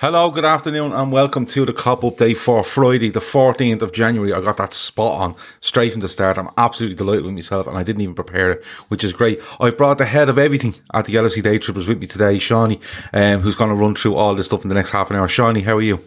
Hello, 0.00 0.30
good 0.30 0.44
afternoon, 0.44 0.92
and 0.92 1.10
welcome 1.10 1.44
to 1.44 1.66
the 1.66 1.72
Kop 1.72 2.02
Update 2.02 2.36
for 2.36 2.62
Friday, 2.62 3.10
the 3.10 3.18
14th 3.18 3.82
of 3.82 3.92
January. 3.92 4.32
I 4.32 4.40
got 4.40 4.58
that 4.58 4.72
spot 4.72 5.20
on 5.20 5.34
straight 5.60 5.90
from 5.90 6.02
the 6.02 6.08
start. 6.08 6.38
I'm 6.38 6.50
absolutely 6.56 6.94
delighted 6.94 7.24
with 7.24 7.34
myself, 7.34 7.66
and 7.66 7.76
I 7.76 7.82
didn't 7.82 8.02
even 8.02 8.14
prepare 8.14 8.52
it, 8.52 8.64
which 8.90 9.02
is 9.02 9.12
great. 9.12 9.40
I've 9.58 9.76
brought 9.76 9.98
the 9.98 10.04
head 10.04 10.28
of 10.28 10.38
everything 10.38 10.76
at 10.94 11.06
the 11.06 11.16
LFC 11.16 11.42
Day 11.42 11.58
Trippers 11.58 11.88
with 11.88 11.98
me 11.98 12.06
today, 12.06 12.38
Shawnee, 12.38 12.78
um, 13.12 13.40
who's 13.40 13.56
going 13.56 13.70
to 13.70 13.74
run 13.74 13.96
through 13.96 14.14
all 14.14 14.36
this 14.36 14.46
stuff 14.46 14.62
in 14.62 14.68
the 14.68 14.76
next 14.76 14.90
half 14.90 15.10
an 15.10 15.16
hour. 15.16 15.26
Shawnee, 15.26 15.62
how 15.62 15.76
are 15.78 15.82
you? 15.82 15.98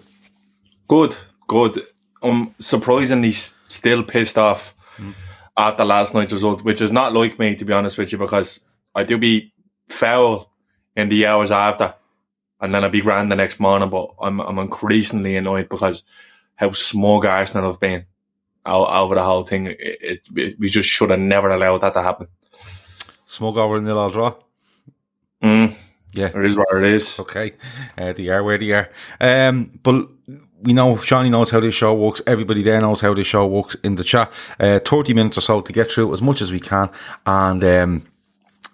Good, 0.88 1.18
good. 1.50 1.86
I'm 2.24 2.56
surprisingly 2.60 3.34
still 3.34 4.04
pissed 4.04 4.38
off 4.38 4.74
after 5.58 5.84
last 5.84 6.14
night's 6.14 6.32
result, 6.32 6.64
which 6.64 6.80
is 6.80 6.94
not 6.94 7.12
like 7.12 7.38
me, 7.40 7.58
to 7.58 7.66
be 7.66 7.74
honest 7.74 7.98
with 7.98 8.14
you, 8.14 8.18
because 8.18 8.62
I 8.96 9.04
do 9.04 9.18
be 9.18 9.52
foul 9.90 10.50
in 10.96 11.10
the 11.10 11.26
hours 11.26 11.52
after, 11.52 11.94
and 12.62 12.74
then 12.74 12.84
I'd 12.84 12.92
be 12.92 13.02
grand 13.02 13.32
the 13.32 13.36
next 13.36 13.60
morning. 13.60 13.90
But 13.90 14.10
I'm 14.22 14.40
I'm 14.40 14.60
increasingly 14.60 15.36
annoyed 15.36 15.70
because 15.70 16.04
how 16.56 16.72
smug 16.74 17.26
Arsenal 17.26 17.72
have 17.72 17.80
been 17.80 18.06
over 18.66 19.16
the 19.16 19.24
whole 19.24 19.44
thing. 19.44 19.68
It, 19.68 20.28
it, 20.36 20.60
we 20.60 20.70
just 20.70 20.90
should 20.90 21.10
have 21.10 21.20
never 21.20 21.50
allowed 21.50 21.82
that 21.82 21.94
to 21.94 22.02
happen. 22.04 22.28
Smug 23.26 23.58
over 23.58 23.82
nil 23.82 23.98
all 23.98 24.10
draw. 24.10 24.34
Mm, 25.44 25.76
Yeah. 26.14 26.28
it 26.28 26.46
is 26.46 26.56
what 26.56 26.68
it 26.76 26.84
is. 26.84 27.18
Okay, 27.20 27.54
uh, 27.98 28.14
they 28.14 28.28
are 28.30 28.44
where 28.44 28.58
they 28.58 28.72
are. 28.72 28.90
Um, 29.20 29.80
but 29.82 30.08
we 30.62 30.74
know 30.74 30.98
Shawnee 30.98 31.30
knows 31.32 31.50
how 31.50 31.60
this 31.60 31.74
show 31.74 31.94
works. 31.96 32.22
Everybody 32.28 32.62
there 32.62 32.80
knows 32.80 33.02
how 33.02 33.14
this 33.16 33.26
show 33.28 33.48
works 33.48 33.76
in 33.84 33.96
the 33.96 34.04
chat. 34.04 34.32
Uh, 34.60 34.80
Thirty 34.80 35.14
minutes 35.14 35.38
or 35.38 35.42
so 35.42 35.62
to 35.62 35.74
get 35.74 35.92
through 35.92 36.14
as 36.14 36.22
much 36.22 36.42
as 36.42 36.52
we 36.52 36.60
can, 36.60 36.90
and 37.26 37.64
um, 37.64 38.06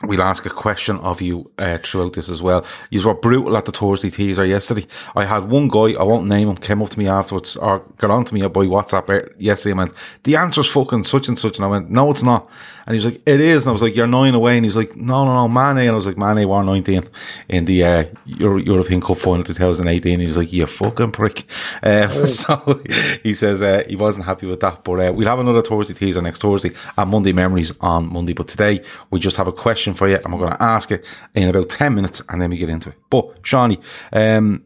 we'll 0.03 0.21
ask 0.21 0.45
a 0.45 0.49
question 0.49 0.97
of 0.99 1.21
you 1.21 1.49
uh, 1.57 1.77
throughout 1.79 2.13
this 2.13 2.29
as 2.29 2.41
well. 2.41 2.65
You 2.91 3.05
were 3.05 3.15
brutal 3.15 3.57
at 3.57 3.65
the 3.65 3.71
Thursday 3.71 4.09
teaser 4.09 4.45
yesterday. 4.45 4.85
I 5.15 5.25
had 5.25 5.49
one 5.49 5.67
guy, 5.67 5.93
I 5.93 6.03
won't 6.03 6.27
name 6.27 6.49
him, 6.49 6.57
came 6.57 6.81
up 6.81 6.89
to 6.91 6.99
me 6.99 7.07
afterwards 7.07 7.55
or 7.55 7.79
got 7.97 8.11
on 8.11 8.25
to 8.25 8.33
me 8.33 8.41
by 8.41 8.65
WhatsApp 8.65 9.09
uh, 9.09 9.27
yesterday 9.37 9.71
and 9.71 9.79
went, 9.79 9.93
the 10.23 10.35
answer's 10.35 10.69
fucking 10.69 11.05
such 11.05 11.27
and 11.27 11.39
such. 11.39 11.57
And 11.57 11.65
I 11.65 11.69
went, 11.69 11.89
no, 11.89 12.11
it's 12.11 12.23
not. 12.23 12.49
And 12.87 12.95
he 12.95 13.05
was 13.05 13.13
like, 13.13 13.21
it 13.25 13.41
is. 13.41 13.65
And 13.65 13.69
I 13.69 13.73
was 13.73 13.81
like, 13.81 13.97
you're 13.97 14.07
nine 14.07 14.33
away. 14.33 14.55
And 14.55 14.65
he's 14.65 14.77
like, 14.77 14.95
no, 14.95 15.25
no, 15.25 15.33
no, 15.33 15.47
Mane. 15.49 15.79
And 15.79 15.91
I 15.91 15.93
was 15.93 16.07
like, 16.07 16.17
Mane 16.17 16.47
were 16.47 16.63
19 16.63 17.03
in 17.49 17.65
the 17.65 17.83
uh, 17.83 18.05
Euro- 18.25 18.61
European 18.61 19.01
Cup 19.01 19.17
final 19.17 19.43
2018. 19.43 20.13
And 20.13 20.21
he 20.21 20.27
was 20.27 20.37
like, 20.37 20.53
you 20.53 20.65
fucking 20.65 21.11
prick. 21.11 21.43
Uh, 21.83 22.07
so 22.25 22.81
he 23.23 23.33
says 23.33 23.61
uh, 23.61 23.83
he 23.89 23.97
wasn't 23.97 24.25
happy 24.25 24.47
with 24.47 24.61
that. 24.61 24.85
But 24.85 25.01
uh, 25.01 25.11
we'll 25.11 25.27
have 25.27 25.39
another 25.39 25.61
Thursday 25.61 25.95
teaser 25.95 26.21
next 26.21 26.41
Thursday 26.41 26.71
and 26.97 27.11
Monday 27.11 27.33
memories 27.33 27.73
on 27.81 28.11
Monday. 28.11 28.31
But 28.31 28.47
today 28.47 28.81
we 29.09 29.19
just 29.19 29.35
have 29.35 29.49
a 29.49 29.53
question 29.53 29.93
for 29.93 30.07
you 30.07 30.15
and 30.23 30.31
we're 30.31 30.39
going 30.39 30.53
to 30.53 30.63
ask 30.63 30.89
it 30.89 31.05
in 31.35 31.49
about 31.49 31.67
10 31.67 31.93
minutes 31.93 32.21
and 32.29 32.41
then 32.41 32.51
we 32.51 32.57
get 32.57 32.69
into 32.69 32.89
it. 32.89 32.95
But 33.09 33.45
Shawnee, 33.45 33.79
um, 34.13 34.63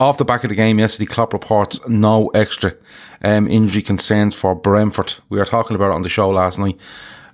off 0.00 0.18
the 0.18 0.24
back 0.24 0.42
of 0.42 0.50
the 0.50 0.56
game 0.56 0.80
yesterday, 0.80 1.06
Klopp 1.06 1.32
reports 1.32 1.78
no 1.86 2.28
extra 2.28 2.74
um, 3.22 3.46
injury 3.48 3.82
concerns 3.82 4.34
for 4.34 4.56
Brentford. 4.56 5.14
We 5.28 5.38
were 5.38 5.44
talking 5.44 5.76
about 5.76 5.92
it 5.92 5.94
on 5.94 6.02
the 6.02 6.08
show 6.08 6.30
last 6.30 6.58
night. 6.58 6.78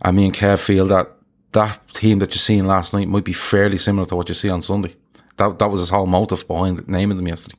And 0.05 0.17
me 0.17 0.27
and 0.27 0.35
Kev 0.35 0.65
feel 0.65 0.87
that 0.87 1.11
that 1.53 1.81
team 1.95 2.19
that 2.19 2.35
you 2.35 2.39
seen 2.39 2.67
last 2.67 2.93
night 2.93 3.09
might 3.09 3.25
be 3.25 3.33
fairly 3.33 3.79
similar 3.79 4.07
to 4.07 4.17
what 4.17 4.29
you 4.29 4.35
see 4.35 4.51
on 4.51 4.61
Sunday. 4.61 4.95
That 5.39 5.59
that 5.59 5.71
was 5.71 5.81
his 5.81 5.91
whole 5.91 6.07
motive 6.07 6.47
behind 6.47 6.87
naming 6.87 7.17
them 7.17 7.27
yesterday. 7.27 7.57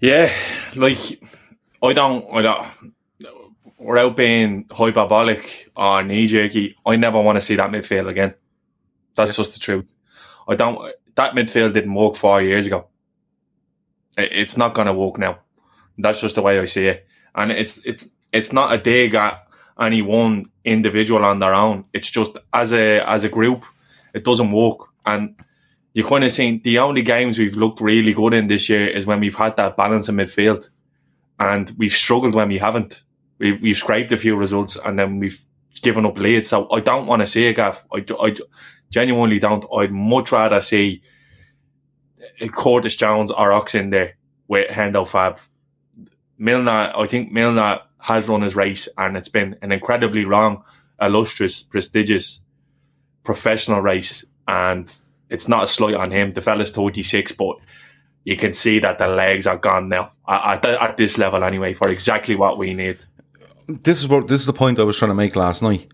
Yeah, 0.00 0.32
like 0.74 1.22
I 1.82 1.92
don't, 1.92 2.26
I 2.34 2.42
don't. 2.42 2.94
Without 3.78 4.16
being 4.16 4.66
hyperbolic 4.70 5.70
or 5.74 6.02
knee 6.02 6.26
jerky, 6.26 6.76
I 6.84 6.96
never 6.96 7.20
want 7.20 7.36
to 7.36 7.40
see 7.40 7.56
that 7.56 7.70
midfield 7.70 8.08
again. 8.08 8.34
That's 9.14 9.36
just 9.36 9.54
the 9.54 9.60
truth. 9.60 9.94
I 10.48 10.54
don't. 10.56 10.92
That 11.14 11.34
midfield 11.34 11.74
didn't 11.74 11.94
work 11.94 12.16
four 12.16 12.42
years 12.42 12.66
ago. 12.66 12.88
It, 14.18 14.32
it's 14.32 14.56
not 14.56 14.74
going 14.74 14.86
to 14.86 14.92
work 14.92 15.18
now. 15.18 15.38
That's 15.96 16.20
just 16.20 16.34
the 16.34 16.42
way 16.42 16.58
I 16.58 16.64
see 16.66 16.88
it. 16.88 17.06
And 17.34 17.52
it's 17.52 17.78
it's 17.84 18.10
it's 18.32 18.52
not 18.52 18.72
a 18.72 18.78
dig 18.78 19.14
at 19.14 19.46
any 19.80 20.02
one 20.02 20.50
individual 20.64 21.24
on 21.24 21.38
their 21.38 21.54
own. 21.54 21.84
It's 21.92 22.10
just 22.10 22.36
as 22.52 22.72
a 22.72 23.00
as 23.00 23.24
a 23.24 23.28
group, 23.28 23.64
it 24.14 24.24
doesn't 24.24 24.52
work. 24.52 24.88
And 25.06 25.34
you're 25.94 26.06
kind 26.06 26.24
of 26.24 26.32
seen 26.32 26.60
the 26.62 26.78
only 26.78 27.02
games 27.02 27.38
we've 27.38 27.56
looked 27.56 27.80
really 27.80 28.12
good 28.12 28.34
in 28.34 28.46
this 28.46 28.68
year 28.68 28.86
is 28.86 29.06
when 29.06 29.20
we've 29.20 29.34
had 29.34 29.56
that 29.56 29.76
balance 29.76 30.08
in 30.08 30.16
midfield, 30.16 30.68
and 31.38 31.72
we've 31.78 31.92
struggled 31.92 32.34
when 32.34 32.48
we 32.48 32.58
haven't. 32.58 33.02
We've 33.38 33.60
we've 33.60 33.78
scraped 33.78 34.12
a 34.12 34.18
few 34.18 34.36
results 34.36 34.76
and 34.84 34.98
then 34.98 35.18
we've 35.18 35.44
given 35.82 36.04
up 36.06 36.18
leads. 36.18 36.48
So 36.48 36.70
I 36.70 36.80
don't 36.80 37.06
want 37.06 37.20
to 37.20 37.26
see 37.26 37.46
it, 37.46 37.54
Gav. 37.54 37.82
I, 37.92 38.04
I 38.20 38.36
genuinely 38.90 39.38
don't. 39.38 39.64
I'd 39.74 39.92
much 39.92 40.32
rather 40.32 40.60
see 40.60 41.02
Curtis 42.54 42.96
Jones 42.96 43.30
or 43.30 43.52
Ox 43.52 43.74
in 43.74 43.90
there 43.90 44.16
with 44.48 44.70
Hendo 44.70 45.06
Fab. 45.06 45.38
Milner, 46.38 46.92
I 46.96 47.06
think 47.06 47.30
Milner 47.32 47.80
has 48.00 48.28
run 48.28 48.42
his 48.42 48.56
race 48.56 48.88
and 48.98 49.16
it's 49.16 49.28
been 49.28 49.56
an 49.62 49.72
incredibly 49.72 50.24
long, 50.24 50.64
illustrious, 51.00 51.62
prestigious, 51.62 52.40
professional 53.24 53.80
race. 53.80 54.24
And 54.48 54.92
it's 55.28 55.48
not 55.48 55.64
a 55.64 55.68
slight 55.68 55.94
on 55.94 56.10
him. 56.10 56.32
The 56.32 56.42
fella's 56.42 56.72
36, 56.72 57.32
but 57.32 57.56
you 58.24 58.36
can 58.36 58.52
see 58.52 58.78
that 58.80 58.98
the 58.98 59.06
legs 59.06 59.46
are 59.46 59.56
gone 59.56 59.88
now 59.88 60.12
at, 60.28 60.64
at, 60.64 60.96
this 60.96 61.18
level 61.18 61.42
anyway 61.44 61.74
for 61.74 61.88
exactly 61.88 62.36
what 62.36 62.58
we 62.58 62.74
need. 62.74 63.02
This 63.66 64.00
is 64.00 64.08
what 64.08 64.28
this 64.28 64.40
is 64.40 64.46
the 64.46 64.52
point 64.52 64.78
I 64.78 64.84
was 64.84 64.98
trying 64.98 65.10
to 65.10 65.14
make 65.14 65.36
last 65.36 65.62
night. 65.62 65.86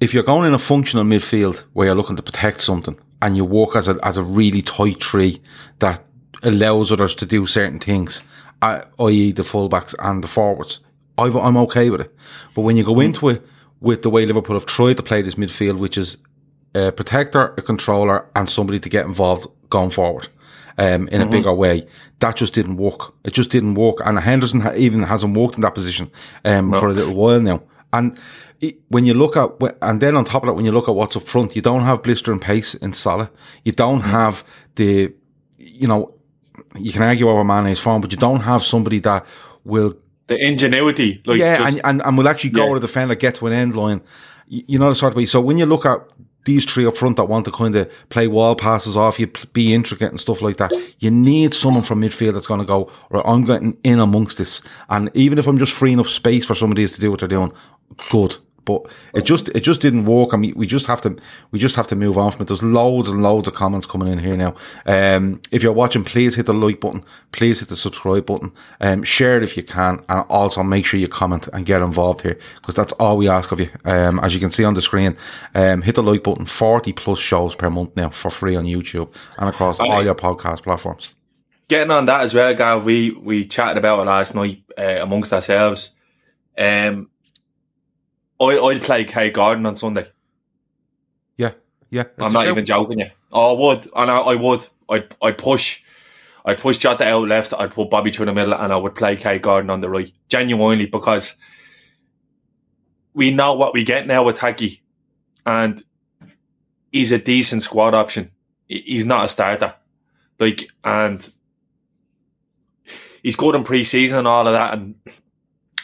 If 0.00 0.14
you're 0.14 0.22
going 0.22 0.46
in 0.46 0.54
a 0.54 0.58
functional 0.58 1.04
midfield 1.04 1.64
where 1.72 1.86
you're 1.86 1.96
looking 1.96 2.16
to 2.16 2.22
protect 2.22 2.60
something 2.60 2.98
and 3.20 3.36
you 3.36 3.44
work 3.44 3.76
as 3.76 3.88
a 3.88 3.98
as 4.02 4.16
a 4.16 4.22
really 4.22 4.62
tight 4.62 5.00
tree 5.00 5.40
that 5.80 6.04
allows 6.42 6.92
others 6.92 7.14
to 7.16 7.26
do 7.26 7.46
certain 7.46 7.80
things, 7.80 8.22
uh, 8.62 8.82
i.e. 9.00 9.32
the 9.32 9.42
fullbacks 9.42 9.94
and 9.98 10.22
the 10.22 10.28
forwards, 10.28 10.80
i 11.18 11.24
I'm 11.24 11.56
okay 11.58 11.90
with 11.90 12.00
it. 12.00 12.14
But 12.54 12.62
when 12.62 12.76
you 12.76 12.84
go 12.84 13.00
into 13.00 13.28
it 13.28 13.42
with 13.80 14.02
the 14.02 14.10
way 14.10 14.26
Liverpool 14.26 14.56
have 14.56 14.66
tried 14.66 14.96
to 14.96 15.02
play 15.02 15.22
this 15.22 15.34
midfield, 15.34 15.78
which 15.78 15.98
is 15.98 16.18
a 16.74 16.92
protector, 16.92 17.54
a 17.56 17.62
controller, 17.62 18.26
and 18.34 18.48
somebody 18.50 18.78
to 18.80 18.88
get 18.88 19.06
involved 19.06 19.46
going 19.70 19.90
forward. 19.90 20.28
Um, 20.78 21.08
in 21.08 21.22
a 21.22 21.26
bigger 21.26 21.54
way, 21.54 21.86
that 22.18 22.36
just 22.36 22.52
didn't 22.52 22.76
work. 22.76 23.14
It 23.24 23.32
just 23.32 23.48
didn't 23.48 23.76
work, 23.76 23.96
and 24.04 24.18
Henderson 24.18 24.60
ha- 24.60 24.74
even 24.76 25.02
hasn't 25.04 25.34
worked 25.34 25.54
in 25.54 25.62
that 25.62 25.74
position 25.74 26.10
um, 26.44 26.70
for 26.70 26.90
a 26.90 26.92
little 26.92 27.14
while 27.14 27.40
now. 27.40 27.62
And 27.94 28.20
it, 28.60 28.76
when 28.88 29.06
you 29.06 29.14
look 29.14 29.38
at, 29.38 29.52
and 29.80 30.02
then 30.02 30.16
on 30.16 30.26
top 30.26 30.42
of 30.42 30.48
that, 30.48 30.52
when 30.52 30.66
you 30.66 30.72
look 30.72 30.86
at 30.86 30.94
what's 30.94 31.16
up 31.16 31.22
front, 31.22 31.56
you 31.56 31.62
don't 31.62 31.80
have 31.82 32.02
blistering 32.02 32.40
pace 32.40 32.74
in 32.74 32.92
Salah. 32.92 33.30
You 33.64 33.72
don't 33.72 34.02
have 34.02 34.44
the, 34.74 35.14
you 35.56 35.88
know, 35.88 36.14
you 36.76 36.92
can 36.92 37.02
argue 37.02 37.28
over 37.28 37.44
Mane's 37.44 37.78
form, 37.80 38.00
but 38.00 38.12
you 38.12 38.18
don't 38.18 38.40
have 38.40 38.62
somebody 38.62 38.98
that 39.00 39.26
will 39.64 39.92
The 40.28 40.38
ingenuity, 40.44 41.22
like 41.26 41.38
yeah, 41.38 41.58
just, 41.58 41.78
and, 41.78 41.86
and, 41.86 42.02
and 42.02 42.18
will 42.18 42.28
actually 42.28 42.50
go 42.50 42.66
Yeah. 42.66 42.72
with 42.72 42.82
the 42.82 42.88
defender, 42.88 43.14
get 43.14 43.36
to 43.36 43.46
an 43.46 43.52
end 43.52 43.76
line. 43.76 44.00
You, 44.48 44.62
you 44.68 44.78
know 44.78 44.88
the 44.88 44.94
sort 44.94 45.12
of 45.12 45.16
way. 45.16 45.26
So 45.26 45.40
when 45.40 45.58
you 45.58 45.66
look 45.66 45.86
at 45.86 46.00
these 46.44 46.64
three 46.64 46.86
up 46.86 46.96
front 46.96 47.16
that 47.16 47.24
want 47.24 47.44
to 47.44 47.50
kind 47.50 47.74
of 47.74 47.90
play 48.08 48.28
wall 48.28 48.54
passes 48.54 48.96
off 48.96 49.18
you, 49.18 49.26
be 49.52 49.74
intricate 49.74 50.10
and 50.10 50.20
stuff 50.20 50.40
like 50.42 50.58
that, 50.58 50.72
you 51.00 51.10
need 51.10 51.52
someone 51.54 51.82
from 51.82 52.00
midfield 52.00 52.34
that's 52.34 52.46
going 52.46 52.60
to 52.60 52.66
go, 52.66 52.88
right, 53.10 53.24
I'm 53.26 53.44
getting 53.44 53.76
in 53.82 53.98
amongst 53.98 54.38
this. 54.38 54.62
And 54.88 55.10
even 55.14 55.38
if 55.38 55.48
I'm 55.48 55.58
just 55.58 55.72
freeing 55.72 55.98
up 55.98 56.06
space 56.06 56.46
for 56.46 56.54
somebody 56.54 56.82
these 56.82 56.92
to 56.92 57.00
do 57.00 57.10
what 57.10 57.18
they're 57.18 57.28
doing, 57.28 57.52
good. 58.10 58.36
But 58.66 58.82
it 59.14 59.24
just 59.24 59.48
it 59.50 59.60
just 59.60 59.80
didn't 59.80 60.04
work, 60.04 60.34
I 60.34 60.36
mean, 60.36 60.52
we 60.56 60.66
just 60.66 60.86
have 60.86 61.00
to 61.02 61.16
we 61.52 61.58
just 61.58 61.76
have 61.76 61.86
to 61.86 61.96
move 61.96 62.18
on 62.18 62.32
from 62.32 62.42
it. 62.42 62.48
There's 62.48 62.62
loads 62.62 63.08
and 63.08 63.22
loads 63.22 63.48
of 63.48 63.54
comments 63.54 63.86
coming 63.86 64.08
in 64.08 64.18
here 64.18 64.36
now. 64.36 64.54
Um, 64.84 65.40
if 65.50 65.62
you're 65.62 65.72
watching, 65.72 66.04
please 66.04 66.34
hit 66.34 66.46
the 66.46 66.52
like 66.52 66.80
button, 66.80 67.04
please 67.32 67.60
hit 67.60 67.70
the 67.70 67.76
subscribe 67.76 68.26
button, 68.26 68.52
um, 68.80 69.04
share 69.04 69.38
it 69.38 69.42
if 69.44 69.56
you 69.56 69.62
can, 69.62 70.04
and 70.08 70.26
also 70.28 70.62
make 70.62 70.84
sure 70.84 71.00
you 71.00 71.08
comment 71.08 71.48
and 71.54 71.64
get 71.64 71.80
involved 71.80 72.22
here 72.22 72.38
because 72.56 72.74
that's 72.74 72.92
all 72.94 73.16
we 73.16 73.28
ask 73.28 73.52
of 73.52 73.60
you. 73.60 73.70
Um, 73.84 74.18
as 74.20 74.34
you 74.34 74.40
can 74.40 74.50
see 74.50 74.64
on 74.64 74.74
the 74.74 74.82
screen, 74.82 75.16
um, 75.54 75.80
hit 75.82 75.94
the 75.94 76.02
like 76.02 76.24
button. 76.24 76.44
Forty 76.44 76.92
plus 76.92 77.20
shows 77.20 77.54
per 77.54 77.70
month 77.70 77.96
now 77.96 78.10
for 78.10 78.30
free 78.30 78.56
on 78.56 78.64
YouTube 78.66 79.10
and 79.38 79.48
across 79.48 79.78
all 79.80 80.02
your 80.02 80.16
podcast 80.16 80.64
platforms. 80.64 81.14
getting 81.68 81.90
on 81.90 82.06
that 82.06 82.22
as 82.22 82.34
well, 82.34 82.54
Gav. 82.54 82.84
We 82.84 83.10
we 83.10 83.46
chatted 83.46 83.78
about 83.78 84.00
it 84.00 84.06
last 84.06 84.34
night 84.34 84.62
uh, 84.76 84.98
amongst 85.00 85.32
ourselves. 85.32 85.94
Um, 86.58 87.10
I 88.40 88.58
I'd 88.58 88.82
play 88.82 89.04
Kaide 89.04 89.34
Gordon 89.34 89.66
on 89.66 89.76
Sunday. 89.76 90.08
Yeah, 91.36 91.52
yeah. 91.90 92.04
I'm 92.18 92.32
not 92.32 92.44
shout. 92.44 92.52
even 92.52 92.66
joking 92.66 92.98
you. 92.98 93.10
Oh, 93.32 93.54
I 93.54 93.58
would, 93.58 93.86
and 93.94 94.10
I, 94.10 94.18
I 94.18 94.34
would. 94.34 94.66
I'd 94.88 95.14
I'd 95.22 95.38
push. 95.38 95.80
I'd 96.44 96.58
push 96.58 96.78
Jota 96.78 97.04
out 97.04 97.28
left. 97.28 97.52
I'd 97.58 97.72
put 97.72 97.90
Bobby 97.90 98.12
through 98.12 98.26
the 98.26 98.34
middle, 98.34 98.54
and 98.54 98.72
I 98.72 98.76
would 98.76 98.94
play 98.94 99.16
Kaide 99.16 99.42
Gordon 99.42 99.70
on 99.70 99.80
the 99.80 99.88
right. 99.88 100.12
Genuinely, 100.28 100.86
because 100.86 101.34
we 103.14 103.30
know 103.30 103.54
what 103.54 103.74
we 103.74 103.82
get 103.82 104.06
now 104.06 104.24
with 104.24 104.36
Taki, 104.36 104.82
and 105.44 105.82
he's 106.92 107.12
a 107.12 107.18
decent 107.18 107.62
squad 107.62 107.94
option. 107.94 108.30
He's 108.68 109.06
not 109.06 109.24
a 109.24 109.28
starter, 109.28 109.74
like, 110.38 110.68
and 110.84 111.32
he's 113.22 113.36
good 113.36 113.54
in 113.54 113.64
pre-season 113.64 114.18
and 114.18 114.28
all 114.28 114.46
of 114.46 114.52
that. 114.52 114.74
And 114.74 114.94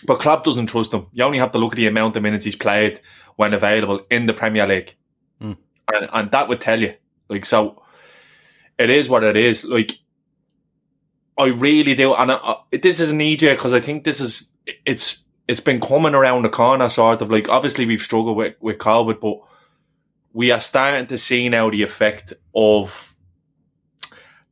but 0.05 0.21
Klopp 0.21 0.45
doesn't 0.45 0.67
trust 0.67 0.93
him. 0.93 1.07
You 1.13 1.25
only 1.25 1.39
have 1.39 1.53
to 1.53 1.59
look 1.59 1.73
at 1.73 1.77
the 1.77 1.87
amount 1.87 2.17
of 2.17 2.23
minutes 2.23 2.45
he's 2.45 2.57
played 2.57 3.01
when 3.37 3.55
available 3.55 4.05
in 4.11 4.27
the 4.27 4.35
Premier 4.35 4.67
League, 4.67 4.95
Mm. 5.41 5.57
and 5.93 6.09
and 6.13 6.31
that 6.31 6.49
would 6.49 6.61
tell 6.61 6.81
you. 6.81 6.95
Like 7.29 7.45
so, 7.45 7.83
it 8.79 8.91
is 8.91 9.09
what 9.09 9.25
it 9.25 9.37
is. 9.37 9.65
Like 9.65 9.99
I 11.39 11.47
really 11.47 11.95
do, 11.95 12.15
and 12.15 12.33
I, 12.33 12.37
I, 12.37 12.57
this 12.83 13.01
is 13.01 13.11
an 13.11 13.19
EJ 13.21 13.57
because 13.57 13.73
I 13.73 13.81
think 13.81 14.05
this 14.05 14.21
is 14.21 14.47
it's 14.85 15.25
it's 15.49 15.61
been 15.61 15.81
coming 15.81 16.15
around 16.15 16.43
the 16.43 16.49
corner, 16.49 16.89
sort 16.89 17.23
of 17.23 17.31
like. 17.31 17.49
Obviously, 17.49 17.87
we've 17.87 18.03
struggled 18.03 18.37
with 18.37 18.55
with 18.61 18.79
COVID, 18.79 19.21
but 19.21 19.39
we 20.33 20.51
are 20.51 20.61
starting 20.61 21.07
to 21.07 21.19
see 21.19 21.49
now 21.49 21.71
the 21.71 21.83
effect 21.83 22.33
of 22.55 23.17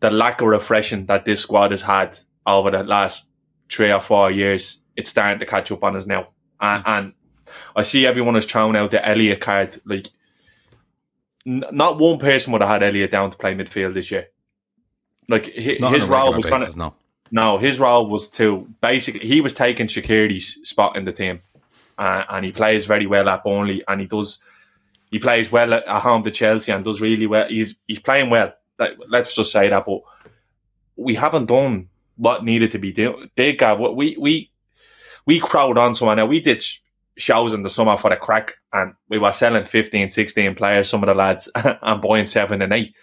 the 0.00 0.11
lack 0.11 0.41
of 0.41 0.49
refreshing 0.49 1.06
that 1.06 1.25
this 1.25 1.43
squad 1.43 1.70
has 1.70 1.82
had 1.82 2.19
over 2.47 2.70
the 2.70 2.82
last 2.82 3.26
three 3.70 3.93
or 3.93 4.00
four 4.00 4.31
years. 4.31 4.79
It's 5.00 5.11
starting 5.11 5.38
to 5.38 5.47
catch 5.47 5.73
up 5.73 5.82
on 5.82 5.97
us 5.97 6.06
now, 6.06 6.29
and, 6.61 6.82
and 6.87 7.12
I 7.75 7.82
see 7.82 8.06
everyone 8.06 8.37
is 8.37 8.44
throwing 8.44 8.76
out 8.76 8.91
the 8.91 9.06
Elliot 9.06 9.41
card. 9.41 9.81
Like, 9.87 10.08
n- 11.47 11.64
not 11.73 11.99
one 11.99 12.19
person 12.19 12.52
would 12.52 12.61
have 12.61 12.70
had 12.70 12.82
Elliot 12.82 13.11
down 13.11 13.31
to 13.31 13.38
play 13.38 13.55
midfield 13.55 13.94
this 13.94 14.11
year. 14.11 14.29
Like 15.26 15.47
hi- 15.47 15.91
his 15.91 16.06
role 16.06 16.35
was 16.35 16.44
kind 16.44 16.62
of 16.62 16.76
no. 16.76 16.94
no, 17.31 17.56
his 17.56 17.81
role 17.81 18.08
was 18.08 18.29
to 18.31 18.69
basically 18.82 19.26
he 19.26 19.41
was 19.41 19.55
taking 19.55 19.87
Shaqiri's 19.87 20.69
spot 20.69 20.97
in 20.97 21.06
the 21.06 21.12
team, 21.12 21.41
uh, 21.99 22.25
and 22.29 22.44
he 22.44 22.52
plays 22.52 22.85
very 22.87 23.06
well 23.06 23.29
at 23.29 23.43
Burnley, 23.43 23.82
and 23.88 24.00
he 24.00 24.06
does 24.06 24.38
he 25.11 25.19
plays 25.19 25.50
well 25.50 25.73
at, 25.73 25.87
at 25.87 26.02
home 26.02 26.23
to 26.25 26.31
Chelsea 26.31 26.73
and 26.73 26.85
does 26.85 27.00
really 27.00 27.26
well. 27.26 27.49
He's 27.49 27.75
he's 27.88 28.00
playing 28.00 28.31
well. 28.31 28.52
Like, 28.79 28.99
let's 29.08 29.35
just 29.35 29.50
say 29.50 29.69
that, 29.70 29.87
but 29.87 30.00
we 30.97 31.14
haven't 31.14 31.47
done 31.47 31.88
what 32.17 32.44
needed 32.44 32.70
to 32.73 32.79
be 32.79 32.93
done. 32.93 33.31
They 33.35 33.55
Gav, 33.55 33.79
what 33.79 33.97
we 33.97 34.17
we 34.19 34.50
we 35.26 35.40
crowd 35.40 35.78
on 35.78 35.94
someone 35.94 36.17
now. 36.17 36.26
We 36.26 36.40
did 36.40 36.64
shows 37.17 37.52
in 37.52 37.62
the 37.62 37.70
summer 37.70 37.96
for 37.96 38.11
the 38.11 38.17
crack, 38.17 38.55
and 38.72 38.94
we 39.08 39.19
were 39.19 39.32
selling 39.32 39.64
15, 39.64 40.11
16 40.11 40.55
players. 40.55 40.88
Some 40.88 41.02
of 41.02 41.08
the 41.08 41.14
lads 41.14 41.49
and 41.82 42.02
buying 42.02 42.26
seven 42.26 42.62
and 42.62 42.72
eight, 42.72 42.94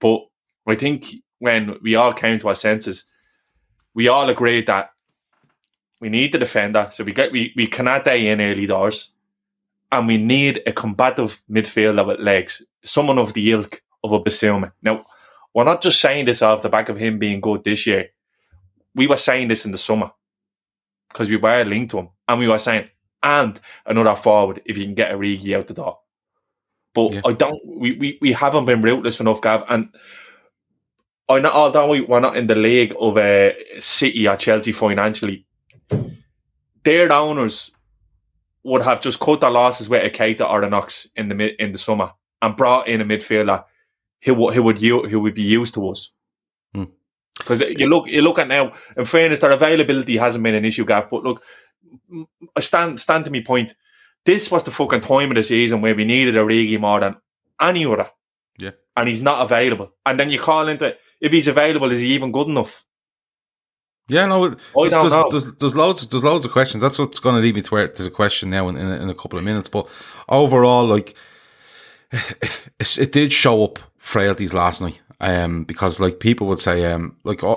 but 0.00 0.20
I 0.66 0.74
think 0.74 1.06
when 1.38 1.76
we 1.82 1.94
all 1.94 2.12
came 2.12 2.38
to 2.38 2.48
our 2.48 2.54
senses 2.54 3.04
we 3.96 4.08
all 4.08 4.28
agreed 4.28 4.66
that 4.66 4.90
we 6.00 6.10
need 6.10 6.32
the 6.32 6.38
defender, 6.38 6.88
so 6.92 7.02
we 7.02 7.12
get 7.12 7.32
we, 7.32 7.54
we 7.56 7.66
cannot 7.66 8.04
day 8.04 8.28
in 8.28 8.42
early 8.42 8.66
doors, 8.66 9.10
and 9.90 10.06
we 10.06 10.18
need 10.18 10.62
a 10.66 10.72
combative 10.72 11.42
midfielder 11.50 12.06
with 12.06 12.20
legs, 12.20 12.62
someone 12.84 13.18
of 13.18 13.32
the 13.32 13.50
ilk 13.50 13.82
of 14.04 14.12
a 14.12 14.20
Bissouma. 14.20 14.72
Now, 14.82 15.06
we're 15.54 15.64
not 15.64 15.80
just 15.80 15.98
saying 15.98 16.26
this 16.26 16.42
off 16.42 16.60
the 16.60 16.68
back 16.68 16.90
of 16.90 16.98
him 16.98 17.18
being 17.18 17.40
good 17.40 17.64
this 17.64 17.86
year. 17.86 18.10
We 18.94 19.06
were 19.06 19.16
saying 19.16 19.48
this 19.48 19.64
in 19.64 19.72
the 19.72 19.78
summer 19.78 20.10
because 21.16 21.30
we 21.30 21.36
were 21.38 21.64
linked 21.64 21.92
to 21.92 21.98
him, 21.98 22.08
and 22.28 22.38
we 22.38 22.46
were 22.46 22.58
saying, 22.58 22.90
and 23.22 23.58
another 23.86 24.14
forward 24.14 24.60
if 24.66 24.76
you 24.76 24.84
can 24.84 24.94
get 24.94 25.12
Origi 25.12 25.56
out 25.56 25.66
the 25.66 25.72
door. 25.72 26.00
But 26.92 27.14
Yeah. 27.14 27.20
I 27.24 27.32
don't. 27.32 27.58
We, 27.64 27.92
we 27.92 28.18
we 28.20 28.32
haven't 28.32 28.66
been 28.66 28.82
ruthless 28.82 29.18
enough, 29.18 29.40
Gav, 29.40 29.64
and 29.70 29.88
I 31.26 31.38
know, 31.40 31.50
although 31.50 31.88
we, 31.88 32.02
we're 32.02 32.20
not 32.20 32.36
in 32.36 32.48
the 32.48 32.54
league 32.54 32.94
of 33.00 33.16
uh, 33.16 33.52
City 33.80 34.28
or 34.28 34.36
Chelsea 34.36 34.72
financially, 34.72 35.46
their 36.84 37.10
owners 37.10 37.70
would 38.62 38.82
have 38.82 39.00
just 39.00 39.18
cut 39.18 39.40
their 39.40 39.50
losses 39.50 39.88
with 39.88 40.04
a 40.04 40.10
Keita 40.10 40.48
or 40.48 40.62
a 40.62 40.68
Knox 40.68 41.06
in 41.16 41.30
the 41.30 41.34
mid, 41.34 41.54
in 41.58 41.72
the 41.72 41.78
summer 41.78 42.12
and 42.42 42.56
brought 42.56 42.88
in 42.88 43.00
a 43.00 43.04
midfielder 43.04 43.64
who 44.22 44.34
would 44.34 44.54
who 44.54 44.62
would 44.62 44.78
who 44.78 45.20
would 45.20 45.34
be 45.34 45.42
used 45.42 45.74
to 45.74 45.88
us. 45.88 46.10
Because 47.46 47.60
you 47.60 47.86
look 47.88 48.08
you 48.08 48.22
look 48.22 48.38
at 48.40 48.48
now, 48.48 48.72
in 48.96 49.04
fairness, 49.04 49.38
their 49.38 49.52
availability 49.52 50.16
hasn't 50.16 50.42
been 50.42 50.56
an 50.56 50.64
issue, 50.64 50.84
Gav. 50.84 51.08
But 51.08 51.22
look, 51.22 51.42
I 52.56 52.60
stand 52.60 52.98
stand 53.00 53.24
to 53.26 53.30
me 53.30 53.42
point. 53.42 53.74
This 54.24 54.50
was 54.50 54.64
the 54.64 54.72
fucking 54.72 55.02
time 55.02 55.30
of 55.30 55.36
the 55.36 55.44
season 55.44 55.80
where 55.80 55.94
we 55.94 56.04
needed 56.04 56.34
Origi 56.34 56.80
more 56.80 56.98
than 56.98 57.14
any 57.60 57.86
other 57.86 58.10
Yeah. 58.58 58.72
and 58.96 59.08
he's 59.08 59.22
not 59.22 59.40
available. 59.40 59.92
And 60.04 60.18
then 60.18 60.30
you 60.30 60.40
call 60.40 60.66
into 60.66 60.96
if 61.20 61.30
he's 61.30 61.46
available, 61.46 61.92
is 61.92 62.00
he 62.00 62.08
even 62.08 62.32
good 62.32 62.48
enough? 62.48 62.84
Yeah, 64.08 64.26
no. 64.26 64.44
it- 64.46 64.58
I 64.76 64.88
don't 64.88 65.00
there's, 65.00 65.12
know. 65.12 65.30
There's, 65.30 65.52
there's 65.54 65.76
loads. 65.76 66.06
There's 66.08 66.24
loads 66.24 66.44
of 66.44 66.50
questions. 66.52 66.82
That's 66.82 66.98
what's 66.98 67.20
going 67.20 67.36
to 67.36 67.40
lead 67.40 67.54
me 67.54 67.62
to 67.62 67.70
where, 67.74 67.88
to 67.88 68.02
the 68.02 68.10
question 68.10 68.50
now 68.50 68.68
in, 68.68 68.76
in, 68.76 68.88
a- 68.88 69.02
in 69.02 69.08
a 69.10 69.14
couple 69.14 69.38
of 69.38 69.44
minutes. 69.44 69.68
But 69.68 69.88
overall, 70.28 70.86
like 70.86 71.14
it, 72.12 72.98
it 72.98 73.12
did 73.12 73.32
show 73.32 73.64
up 73.64 73.78
frailties 73.98 74.52
last 74.54 74.80
night. 74.80 75.00
Um, 75.20 75.64
because 75.64 75.98
like 75.98 76.20
people 76.20 76.46
would 76.48 76.60
say, 76.60 76.84
um, 76.92 77.16
like 77.24 77.42
I, 77.42 77.54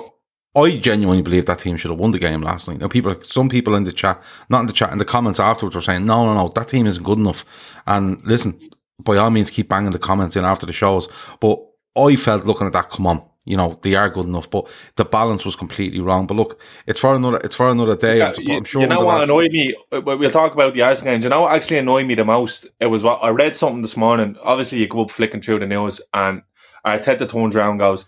I 0.56 0.78
genuinely 0.78 1.22
believe 1.22 1.46
that 1.46 1.60
team 1.60 1.76
should 1.76 1.90
have 1.90 2.00
won 2.00 2.10
the 2.10 2.18
game 2.18 2.42
last 2.42 2.66
night. 2.66 2.78
Now, 2.78 2.88
people, 2.88 3.14
some 3.22 3.48
people 3.48 3.74
in 3.74 3.84
the 3.84 3.92
chat, 3.92 4.20
not 4.48 4.60
in 4.60 4.66
the 4.66 4.72
chat, 4.72 4.92
in 4.92 4.98
the 4.98 5.04
comments 5.04 5.38
afterwards, 5.38 5.76
were 5.76 5.82
saying, 5.82 6.06
no, 6.06 6.24
no, 6.26 6.34
no, 6.34 6.48
that 6.48 6.68
team 6.68 6.86
isn't 6.86 7.04
good 7.04 7.18
enough. 7.18 7.44
And 7.86 8.22
listen, 8.24 8.58
by 8.98 9.16
all 9.16 9.30
means, 9.30 9.50
keep 9.50 9.68
banging 9.68 9.92
the 9.92 9.98
comments 9.98 10.36
in 10.36 10.44
after 10.44 10.66
the 10.66 10.72
shows. 10.72 11.08
But 11.40 11.60
I 11.96 12.16
felt 12.16 12.46
looking 12.46 12.66
at 12.66 12.72
that, 12.72 12.90
come 12.90 13.06
on, 13.06 13.22
you 13.44 13.56
know, 13.56 13.78
they 13.82 13.94
are 13.94 14.10
good 14.10 14.26
enough, 14.26 14.50
but 14.50 14.68
the 14.96 15.04
balance 15.04 15.44
was 15.44 15.56
completely 15.56 16.00
wrong. 16.00 16.26
But 16.26 16.36
look, 16.36 16.60
it's 16.86 17.00
for 17.00 17.14
another, 17.14 17.38
it's 17.38 17.56
for 17.56 17.68
another 17.68 17.96
day. 17.96 18.18
Yeah, 18.18 18.32
I'm, 18.36 18.42
you, 18.42 18.56
I'm 18.56 18.64
sure 18.64 18.82
you 18.82 18.88
know 18.88 19.04
what 19.04 19.22
annoyed 19.22 19.50
me? 19.50 19.74
Uh, 19.92 20.00
We'll 20.02 20.30
talk 20.30 20.52
about 20.52 20.74
the 20.74 20.82
Arsenal 20.82 21.12
games. 21.12 21.24
You 21.24 21.30
know 21.30 21.42
what 21.42 21.54
actually 21.54 21.78
annoyed 21.78 22.06
me 22.06 22.14
the 22.14 22.24
most? 22.24 22.66
It 22.80 22.86
was 22.86 23.02
what 23.02 23.20
I 23.22 23.28
read 23.30 23.56
something 23.56 23.82
this 23.82 23.96
morning. 23.96 24.36
Obviously, 24.42 24.78
you 24.78 24.88
go 24.88 25.02
up 25.02 25.10
flicking 25.10 25.40
through 25.40 25.60
the 25.60 25.66
news, 25.66 26.00
and 26.12 26.42
Arteta 26.84 27.28
turns 27.28 27.56
around 27.56 27.70
and 27.70 27.78
goes, 27.80 28.06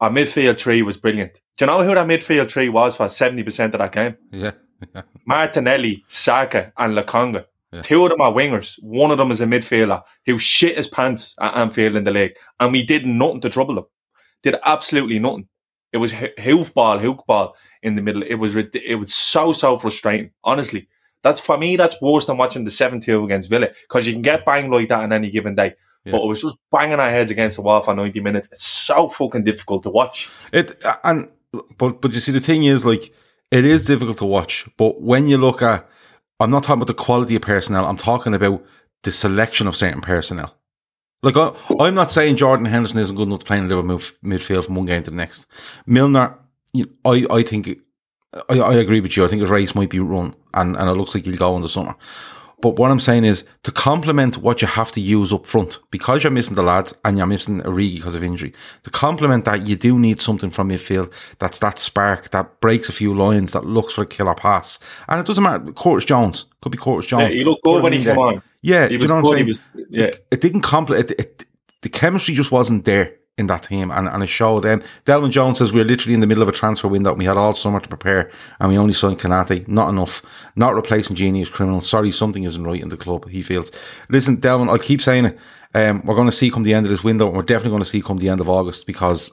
Our 0.00 0.10
midfield 0.10 0.58
three 0.58 0.82
was 0.82 0.96
brilliant. 0.96 1.40
Do 1.56 1.64
you 1.64 1.66
know 1.66 1.84
who 1.84 1.94
that 1.94 2.06
midfield 2.06 2.50
three 2.50 2.68
was 2.68 2.96
for 2.96 3.06
70% 3.06 3.64
of 3.66 3.72
that 3.72 3.92
game? 3.92 4.16
Yeah, 4.30 4.52
yeah. 4.94 5.02
Martinelli, 5.26 6.04
Saka, 6.08 6.72
and 6.76 6.96
Lokonga. 6.96 7.46
Yeah. 7.72 7.80
Two 7.82 8.04
of 8.04 8.10
them 8.10 8.20
are 8.20 8.32
wingers. 8.32 8.76
One 8.82 9.10
of 9.10 9.18
them 9.18 9.30
is 9.30 9.40
a 9.40 9.46
midfielder 9.46 10.02
who 10.26 10.38
shit 10.38 10.76
his 10.76 10.88
pants 10.88 11.34
at 11.40 11.56
Anfield 11.56 11.96
in 11.96 12.04
the 12.04 12.10
league. 12.10 12.36
And 12.60 12.70
we 12.72 12.84
did 12.84 13.06
nothing 13.06 13.40
to 13.42 13.48
trouble 13.48 13.76
them. 13.76 13.84
Did 14.42 14.56
absolutely 14.64 15.18
nothing. 15.18 15.48
It 15.92 15.98
was 15.98 16.12
h- 16.12 16.32
hoof 16.38 16.74
ball, 16.74 16.98
hook 16.98 17.24
ball 17.26 17.54
in 17.82 17.94
the 17.94 18.02
middle. 18.02 18.22
It 18.22 18.34
was 18.34 18.56
it 18.56 18.98
was 18.98 19.14
so 19.14 19.52
so 19.52 19.76
frustrating. 19.76 20.32
Honestly, 20.44 20.88
that's 21.22 21.40
for 21.40 21.56
me. 21.56 21.76
That's 21.76 22.00
worse 22.02 22.26
than 22.26 22.36
watching 22.36 22.64
the 22.64 22.70
seven 22.70 23.00
two 23.00 23.24
against 23.24 23.48
Villa 23.48 23.68
because 23.88 24.06
you 24.06 24.12
can 24.12 24.22
get 24.22 24.44
banged 24.44 24.72
like 24.72 24.88
that 24.88 25.02
on 25.02 25.12
any 25.12 25.30
given 25.30 25.54
day. 25.54 25.74
But 26.04 26.22
it 26.22 26.26
was 26.26 26.42
just 26.42 26.56
banging 26.70 27.00
our 27.00 27.10
heads 27.10 27.30
against 27.30 27.56
the 27.56 27.62
wall 27.62 27.82
for 27.82 27.94
ninety 27.94 28.20
minutes. 28.20 28.48
It's 28.52 28.66
so 28.66 29.08
fucking 29.08 29.44
difficult 29.44 29.82
to 29.84 29.90
watch. 29.90 30.28
It 30.52 30.82
and 31.04 31.28
but 31.78 32.00
but 32.00 32.12
you 32.12 32.20
see 32.20 32.32
the 32.32 32.40
thing 32.40 32.64
is 32.64 32.84
like 32.84 33.12
it 33.50 33.64
is 33.64 33.84
difficult 33.84 34.18
to 34.18 34.24
watch, 34.24 34.68
but 34.76 35.02
when 35.02 35.28
you 35.28 35.36
look 35.36 35.62
at, 35.62 35.88
I'm 36.40 36.50
not 36.50 36.64
talking 36.64 36.80
about 36.82 36.86
the 36.88 36.94
quality 36.94 37.36
of 37.36 37.42
personnel. 37.42 37.84
I'm 37.84 37.96
talking 37.98 38.34
about 38.34 38.64
the 39.02 39.12
selection 39.12 39.66
of 39.66 39.76
certain 39.76 40.00
personnel. 40.00 40.56
Like 41.22 41.36
I, 41.36 41.52
I'm 41.78 41.94
not 41.94 42.10
saying 42.10 42.36
Jordan 42.36 42.66
Henderson 42.66 42.98
isn't 42.98 43.14
good 43.14 43.28
enough 43.28 43.40
to 43.40 43.46
play 43.46 43.58
in 43.58 43.68
Liverpool 43.68 43.98
midfield 44.24 44.64
from 44.64 44.74
one 44.74 44.86
game 44.86 45.02
to 45.04 45.10
the 45.10 45.16
next. 45.16 45.46
Milner, 45.86 46.36
you 46.72 46.86
know, 47.04 47.12
I 47.12 47.26
I 47.30 47.42
think 47.42 47.78
I, 48.48 48.58
I 48.58 48.74
agree 48.74 49.00
with 49.00 49.16
you. 49.16 49.24
I 49.24 49.28
think 49.28 49.42
his 49.42 49.50
race 49.50 49.74
might 49.74 49.90
be 49.90 50.00
run, 50.00 50.34
and 50.54 50.76
and 50.76 50.88
it 50.88 50.94
looks 50.94 51.14
like 51.14 51.24
he'll 51.24 51.36
go 51.36 51.54
in 51.56 51.62
the 51.62 51.68
summer. 51.68 51.94
But 52.62 52.78
what 52.78 52.92
I'm 52.92 53.00
saying 53.00 53.24
is 53.24 53.44
to 53.64 53.72
complement 53.72 54.38
what 54.38 54.62
you 54.62 54.68
have 54.68 54.92
to 54.92 55.00
use 55.00 55.32
up 55.32 55.44
front, 55.46 55.80
because 55.90 56.22
you're 56.22 56.30
missing 56.30 56.54
the 56.54 56.62
lads 56.62 56.94
and 57.04 57.18
you're 57.18 57.26
missing 57.26 57.60
Origi 57.60 57.96
because 57.96 58.14
of 58.14 58.22
injury, 58.22 58.54
to 58.84 58.90
complement 58.90 59.44
that, 59.44 59.66
you 59.66 59.76
do 59.76 59.98
need 59.98 60.22
something 60.22 60.50
from 60.50 60.70
midfield 60.70 61.12
that's 61.40 61.58
that 61.58 61.80
spark, 61.80 62.30
that 62.30 62.60
breaks 62.60 62.88
a 62.88 62.92
few 62.92 63.12
lines, 63.14 63.52
that 63.52 63.66
looks 63.66 63.94
for 63.94 64.02
a 64.02 64.06
killer 64.06 64.36
pass. 64.36 64.78
And 65.08 65.18
it 65.18 65.26
doesn't 65.26 65.42
matter. 65.42 65.72
Curtis 65.72 66.04
Jones 66.04 66.46
could 66.62 66.72
be 66.72 66.78
Curtis 66.78 67.06
Jones. 67.06 67.34
Yeah, 67.34 67.40
he 67.40 67.44
looked 67.44 67.64
good 67.64 67.82
when 67.82 67.92
he 67.92 68.04
came 68.04 68.16
on. 68.16 68.40
Yeah, 68.62 68.86
he 68.86 68.96
do 68.96 69.02
you 69.02 69.08
know 69.08 69.16
what 69.16 69.26
I'm 69.26 69.34
saying? 69.34 69.46
Was, 69.48 69.58
yeah. 69.90 70.04
It, 70.04 70.26
it 70.30 70.40
didn't 70.40 70.62
complement, 70.62 71.10
it, 71.10 71.20
it, 71.20 71.46
the 71.82 71.88
chemistry 71.88 72.34
just 72.34 72.52
wasn't 72.52 72.84
there 72.84 73.16
in 73.38 73.46
that 73.46 73.62
team 73.62 73.90
and, 73.90 74.08
and 74.08 74.22
it 74.22 74.28
showed 74.28 74.60
then. 74.60 74.82
Delvin 75.04 75.30
Jones 75.30 75.58
says 75.58 75.72
we're 75.72 75.84
literally 75.84 76.14
in 76.14 76.20
the 76.20 76.26
middle 76.26 76.42
of 76.42 76.48
a 76.48 76.52
transfer 76.52 76.88
window 76.88 77.14
we 77.14 77.24
had 77.24 77.36
all 77.36 77.54
summer 77.54 77.80
to 77.80 77.88
prepare 77.88 78.30
and 78.60 78.68
we 78.68 78.76
only 78.76 78.92
signed 78.92 79.18
Konate. 79.18 79.66
Not 79.68 79.88
enough. 79.88 80.22
Not 80.54 80.74
replacing 80.74 81.16
Gini 81.16 81.46
Wijnaldum. 81.46 81.82
Sorry, 81.82 82.10
something 82.10 82.44
isn't 82.44 82.64
right 82.64 82.80
in 82.80 82.90
the 82.90 82.96
club, 82.96 83.28
he 83.28 83.42
feels. 83.42 83.70
Listen, 84.10 84.36
Delvin, 84.36 84.68
I 84.68 84.78
keep 84.78 85.00
saying 85.00 85.26
it. 85.26 85.38
Um, 85.74 86.04
we're 86.04 86.14
going 86.14 86.28
to 86.28 86.36
see 86.36 86.50
come 86.50 86.64
the 86.64 86.74
end 86.74 86.84
of 86.84 86.90
this 86.90 87.02
window 87.02 87.26
and 87.26 87.36
we're 87.36 87.42
definitely 87.42 87.70
going 87.70 87.82
to 87.82 87.88
see 87.88 88.02
come 88.02 88.18
the 88.18 88.28
end 88.28 88.42
of 88.42 88.48
August 88.50 88.86
because 88.86 89.32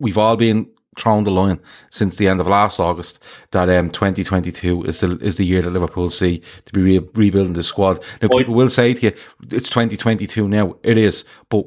we've 0.00 0.18
all 0.18 0.36
been 0.36 0.68
thrown 0.98 1.22
the 1.22 1.30
line 1.30 1.60
since 1.90 2.16
the 2.16 2.26
end 2.26 2.40
of 2.40 2.48
last 2.48 2.80
August 2.80 3.22
that 3.52 3.70
um 3.70 3.90
2022 3.90 4.82
is 4.82 4.98
the 5.00 5.16
is 5.18 5.36
the 5.36 5.46
year 5.46 5.62
that 5.62 5.70
Liverpool 5.70 6.10
see 6.10 6.42
to 6.64 6.72
be 6.72 6.82
re- 6.82 7.08
rebuilding 7.14 7.52
the 7.52 7.62
squad. 7.62 8.04
Now 8.20 8.28
people 8.28 8.54
will 8.54 8.68
say 8.68 8.92
to 8.94 9.06
you, 9.06 9.12
it's 9.52 9.68
2022 9.70 10.48
now. 10.48 10.76
It 10.82 10.98
is, 10.98 11.24
but 11.48 11.66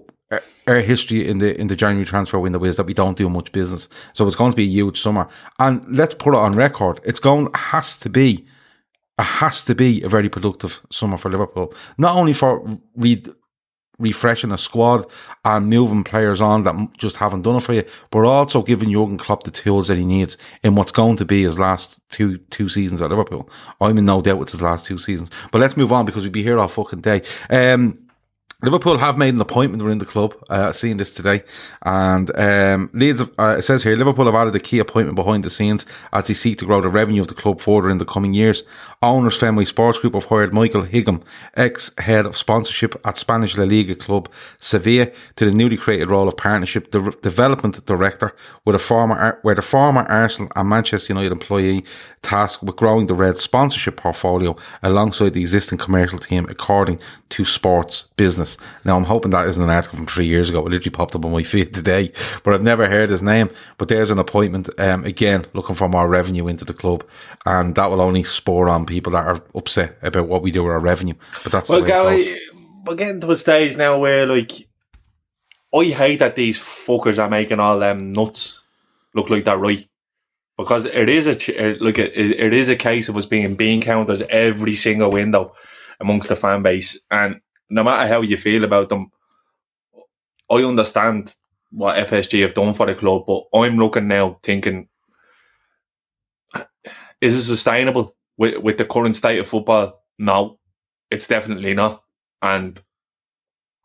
our 0.68 0.80
history 0.80 1.28
in 1.28 1.40
the 1.40 1.60
in 1.60 1.68
the 1.68 1.76
January 1.76 2.06
transfer 2.06 2.40
window 2.40 2.64
is 2.64 2.78
that 2.78 2.86
we 2.86 2.94
don't 2.94 3.18
do 3.18 3.30
much 3.30 3.52
business. 3.52 3.90
So 4.14 4.26
it's 4.28 4.36
going 4.36 4.52
to 4.52 4.58
be 4.58 4.64
a 4.64 4.68
huge 4.68 5.02
summer. 5.02 5.28
And 5.60 5.86
let's 5.96 6.16
put 6.16 6.34
it 6.34 6.40
on 6.40 6.54
record. 6.54 7.00
It's 7.04 7.20
going 7.20 7.50
has 7.54 7.98
to 7.98 8.10
be 8.10 8.46
it 9.20 9.24
has 9.24 9.62
to 9.64 9.76
be 9.76 10.02
a 10.02 10.10
very 10.10 10.30
productive 10.30 10.82
summer 10.92 11.18
for 11.18 11.30
Liverpool. 11.30 11.74
Not 11.98 12.16
only 12.16 12.34
for 12.34 12.66
re- 12.96 13.24
refreshing 14.00 14.52
a 14.52 14.58
squad 14.58 15.06
and 15.46 15.70
moving 15.70 16.04
players 16.04 16.42
on 16.42 16.64
that 16.64 16.76
just 16.98 17.18
haven't 17.18 17.44
done 17.44 17.58
it 17.58 17.64
for 17.64 17.74
you, 17.74 17.84
but 18.10 18.26
also 18.26 18.64
giving 18.64 18.92
Jurgen 18.92 19.18
Klopp 19.18 19.44
the 19.44 19.52
tools 19.52 19.88
that 19.88 19.98
he 19.98 20.06
needs 20.06 20.38
in 20.64 20.76
what's 20.76 20.92
going 20.92 21.18
to 21.18 21.26
be 21.26 21.44
his 21.44 21.60
last 21.60 22.02
two 22.10 22.38
two 22.50 22.70
seasons 22.70 23.02
at 23.02 23.10
Liverpool. 23.10 23.50
I'm 23.80 23.98
in 23.98 24.06
no 24.06 24.22
doubt 24.22 24.40
with 24.40 24.50
his 24.50 24.62
last 24.62 24.86
two 24.86 24.98
seasons. 24.98 25.30
But 25.52 25.62
let's 25.62 25.78
move 25.78 25.92
on 25.92 26.06
because 26.06 26.24
we'd 26.24 26.32
be 26.32 26.44
here 26.44 26.60
all 26.60 26.68
fucking 26.68 27.02
day. 27.02 27.22
Um, 27.50 28.00
Liverpool 28.64 28.98
have 28.98 29.18
made 29.18 29.34
an 29.34 29.42
appointment 29.42 29.84
within 29.84 30.00
the 30.00 30.06
club. 30.06 30.34
Uh, 30.50 30.72
seeing 30.72 30.98
this 30.98 31.14
today, 31.14 31.44
and 31.84 32.36
um, 32.38 32.90
Leeds. 32.94 33.22
Uh, 33.38 33.56
it 33.58 33.62
says 33.64 33.84
here 33.84 33.96
Liverpool 33.96 34.26
have 34.26 34.36
added 34.36 34.56
a 34.56 34.60
key 34.60 34.80
appointment 34.80 35.16
behind 35.16 35.44
the 35.44 35.50
scenes 35.50 35.86
as 36.14 36.28
they 36.28 36.34
seek 36.34 36.58
to 36.60 36.66
grow 36.66 36.82
the 36.82 36.90
revenue 36.90 37.22
of 37.22 37.28
the 37.28 37.34
club 37.34 37.62
further 37.62 37.90
in 37.90 37.98
the 37.98 38.06
coming 38.06 38.34
years. 38.34 38.64
Owners 39.02 39.38
Fenway 39.38 39.66
Sports 39.66 40.00
Group 40.00 40.14
have 40.14 40.26
hired 40.26 40.54
Michael 40.54 40.86
Higham, 40.86 41.22
ex-head 41.56 42.26
of 42.26 42.38
sponsorship 42.38 43.00
at 43.06 43.18
Spanish 43.18 43.58
La 43.58 43.66
Liga 43.66 43.96
club 43.96 44.30
Sevilla, 44.60 45.12
to 45.36 45.46
the 45.46 45.52
newly 45.52 45.76
created 45.76 46.10
role 46.10 46.30
of 46.30 46.38
partnership 46.38 46.90
de- 46.92 47.12
development 47.22 47.86
director, 47.86 48.34
with 48.64 48.76
a 48.76 48.80
former 48.80 49.40
where 49.42 49.56
the 49.56 49.62
former 49.62 50.04
Arsenal 50.04 50.52
and 50.56 50.70
Manchester 50.70 51.12
United 51.12 51.34
employee 51.34 51.84
tasked 52.22 52.64
with 52.64 52.78
growing 52.78 53.08
the 53.08 53.14
Red 53.14 53.36
sponsorship 53.36 53.98
portfolio 53.98 54.56
alongside 54.82 55.34
the 55.34 55.42
existing 55.42 55.78
commercial 55.78 56.18
team, 56.18 56.48
according 56.50 57.00
to 57.30 57.44
Sports 57.44 58.08
Business. 58.16 58.53
Now, 58.86 58.96
I'm 58.96 59.04
hoping 59.04 59.32
that 59.32 59.48
isn't 59.48 59.62
an 59.62 59.70
article 59.70 59.98
from 59.98 60.08
three 60.08 60.26
years 60.26 60.50
ago. 60.50 60.60
It 60.60 60.70
literally 60.70 60.92
popped 60.92 61.16
up 61.16 61.26
on 61.26 61.32
my 61.32 61.44
feed 61.54 61.74
today, 61.74 62.12
but 62.44 62.54
I've 62.54 62.64
never 62.64 62.88
heard 62.88 63.10
his 63.10 63.24
name. 63.24 63.50
But 63.78 63.88
there's 63.88 64.12
an 64.12 64.20
appointment, 64.20 64.70
um, 64.80 65.06
again, 65.06 65.46
looking 65.54 65.76
for 65.76 65.90
more 65.90 66.08
revenue 66.08 66.48
into 66.48 66.66
the 66.66 66.74
club, 66.74 67.06
and 67.46 67.76
that 67.76 67.90
will 67.90 68.02
only 68.02 68.24
spur 68.24 68.70
on 68.70 68.86
people 68.86 69.12
that 69.14 69.26
are 69.26 69.42
upset 69.56 69.98
about 70.02 70.28
what 70.28 70.42
we 70.42 70.52
do 70.52 70.64
with 70.64 70.72
our 70.72 70.80
revenue. 70.80 71.16
But 71.44 71.52
that's 71.52 71.70
well, 71.70 71.82
the 71.82 71.92
way 71.92 72.22
it 72.22 72.52
goes. 72.52 72.66
we're 72.86 72.96
getting 72.96 73.22
to 73.22 73.32
a 73.32 73.36
stage 73.36 73.78
now 73.78 74.00
where, 74.00 74.26
like, 74.26 74.68
I 75.74 75.86
hate 75.86 76.20
that 76.20 76.36
these 76.36 76.60
fuckers 76.60 77.18
are 77.18 77.30
making 77.30 77.60
all 77.60 77.80
them 77.80 78.14
nuts 78.14 78.64
look 79.16 79.30
like 79.30 79.46
that 79.46 79.60
right. 79.60 79.88
Because 80.58 80.86
it 80.86 81.10
is 81.10 81.28
a 81.28 81.78
look, 81.80 81.98
it, 81.98 82.16
it 82.16 82.54
is 82.54 82.70
a 82.70 82.76
case 82.76 83.10
of 83.10 83.18
us 83.18 83.26
being 83.26 83.56
bean 83.56 83.82
counters 83.82 84.22
every 84.30 84.76
single 84.76 85.10
window 85.10 85.52
amongst 86.00 86.30
the 86.30 86.36
fan 86.36 86.62
base, 86.62 87.00
and 87.10 87.42
no 87.74 87.84
matter 87.84 88.08
how 88.08 88.22
you 88.22 88.38
feel 88.38 88.64
about 88.64 88.90
them, 88.90 89.12
I 90.50 90.56
understand 90.58 91.36
what 91.72 91.96
FSG 92.08 92.42
have 92.44 92.54
done 92.54 92.74
for 92.74 92.86
the 92.86 92.94
club, 92.94 93.24
but 93.26 93.44
I'm 93.54 93.78
looking 93.78 94.08
now 94.08 94.40
thinking, 94.44 94.88
is 97.20 97.34
it 97.34 97.42
sustainable 97.42 98.16
with, 98.38 98.58
with 98.60 98.78
the 98.78 98.86
current 98.86 99.16
state 99.16 99.40
of 99.40 99.48
football? 99.48 100.04
No, 100.20 100.60
it's 101.10 101.28
definitely 101.28 101.74
not. 101.74 102.04
And 102.44 102.80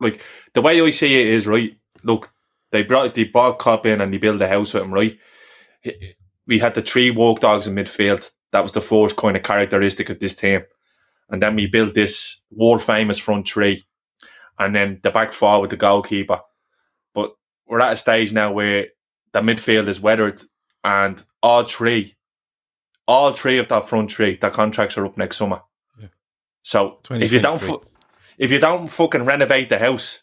like 0.00 0.22
the 0.52 0.60
way 0.60 0.80
I 0.80 0.90
see 0.90 1.20
it 1.20 1.28
is 1.28 1.46
right. 1.46 1.74
Look, 2.02 2.30
they 2.72 2.82
brought 2.82 3.14
they 3.14 3.24
brought 3.24 3.58
Klopp 3.58 3.86
in 3.86 4.00
and 4.00 4.12
they 4.12 4.18
built 4.18 4.42
a 4.42 4.48
house 4.48 4.74
with 4.74 4.82
him, 4.82 4.92
right? 4.92 5.18
We 6.46 6.58
had 6.58 6.74
the 6.74 6.82
three 6.82 7.10
walk 7.10 7.40
dogs 7.40 7.66
in 7.66 7.74
midfield. 7.74 8.30
That 8.52 8.62
was 8.62 8.72
the 8.72 8.80
first 8.80 9.16
kind 9.16 9.36
of 9.36 9.42
characteristic 9.42 10.10
of 10.10 10.18
this 10.18 10.34
team. 10.34 10.62
And 11.30 11.42
then 11.42 11.56
we 11.56 11.66
built 11.66 11.94
this 11.94 12.40
world 12.50 12.82
famous 12.82 13.18
front 13.18 13.48
three. 13.48 13.84
And 14.58 14.74
then 14.74 15.00
the 15.02 15.10
back 15.10 15.32
four 15.32 15.60
with 15.60 15.70
the 15.70 15.76
goalkeeper. 15.76 16.40
But 17.14 17.32
we're 17.66 17.80
at 17.80 17.92
a 17.92 17.96
stage 17.96 18.32
now 18.32 18.52
where 18.52 18.86
the 19.32 19.40
midfield 19.40 19.88
is 19.88 20.00
weathered 20.00 20.42
and 20.82 21.22
all 21.42 21.64
three, 21.64 22.16
all 23.06 23.32
three 23.32 23.58
of 23.58 23.68
that 23.68 23.88
front 23.88 24.10
three, 24.10 24.36
their 24.36 24.50
contracts 24.50 24.96
are 24.96 25.06
up 25.06 25.16
next 25.16 25.36
summer. 25.36 25.60
Yeah. 26.00 26.08
So 26.62 26.98
if 27.10 27.32
you 27.32 27.40
don't, 27.40 27.60
fu- 27.60 27.84
if 28.38 28.50
you 28.50 28.58
don't 28.58 28.88
fucking 28.88 29.24
renovate 29.24 29.68
the 29.68 29.78
house, 29.78 30.22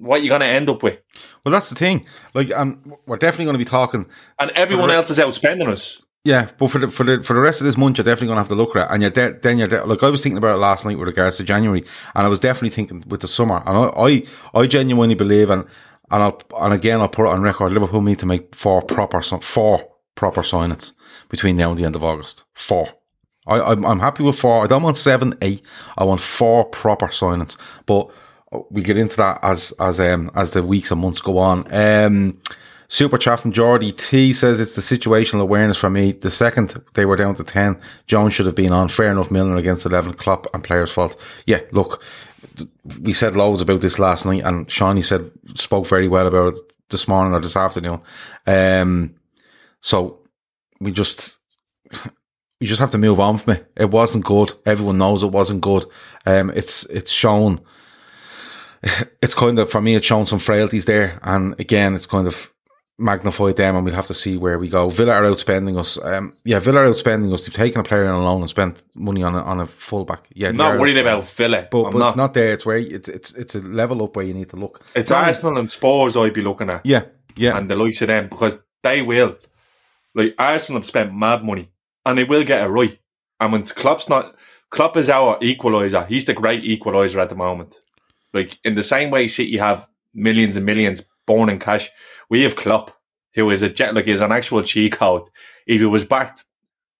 What 0.00 0.22
you 0.22 0.28
going 0.28 0.40
to 0.40 0.46
end 0.46 0.68
up 0.68 0.82
with? 0.82 0.98
Well, 1.44 1.52
that's 1.52 1.68
the 1.68 1.74
thing. 1.74 2.06
Like, 2.34 2.50
um, 2.52 2.94
we're 3.06 3.16
definitely 3.16 3.46
going 3.46 3.54
to 3.54 3.58
be 3.58 3.64
talking, 3.64 4.06
and 4.38 4.50
everyone 4.52 4.88
re- 4.88 4.96
else 4.96 5.10
is 5.10 5.18
outspending 5.18 5.68
us. 5.68 6.00
Yeah, 6.24 6.50
but 6.58 6.70
for 6.70 6.78
the 6.78 6.88
for 6.88 7.04
the 7.04 7.22
for 7.22 7.32
the 7.32 7.40
rest 7.40 7.60
of 7.60 7.64
this 7.64 7.78
month, 7.78 7.96
you're 7.96 8.04
definitely 8.04 8.28
going 8.28 8.36
to 8.36 8.40
have 8.42 8.48
to 8.48 8.54
look 8.54 8.76
at 8.76 8.82
it. 8.82 8.88
And 8.92 9.02
you're 9.02 9.10
de- 9.10 9.38
then 9.40 9.58
you're 9.58 9.68
de- 9.68 9.86
like 9.86 10.02
I 10.02 10.10
was 10.10 10.22
thinking 10.22 10.36
about 10.36 10.54
it 10.54 10.58
last 10.58 10.84
night 10.84 10.98
with 10.98 11.08
regards 11.08 11.38
to 11.38 11.44
January, 11.44 11.84
and 12.14 12.26
I 12.26 12.28
was 12.28 12.40
definitely 12.40 12.70
thinking 12.70 13.04
with 13.06 13.20
the 13.20 13.28
summer. 13.28 13.62
And 13.64 13.76
I 13.76 13.84
I, 13.96 14.22
I 14.62 14.66
genuinely 14.66 15.14
believe, 15.14 15.48
and 15.48 15.64
and 16.10 16.22
I'll 16.22 16.40
and 16.58 16.74
again 16.74 17.00
I'll 17.00 17.08
put 17.08 17.24
it 17.24 17.30
on 17.30 17.40
record. 17.42 17.72
Liverpool 17.72 18.02
need 18.02 18.18
to 18.18 18.26
make 18.26 18.54
four 18.54 18.82
proper 18.82 19.22
four 19.22 19.88
proper 20.14 20.42
signings 20.42 20.92
between 21.30 21.56
now 21.56 21.70
and 21.70 21.78
the 21.78 21.84
end 21.84 21.96
of 21.96 22.04
August. 22.04 22.44
Four. 22.52 22.90
I 23.46 23.60
I'm, 23.60 23.86
I'm 23.86 24.00
happy 24.00 24.22
with 24.22 24.38
four. 24.38 24.62
I 24.62 24.66
don't 24.66 24.82
want 24.82 24.98
seven, 24.98 25.34
eight. 25.40 25.64
I 25.96 26.04
want 26.04 26.20
four 26.20 26.66
proper 26.66 27.06
signings, 27.06 27.56
but 27.86 28.10
we 28.70 28.82
get 28.82 28.96
into 28.96 29.16
that 29.16 29.38
as 29.42 29.72
as 29.78 30.00
um 30.00 30.30
as 30.34 30.52
the 30.52 30.62
weeks 30.62 30.90
and 30.90 31.00
months 31.00 31.20
go 31.20 31.38
on. 31.38 31.72
Um, 31.72 32.40
super 32.88 33.18
chat 33.18 33.40
from 33.40 33.52
Geordie 33.52 33.92
T 33.92 34.32
says 34.32 34.60
it's 34.60 34.74
the 34.74 34.82
situational 34.82 35.40
awareness 35.40 35.78
for 35.78 35.90
me. 35.90 36.12
The 36.12 36.30
second 36.30 36.82
they 36.94 37.06
were 37.06 37.16
down 37.16 37.36
to 37.36 37.44
ten, 37.44 37.80
Jones 38.06 38.34
should 38.34 38.46
have 38.46 38.56
been 38.56 38.72
on. 38.72 38.88
Fair 38.88 39.12
enough, 39.12 39.30
Milner 39.30 39.56
against 39.56 39.86
eleven, 39.86 40.12
Klopp 40.14 40.46
and 40.52 40.64
players' 40.64 40.92
fault. 40.92 41.20
Yeah, 41.46 41.60
look, 41.70 42.02
we 43.00 43.12
said 43.12 43.36
loads 43.36 43.60
about 43.60 43.80
this 43.80 43.98
last 43.98 44.26
night, 44.26 44.42
and 44.44 44.70
Shawnee 44.70 45.02
said 45.02 45.30
spoke 45.54 45.86
very 45.86 46.08
well 46.08 46.26
about 46.26 46.54
it 46.54 46.72
this 46.90 47.06
morning 47.06 47.34
or 47.34 47.40
this 47.40 47.56
afternoon. 47.56 48.00
Um, 48.46 49.14
so 49.80 50.18
we 50.80 50.90
just 50.90 51.40
we 52.60 52.66
just 52.66 52.80
have 52.80 52.90
to 52.90 52.98
move 52.98 53.20
on 53.20 53.38
from 53.38 53.54
it. 53.54 53.72
It 53.76 53.90
wasn't 53.90 54.24
good. 54.24 54.52
Everyone 54.66 54.98
knows 54.98 55.22
it 55.22 55.28
wasn't 55.28 55.60
good. 55.60 55.86
Um, 56.26 56.50
it's 56.50 56.82
it's 56.86 57.12
shown. 57.12 57.60
It's 59.22 59.34
kind 59.34 59.58
of 59.58 59.70
for 59.70 59.80
me. 59.80 59.94
It's 59.94 60.06
shown 60.06 60.26
some 60.26 60.38
frailties 60.38 60.86
there, 60.86 61.18
and 61.22 61.58
again, 61.60 61.94
it's 61.94 62.06
kind 62.06 62.26
of 62.26 62.52
magnified 62.98 63.56
them, 63.56 63.76
and 63.76 63.84
we'll 63.84 63.94
have 63.94 64.06
to 64.06 64.14
see 64.14 64.36
where 64.36 64.58
we 64.58 64.68
go. 64.68 64.88
Villa 64.88 65.12
are 65.12 65.22
outspending 65.22 65.78
us. 65.78 65.98
Um, 66.02 66.34
yeah, 66.44 66.58
Villa 66.58 66.80
are 66.80 66.88
outspending 66.88 67.32
us. 67.32 67.42
They've 67.42 67.54
taken 67.54 67.80
a 67.80 67.84
player 67.84 68.04
in 68.04 68.10
a 68.10 68.22
loan 68.22 68.40
and 68.40 68.50
spent 68.50 68.82
money 68.94 69.22
on 69.22 69.34
a, 69.34 69.42
on 69.42 69.60
a 69.60 69.66
fullback. 69.66 70.26
Yeah, 70.34 70.48
I'm 70.48 70.56
not 70.56 70.80
worried 70.80 70.98
about 70.98 71.28
Villa, 71.28 71.68
but, 71.70 71.84
I'm 71.84 71.92
but 71.92 71.98
not. 71.98 72.08
it's 72.08 72.16
not 72.16 72.34
there. 72.34 72.52
It's 72.52 72.64
where 72.64 72.78
it's 72.78 73.08
it's 73.08 73.32
it's 73.34 73.54
a 73.54 73.60
level 73.60 74.02
up 74.02 74.16
where 74.16 74.24
you 74.24 74.34
need 74.34 74.50
to 74.50 74.56
look. 74.56 74.82
It's 74.94 75.10
Arsenal 75.10 75.58
and 75.58 75.70
Spurs 75.70 76.16
I'd 76.16 76.34
be 76.34 76.42
looking 76.42 76.70
at. 76.70 76.84
Yeah, 76.84 77.02
yeah. 77.36 77.58
And 77.58 77.70
the 77.70 77.76
likes 77.76 78.00
of 78.02 78.08
them 78.08 78.28
because 78.28 78.58
they 78.82 79.02
will. 79.02 79.36
Like 80.14 80.34
Arsenal 80.38 80.80
have 80.80 80.86
spent 80.86 81.14
mad 81.14 81.44
money 81.44 81.70
and 82.04 82.18
they 82.18 82.24
will 82.24 82.44
get 82.44 82.62
it 82.62 82.68
right. 82.68 82.98
And 83.38 83.52
when 83.52 83.62
Klopp's 83.62 84.08
not 84.08 84.34
Klopp 84.70 84.96
is 84.96 85.08
our 85.08 85.38
equaliser. 85.40 86.06
He's 86.06 86.24
the 86.24 86.32
great 86.32 86.64
equaliser 86.64 87.20
at 87.20 87.28
the 87.28 87.34
moment. 87.34 87.76
Like 88.32 88.58
in 88.64 88.74
the 88.74 88.82
same 88.82 89.10
way 89.10 89.28
City 89.28 89.56
have 89.56 89.88
millions 90.14 90.56
and 90.56 90.66
millions 90.66 91.02
born 91.26 91.48
in 91.48 91.58
cash, 91.58 91.90
we 92.28 92.42
have 92.42 92.56
Klopp, 92.56 92.96
who 93.34 93.50
is 93.50 93.62
a 93.62 93.68
jet 93.68 93.94
like 93.94 94.08
is 94.08 94.20
an 94.20 94.32
actual 94.32 94.62
cheek 94.62 95.00
out. 95.02 95.28
If 95.66 95.80
he 95.80 95.86
was 95.86 96.04
backed, 96.04 96.44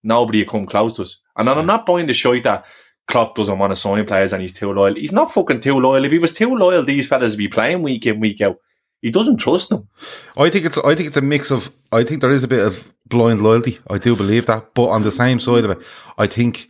nobody 0.02 0.40
would 0.40 0.48
come 0.48 0.66
close 0.66 0.96
to 0.96 1.02
us. 1.02 1.18
And 1.36 1.48
I'm 1.48 1.66
not 1.66 1.86
buying 1.86 2.06
the 2.06 2.12
shite 2.12 2.44
that 2.44 2.64
Klopp 3.08 3.34
doesn't 3.34 3.58
want 3.58 3.72
to 3.72 3.76
sign 3.76 4.06
players 4.06 4.32
and 4.32 4.42
he's 4.42 4.52
too 4.52 4.72
loyal. 4.72 4.94
He's 4.94 5.12
not 5.12 5.32
fucking 5.32 5.60
too 5.60 5.78
loyal. 5.78 6.04
If 6.04 6.12
he 6.12 6.18
was 6.18 6.32
too 6.32 6.54
loyal, 6.56 6.84
these 6.84 7.08
fellas 7.08 7.32
would 7.32 7.38
be 7.38 7.48
playing 7.48 7.82
week 7.82 8.06
in, 8.06 8.20
week 8.20 8.40
out. 8.40 8.58
He 9.02 9.10
doesn't 9.10 9.38
trust 9.38 9.70
them. 9.70 9.88
I 10.36 10.50
think 10.50 10.66
it's 10.66 10.78
I 10.78 10.94
think 10.94 11.08
it's 11.08 11.16
a 11.16 11.22
mix 11.22 11.50
of 11.50 11.70
I 11.90 12.04
think 12.04 12.20
there 12.20 12.30
is 12.30 12.44
a 12.44 12.48
bit 12.48 12.64
of 12.64 12.92
blind 13.06 13.40
loyalty. 13.40 13.78
I 13.88 13.98
do 13.98 14.14
believe 14.14 14.46
that, 14.46 14.74
but 14.74 14.88
on 14.88 15.02
the 15.02 15.10
same 15.10 15.40
side 15.40 15.64
of 15.64 15.70
it, 15.70 15.78
I 16.18 16.26
think 16.26 16.68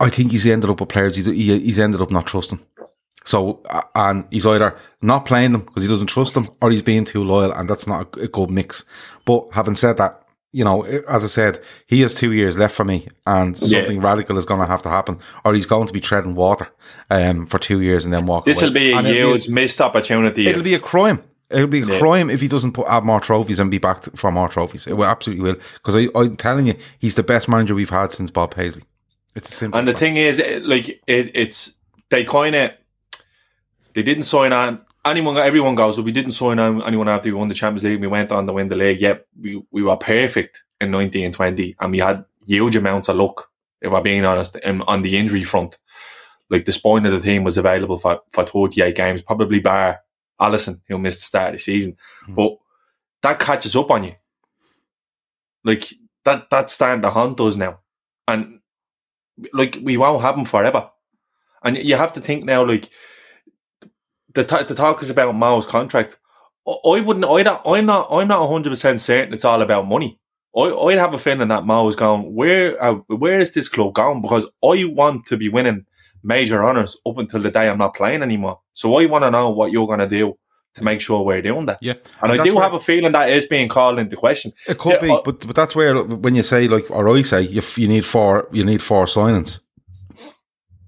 I 0.00 0.08
think 0.10 0.32
he's 0.32 0.46
ended 0.46 0.70
up 0.70 0.80
with 0.80 0.88
players 0.88 1.16
he, 1.16 1.22
he 1.22 1.58
he's 1.60 1.78
ended 1.78 2.02
up 2.02 2.10
not 2.10 2.26
trusting. 2.26 2.60
So 3.24 3.62
and 3.94 4.26
he's 4.30 4.44
either 4.46 4.76
not 5.00 5.24
playing 5.24 5.52
them 5.52 5.62
because 5.62 5.82
he 5.82 5.88
doesn't 5.88 6.08
trust 6.08 6.34
them, 6.34 6.46
or 6.60 6.70
he's 6.70 6.82
being 6.82 7.04
too 7.04 7.24
loyal, 7.24 7.52
and 7.52 7.68
that's 7.68 7.86
not 7.86 8.16
a, 8.16 8.20
a 8.22 8.28
good 8.28 8.50
mix. 8.50 8.84
But 9.24 9.46
having 9.52 9.76
said 9.76 9.96
that, 9.96 10.20
you 10.52 10.62
know, 10.62 10.82
as 10.82 11.24
I 11.24 11.28
said, 11.28 11.60
he 11.86 12.02
has 12.02 12.12
two 12.12 12.32
years 12.32 12.58
left 12.58 12.74
for 12.74 12.84
me, 12.84 13.08
and 13.26 13.56
Yeah. 13.60 13.80
something 13.80 14.00
radical 14.00 14.36
is 14.36 14.44
going 14.44 14.60
to 14.60 14.66
have 14.66 14.82
to 14.82 14.90
happen, 14.90 15.18
or 15.44 15.54
he's 15.54 15.64
going 15.66 15.86
to 15.86 15.92
be 15.92 16.00
treading 16.00 16.34
water 16.34 16.68
um, 17.10 17.46
for 17.46 17.58
two 17.58 17.80
years 17.80 18.04
and 18.04 18.12
then 18.12 18.26
walk. 18.26 18.44
This 18.44 18.60
will 18.60 18.70
be 18.70 18.92
a 18.92 18.96
And 18.98 19.06
huge 19.06 19.48
missed 19.48 19.80
opportunity. 19.80 20.46
It'll 20.46 20.62
be 20.62 20.74
a 20.74 20.78
crime. 20.78 21.22
It'll 21.50 21.66
be 21.66 21.82
a 21.82 21.86
Yeah. 21.86 21.98
crime 21.98 22.28
if 22.30 22.40
he 22.42 22.48
doesn't 22.48 22.72
put 22.72 22.86
add 22.88 23.04
more 23.04 23.20
trophies 23.20 23.58
and 23.58 23.70
be 23.70 23.78
back 23.78 24.04
for 24.16 24.30
more 24.30 24.48
trophies. 24.48 24.86
It 24.86 24.94
will 24.98 25.06
absolutely 25.06 25.44
will 25.44 25.56
because 25.82 25.94
I'm 26.14 26.36
telling 26.36 26.66
you, 26.66 26.74
he's 26.98 27.14
the 27.14 27.22
best 27.22 27.48
manager 27.48 27.74
we've 27.74 27.90
had 27.90 28.12
since 28.12 28.30
Bob 28.30 28.54
Paisley. 28.54 28.82
It's 29.34 29.50
a 29.50 29.54
simple. 29.54 29.78
And 29.78 29.88
the 29.88 29.94
thing 29.94 30.16
is, 30.16 30.38
it- 30.38 30.64
like 30.66 30.88
it, 31.06 31.30
it's 31.34 31.72
they 32.10 32.24
kind 32.24 32.54
of 32.54 32.70
they 33.94 34.02
didn't 34.02 34.24
sign 34.24 34.52
on 34.52 34.84
anyone. 35.04 35.36
Everyone 35.36 35.74
goes, 35.74 35.96
well, 35.96 36.04
we 36.04 36.12
didn't 36.12 36.32
sign 36.32 36.58
on 36.58 36.82
anyone 36.82 37.08
after 37.08 37.28
we 37.28 37.34
won 37.34 37.48
the 37.48 37.54
Champions 37.54 37.84
League. 37.84 38.00
We 38.00 38.06
went 38.06 38.32
on 38.32 38.46
to 38.46 38.52
win 38.52 38.68
the 38.68 38.76
league. 38.76 39.00
Yep, 39.00 39.26
we 39.40 39.62
we 39.70 39.82
were 39.82 39.96
perfect 39.96 40.62
in 40.80 40.90
nineteen 40.90 41.26
and 41.26 41.34
twenty, 41.34 41.76
and 41.80 41.90
we 41.92 41.98
had 41.98 42.24
huge 42.46 42.76
amounts 42.76 43.08
of 43.08 43.16
luck. 43.16 43.48
If 43.80 43.90
we're 43.92 44.00
being 44.00 44.24
honest, 44.24 44.56
um, 44.64 44.82
on 44.86 45.02
the 45.02 45.16
injury 45.18 45.44
front, 45.44 45.78
like 46.48 46.64
the 46.64 46.72
spine 46.72 47.04
of 47.06 47.12
the 47.12 47.20
team 47.20 47.44
was 47.44 47.58
available 47.58 47.98
for 47.98 48.20
for 48.32 48.44
thirty 48.44 48.82
eight 48.82 48.96
games, 48.96 49.20
probably 49.22 49.60
bar 49.60 50.00
Alisson 50.40 50.80
who 50.88 50.98
missed 50.98 51.20
the 51.20 51.24
start 51.26 51.48
of 51.48 51.54
the 51.54 51.58
season, 51.58 51.96
but 52.28 52.56
that 53.22 53.38
catches 53.40 53.76
up 53.76 53.90
on 53.90 54.04
you. 54.04 54.14
Like 55.64 55.92
that 56.24 56.48
that's 56.50 56.72
starting 56.74 57.02
to 57.02 57.10
haunt 57.10 57.40
us 57.40 57.56
now, 57.56 57.80
and 58.28 58.60
like 59.52 59.78
we 59.82 59.96
won't 59.96 60.22
have 60.22 60.36
him 60.36 60.44
forever. 60.44 60.90
And 61.64 61.78
you 61.78 61.96
have 61.96 62.12
to 62.14 62.20
think 62.20 62.44
now, 62.44 62.64
like 62.66 62.90
the 64.34 64.44
t- 64.44 64.64
the 64.64 64.74
talk 64.74 65.02
is 65.02 65.10
about 65.10 65.34
Mo's 65.34 65.66
contract. 65.66 66.18
I, 66.66 66.72
I 66.72 67.00
wouldn't. 67.00 67.24
I 67.24 67.42
don't, 67.42 67.62
I'm 67.66 67.86
not. 67.86 68.08
I'm 68.10 68.28
not 68.28 68.42
100 68.42 68.70
percent 68.70 69.00
certain 69.00 69.34
it's 69.34 69.44
all 69.44 69.62
about 69.62 69.88
money. 69.88 70.20
I 70.56 70.60
I'd 70.60 70.98
have 70.98 71.14
a 71.14 71.18
feeling 71.18 71.48
that 71.48 71.66
Mo 71.66 71.88
is 71.88 71.96
going. 71.96 72.34
Where 72.34 72.82
uh, 72.82 72.94
where 73.08 73.40
is 73.40 73.52
this 73.52 73.68
club 73.68 73.94
going? 73.94 74.22
Because 74.22 74.46
I 74.64 74.84
want 74.86 75.26
to 75.26 75.36
be 75.36 75.48
winning 75.48 75.86
major 76.22 76.64
honors 76.64 76.96
up 77.06 77.18
until 77.18 77.40
the 77.40 77.50
day 77.50 77.68
I'm 77.68 77.78
not 77.78 77.94
playing 77.94 78.22
anymore. 78.22 78.60
So 78.72 78.96
I 78.96 79.06
want 79.06 79.24
to 79.24 79.30
know 79.30 79.50
what 79.50 79.72
you're 79.72 79.86
going 79.86 80.00
to 80.00 80.08
do 80.08 80.38
to 80.74 80.84
make 80.84 81.00
sure 81.00 81.24
we're 81.24 81.42
doing 81.42 81.66
that. 81.66 81.78
Yeah, 81.80 81.94
and, 82.22 82.32
I 82.32 82.42
do 82.44 82.58
have 82.58 82.74
a 82.74 82.80
feeling 82.80 83.12
that 83.12 83.28
is 83.30 83.46
being 83.46 83.68
called 83.68 83.98
into 83.98 84.16
question. 84.16 84.52
It 84.68 84.78
could 84.78 84.94
Yeah, 84.94 85.00
be, 85.00 85.10
I- 85.12 85.20
but 85.24 85.46
but 85.46 85.54
that's 85.56 85.74
where 85.76 86.02
when 86.02 86.34
you 86.34 86.42
say 86.42 86.68
like, 86.68 86.90
or 86.90 87.08
I 87.08 87.22
say, 87.22 87.42
you, 87.42 87.62
you 87.76 87.88
need 87.88 88.04
four, 88.04 88.48
you 88.52 88.64
need 88.64 88.82
four 88.82 89.06
signings. 89.06 89.60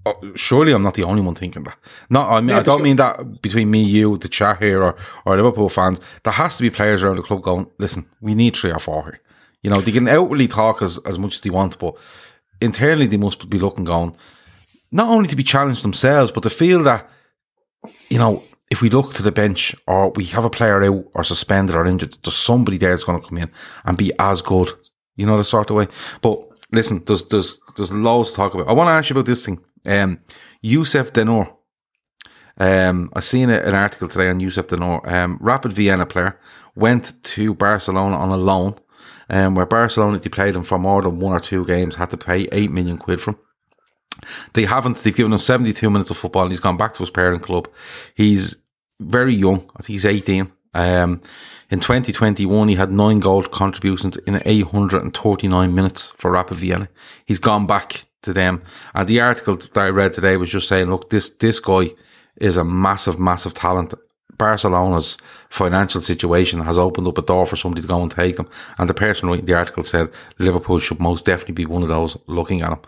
Oh, 0.05 0.13
Surely, 0.35 0.71
I'm 0.73 0.83
not 0.83 0.93
the 0.93 1.03
only 1.03 1.21
one 1.21 1.35
thinking 1.35 1.63
that. 1.63 1.77
No, 2.09 2.21
I 2.21 2.39
mean, 2.39 2.49
Yeah, 2.49 2.59
I 2.59 2.63
don't 2.63 2.81
mean 2.83 2.95
that 2.97 3.41
between 3.41 3.69
me, 3.69 3.83
you, 3.83 4.17
the 4.17 4.29
chat 4.29 4.61
here, 4.63 4.81
or 4.83 4.95
or 5.25 5.35
Liverpool 5.35 5.69
fans. 5.69 5.99
There 6.23 6.33
has 6.33 6.55
to 6.57 6.63
be 6.63 6.69
players 6.69 7.03
around 7.03 7.17
the 7.17 7.23
club 7.23 7.41
going, 7.43 7.67
listen, 7.77 8.05
we 8.21 8.33
need 8.35 8.55
three 8.55 8.71
or 8.71 8.79
four 8.79 9.03
here. 9.03 9.19
You 9.63 9.69
know, 9.69 9.81
they 9.81 9.91
can 9.91 10.07
outwardly 10.07 10.47
talk 10.47 10.81
as 10.81 10.97
as 11.05 11.17
much 11.17 11.35
as 11.35 11.41
they 11.41 11.49
want, 11.49 11.77
but 11.79 11.95
internally 12.61 13.07
they 13.07 13.17
must 13.17 13.49
be 13.49 13.59
looking, 13.59 13.85
going, 13.85 14.15
not 14.91 15.09
only 15.09 15.27
to 15.27 15.35
be 15.35 15.43
challenged 15.43 15.83
themselves, 15.83 16.31
but 16.31 16.43
to 16.43 16.49
feel 16.49 16.83
that 16.83 17.09
you 18.09 18.17
know, 18.17 18.41
if 18.69 18.81
we 18.81 18.89
look 18.89 19.13
to 19.13 19.23
the 19.23 19.31
bench 19.31 19.75
or 19.87 20.09
we 20.11 20.25
have 20.25 20.45
a 20.45 20.49
player 20.49 20.83
out 20.83 21.05
or 21.13 21.23
suspended 21.23 21.75
or 21.75 21.85
injured, 21.85 22.17
there's 22.23 22.35
somebody 22.35 22.77
there 22.77 22.91
that's 22.91 23.03
going 23.03 23.21
to 23.21 23.27
come 23.27 23.37
in 23.37 23.51
and 23.85 23.97
be 23.97 24.11
as 24.19 24.41
good. 24.41 24.71
You 25.15 25.25
know, 25.25 25.37
the 25.37 25.43
sort 25.43 25.69
of 25.69 25.77
way. 25.77 25.87
But 26.21 26.39
listen, 26.71 27.03
there's 27.05 27.23
there's 27.25 27.59
there's 27.75 27.91
loads 27.91 28.31
to 28.31 28.35
talk 28.35 28.53
about. 28.53 28.67
I 28.67 28.73
want 28.73 28.87
to 28.89 28.91
ask 28.91 29.09
you 29.09 29.13
about 29.13 29.25
this 29.25 29.45
thing. 29.45 29.59
Um, 29.85 30.19
Yusuf 30.61 31.13
Demir. 31.13 31.51
Um, 32.59 33.11
I 33.13 33.19
seen 33.19 33.49
an 33.49 33.75
article 33.75 34.07
today 34.07 34.29
on 34.29 34.39
Yusuf 34.39 34.67
Demir. 34.67 35.07
Um, 35.07 35.37
Rapid 35.39 35.73
Vienna 35.73 36.05
player 36.05 36.39
went 36.75 37.13
to 37.23 37.53
Barcelona 37.53 38.17
on 38.17 38.29
a 38.29 38.37
loan, 38.37 38.75
um, 39.29 39.55
where 39.55 39.65
Barcelona, 39.65 40.17
if 40.17 40.23
they 40.23 40.29
played 40.29 40.55
him 40.55 40.63
for 40.63 40.77
more 40.77 41.01
than 41.01 41.19
one 41.19 41.33
or 41.33 41.39
two 41.39 41.65
games, 41.65 41.95
had 41.95 42.09
to 42.11 42.17
pay 42.17 42.47
eight 42.51 42.71
million 42.71 42.97
quid 42.97 43.21
for 43.21 43.31
him. 43.31 43.39
They 44.53 44.65
haven't. 44.65 44.97
They've 44.97 45.15
given 45.15 45.33
him 45.33 45.39
72 45.39 45.89
minutes 45.89 46.09
of 46.09 46.17
football 46.17 46.43
and 46.43 46.51
he's 46.51 46.59
gone 46.59 46.77
back 46.77 46.93
to 46.93 46.99
his 46.99 47.09
parent 47.09 47.43
club. 47.43 47.67
He's 48.15 48.57
very 48.99 49.33
young. 49.33 49.69
I 49.75 49.83
think 49.83 49.87
he's 49.87 50.05
18. 50.05 50.51
Um, 50.73 51.21
in 51.69 51.79
2021, 51.79 52.67
he 52.69 52.75
had 52.75 52.91
nine 52.91 53.19
goal 53.19 53.43
contributions 53.43 54.17
in 54.17 54.39
839 54.45 55.75
minutes 55.75 56.11
for 56.17 56.31
Rapid 56.31 56.57
Vienna. 56.57 56.87
He's 57.25 57.39
gone 57.39 57.67
back 57.67 58.05
to 58.21 58.33
them. 58.33 58.61
And 58.93 59.07
the 59.07 59.19
article 59.19 59.55
that 59.55 59.77
I 59.77 59.89
read 59.89 60.13
today 60.13 60.37
was 60.37 60.51
just 60.51 60.67
saying, 60.67 60.89
look, 60.89 61.09
this, 61.09 61.29
this 61.29 61.59
guy 61.59 61.91
is 62.37 62.57
a 62.57 62.63
massive, 62.63 63.19
massive 63.19 63.53
talent. 63.53 63.93
Barcelona's 64.37 65.17
financial 65.49 66.01
situation 66.01 66.59
has 66.61 66.77
opened 66.77 67.07
up 67.07 67.17
a 67.17 67.21
door 67.21 67.45
for 67.45 67.55
somebody 67.55 67.81
to 67.81 67.87
go 67.87 68.01
and 68.01 68.11
take 68.11 68.37
them. 68.37 68.49
And 68.77 68.89
the 68.89 68.93
person 68.93 69.29
writing 69.29 69.45
the 69.45 69.55
article 69.55 69.83
said 69.83 70.09
Liverpool 70.37 70.79
should 70.79 70.99
most 70.99 71.25
definitely 71.25 71.55
be 71.55 71.65
one 71.65 71.81
of 71.81 71.87
those 71.87 72.17
looking 72.27 72.61
at 72.61 72.73
him. 72.73 72.79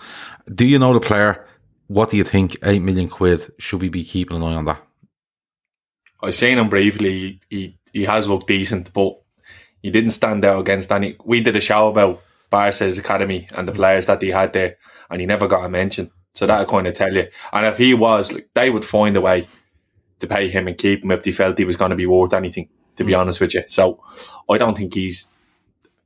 Do 0.54 0.66
you 0.66 0.80
know 0.80 0.94
the 0.94 1.00
player? 1.00 1.46
What 1.88 2.12
do 2.12 2.18
you 2.18 2.24
think? 2.24 2.58
Eight 2.64 2.82
million 2.82 3.10
quid. 3.10 3.52
Should 3.58 3.82
we 3.82 3.90
be 3.90 4.04
keeping 4.04 4.38
an 4.38 4.44
eye 4.44 4.56
on 4.56 4.66
that? 4.66 4.82
I 6.22 6.30
seen 6.32 6.58
him 6.58 6.70
briefly. 6.70 7.42
He 7.50 7.80
he 7.94 8.04
has 8.04 8.28
looked 8.28 8.48
decent, 8.48 8.94
but 8.94 9.20
he 9.82 9.90
didn't 9.90 10.12
stand 10.12 10.46
out 10.46 10.60
against 10.60 10.92
any. 10.92 11.16
We 11.24 11.42
did 11.42 11.56
a 11.56 11.62
show 11.62 11.88
about 11.88 12.22
Barca's 12.50 12.98
academy 12.98 13.48
and 13.56 13.68
the 13.68 13.72
players 13.72 14.06
that 14.06 14.20
they 14.20 14.28
had 14.28 14.54
there, 14.54 14.78
and 15.10 15.22
he 15.22 15.26
never 15.26 15.48
got 15.48 15.66
a 15.66 15.70
mention. 15.70 16.12
So 16.36 16.46
that 16.46 16.68
kind 16.68 16.88
of 16.88 16.94
tell 16.94 17.14
you. 17.14 17.28
And 17.52 17.66
if 17.66 17.78
he 17.78 17.94
was, 17.94 18.32
like, 18.32 18.50
they 18.54 18.70
would 18.70 18.86
find 18.86 19.18
a 19.18 19.22
way 19.22 19.48
to 20.20 20.28
pay 20.28 20.50
him 20.50 20.68
and 20.68 20.78
keep 20.78 21.04
him 21.04 21.12
if 21.12 21.24
they 21.24 21.32
felt 21.32 21.58
he 21.58 21.66
was 21.66 21.76
going 21.76 21.92
to 21.92 21.96
be 21.98 22.06
worth 22.06 22.34
anything. 22.34 22.70
To 22.98 23.06
be 23.06 23.14
honest 23.14 23.40
with 23.40 23.54
you, 23.54 23.64
so 23.70 24.04
I 24.50 24.58
don't 24.58 24.76
think 24.76 24.94
he's. 24.94 25.30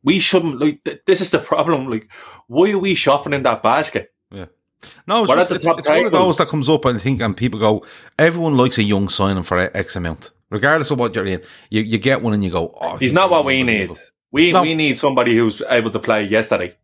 We 0.03 0.19
shouldn't 0.19 0.59
like. 0.59 0.83
Th- 0.83 1.01
this 1.07 1.21
is 1.21 1.31
the 1.31 1.39
problem. 1.39 1.87
Like, 1.89 2.07
why 2.45 2.69
are 2.69 2.77
we 2.77 2.93
shopping 2.93 3.33
in 3.33 3.41
that 3.43 3.63
basket? 3.63 4.13
Yeah. 4.29 4.45
No, 5.07 5.23
it's, 5.23 5.33
just, 5.33 5.51
it's, 5.51 5.63
top 5.63 5.79
it's 5.79 5.87
one 5.87 6.05
of 6.05 6.11
those 6.11 6.37
that 6.37 6.49
comes 6.49 6.69
up 6.69 6.85
and 6.85 6.99
I 6.99 7.01
think, 7.01 7.19
and 7.21 7.35
people 7.35 7.59
go, 7.59 7.83
everyone 8.19 8.57
likes 8.57 8.77
a 8.77 8.83
young 8.83 9.09
signing 9.09 9.41
for 9.41 9.57
X 9.57 9.95
amount, 9.95 10.31
regardless 10.51 10.91
of 10.91 10.99
what 10.99 11.15
you're 11.15 11.25
in. 11.25 11.41
You, 11.71 11.81
you 11.81 11.97
get 11.97 12.21
one 12.21 12.33
and 12.33 12.43
you 12.43 12.51
go, 12.51 12.77
oh, 12.79 12.97
He's 12.97 13.13
not 13.13 13.31
what 13.31 13.45
we 13.45 13.63
need. 13.63 13.91
We 14.31 14.51
No. 14.51 14.61
we 14.61 14.75
need 14.75 14.97
somebody 14.97 15.35
who's 15.35 15.61
able 15.69 15.89
to 15.91 15.99
play 15.99 16.25
yesterday. 16.25 16.75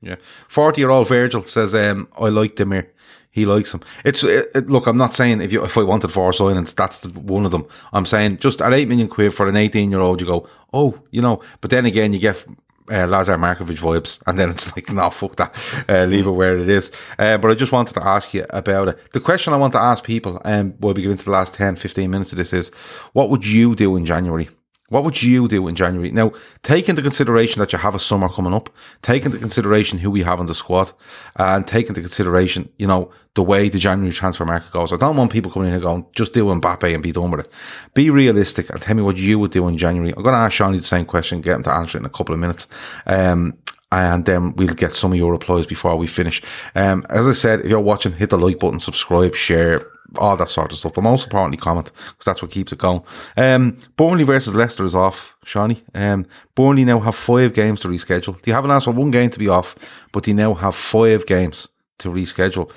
Yeah. 0.00 0.16
40 0.48 0.80
year 0.80 0.90
old 0.90 1.08
Virgil 1.08 1.42
says, 1.42 1.74
um, 1.74 2.08
I 2.18 2.28
like 2.28 2.56
Demir. 2.56 2.88
He 3.36 3.44
likes 3.44 3.74
him. 3.74 3.82
It's, 4.02 4.24
it, 4.24 4.48
it- 4.54 4.66
look, 4.70 4.86
I'm 4.86 4.96
not 4.96 5.12
saying 5.12 5.42
if 5.42 5.52
you, 5.52 5.62
if 5.62 5.76
I 5.76 5.82
wanted 5.82 6.08
four 6.10 6.30
signings, 6.32 6.74
that's 6.74 7.00
the, 7.00 7.10
one 7.20 7.44
of 7.44 7.50
them. 7.50 7.66
I'm 7.92 8.06
saying 8.06 8.38
just 8.38 8.62
at 8.62 8.72
8 8.72 8.88
million 8.88 9.08
quid 9.08 9.34
for 9.34 9.46
an 9.46 9.56
18 9.56 9.90
year 9.90 10.00
old, 10.00 10.22
you 10.22 10.26
go, 10.26 10.48
oh, 10.72 10.98
you 11.10 11.20
know, 11.20 11.42
but 11.60 11.70
then 11.70 11.84
again, 11.84 12.14
you 12.14 12.18
get, 12.18 12.42
uh, 12.90 13.06
Lazar 13.06 13.36
Markovic 13.36 13.78
vibes, 13.78 14.22
and 14.26 14.38
then 14.38 14.48
it's 14.48 14.74
like, 14.74 14.90
no, 14.90 15.10
fuck 15.10 15.36
that, 15.36 15.54
uh, 15.86 16.04
leave 16.04 16.26
it 16.26 16.30
where 16.30 16.56
it 16.56 16.66
is. 16.66 16.90
Uh, 17.18 17.36
but 17.36 17.50
I 17.50 17.54
just 17.54 17.72
wanted 17.72 17.92
to 17.94 18.02
ask 18.06 18.32
you 18.32 18.46
about 18.48 18.88
it. 18.88 19.12
The 19.12 19.20
question 19.20 19.52
I 19.52 19.58
want 19.58 19.74
to 19.74 19.80
ask 19.82 20.02
people, 20.02 20.40
and 20.46 20.72
um, 20.72 20.78
we'll 20.80 20.94
be 20.94 21.02
get 21.02 21.18
to 21.18 21.24
the 21.26 21.30
last 21.30 21.52
10, 21.52 21.76
15 21.76 22.10
minutes 22.10 22.32
of 22.32 22.38
this 22.38 22.54
is, 22.54 22.70
what 23.12 23.28
would 23.28 23.44
you 23.44 23.74
do 23.74 23.96
in 23.96 24.06
January? 24.06 24.48
What 24.88 25.02
would 25.04 25.20
you 25.20 25.48
do 25.48 25.66
in 25.66 25.74
January? 25.74 26.12
Now, 26.12 26.32
take 26.62 26.88
into 26.88 27.02
consideration 27.02 27.58
that 27.60 27.72
you 27.72 27.78
have 27.78 27.94
a 27.94 27.98
summer 27.98 28.28
coming 28.28 28.54
up, 28.54 28.70
take 29.02 29.24
into 29.24 29.38
consideration 29.38 29.98
who 29.98 30.10
we 30.10 30.22
have 30.22 30.38
in 30.38 30.46
the 30.46 30.54
squad, 30.54 30.92
and 31.36 31.66
take 31.66 31.88
into 31.88 32.00
consideration, 32.00 32.68
you 32.78 32.86
know, 32.86 33.10
the 33.34 33.42
way 33.42 33.68
the 33.68 33.78
January 33.78 34.14
transfer 34.14 34.44
market 34.44 34.70
goes. 34.72 34.92
I 34.92 34.96
don't 34.96 35.16
want 35.16 35.32
people 35.32 35.50
coming 35.50 35.68
in 35.68 35.74
and 35.74 35.82
going, 35.82 36.06
just 36.12 36.32
do 36.32 36.44
Mbappe 36.44 36.94
and 36.94 37.02
be 37.02 37.12
done 37.12 37.30
with 37.30 37.40
it. 37.40 37.52
Be 37.94 38.10
realistic 38.10 38.70
and 38.70 38.80
tell 38.80 38.94
me 38.94 39.02
what 39.02 39.16
you 39.16 39.38
would 39.38 39.50
do 39.50 39.66
in 39.68 39.76
January. 39.76 40.12
I'm 40.16 40.22
going 40.22 40.34
to 40.34 40.38
ask 40.38 40.52
Shawnee 40.52 40.78
the 40.78 40.84
same 40.84 41.04
question, 41.04 41.40
get 41.40 41.56
him 41.56 41.62
to 41.64 41.72
answer 41.72 41.98
it 41.98 42.02
in 42.02 42.06
a 42.06 42.10
couple 42.10 42.34
of 42.34 42.40
minutes. 42.40 42.68
Um, 43.06 43.58
and 43.92 44.24
then 44.24 44.54
we'll 44.54 44.74
get 44.74 44.92
some 44.92 45.12
of 45.12 45.18
your 45.18 45.32
replies 45.32 45.66
before 45.66 45.96
we 45.96 46.06
finish. 46.06 46.42
Um, 46.74 47.04
as 47.10 47.28
I 47.28 47.32
said, 47.32 47.60
if 47.60 47.66
you're 47.66 47.80
watching, 47.80 48.12
hit 48.12 48.30
the 48.30 48.38
like 48.38 48.58
button, 48.58 48.80
subscribe, 48.80 49.34
share, 49.34 49.78
all 50.18 50.36
that 50.36 50.48
sort 50.48 50.72
of 50.72 50.78
stuff. 50.78 50.94
But 50.94 51.02
most 51.02 51.24
importantly, 51.24 51.58
comment 51.58 51.92
because 51.92 52.24
that's 52.24 52.42
what 52.42 52.50
keeps 52.50 52.72
it 52.72 52.78
going. 52.78 53.02
Um, 53.36 53.76
Burnley 53.96 54.24
versus 54.24 54.54
Leicester 54.54 54.84
is 54.84 54.94
off, 54.94 55.36
Shawnee. 55.44 55.82
Um, 55.94 56.26
Burnley 56.54 56.84
now 56.84 57.00
have 57.00 57.14
five 57.14 57.54
games 57.54 57.80
to 57.80 57.88
reschedule. 57.88 58.40
They 58.42 58.52
haven't 58.52 58.70
asked 58.70 58.86
for 58.86 58.92
one 58.92 59.10
game 59.10 59.30
to 59.30 59.38
be 59.38 59.48
off, 59.48 59.74
but 60.12 60.24
they 60.24 60.32
now 60.32 60.54
have 60.54 60.74
five 60.74 61.26
games 61.26 61.68
to 61.98 62.08
reschedule. 62.08 62.70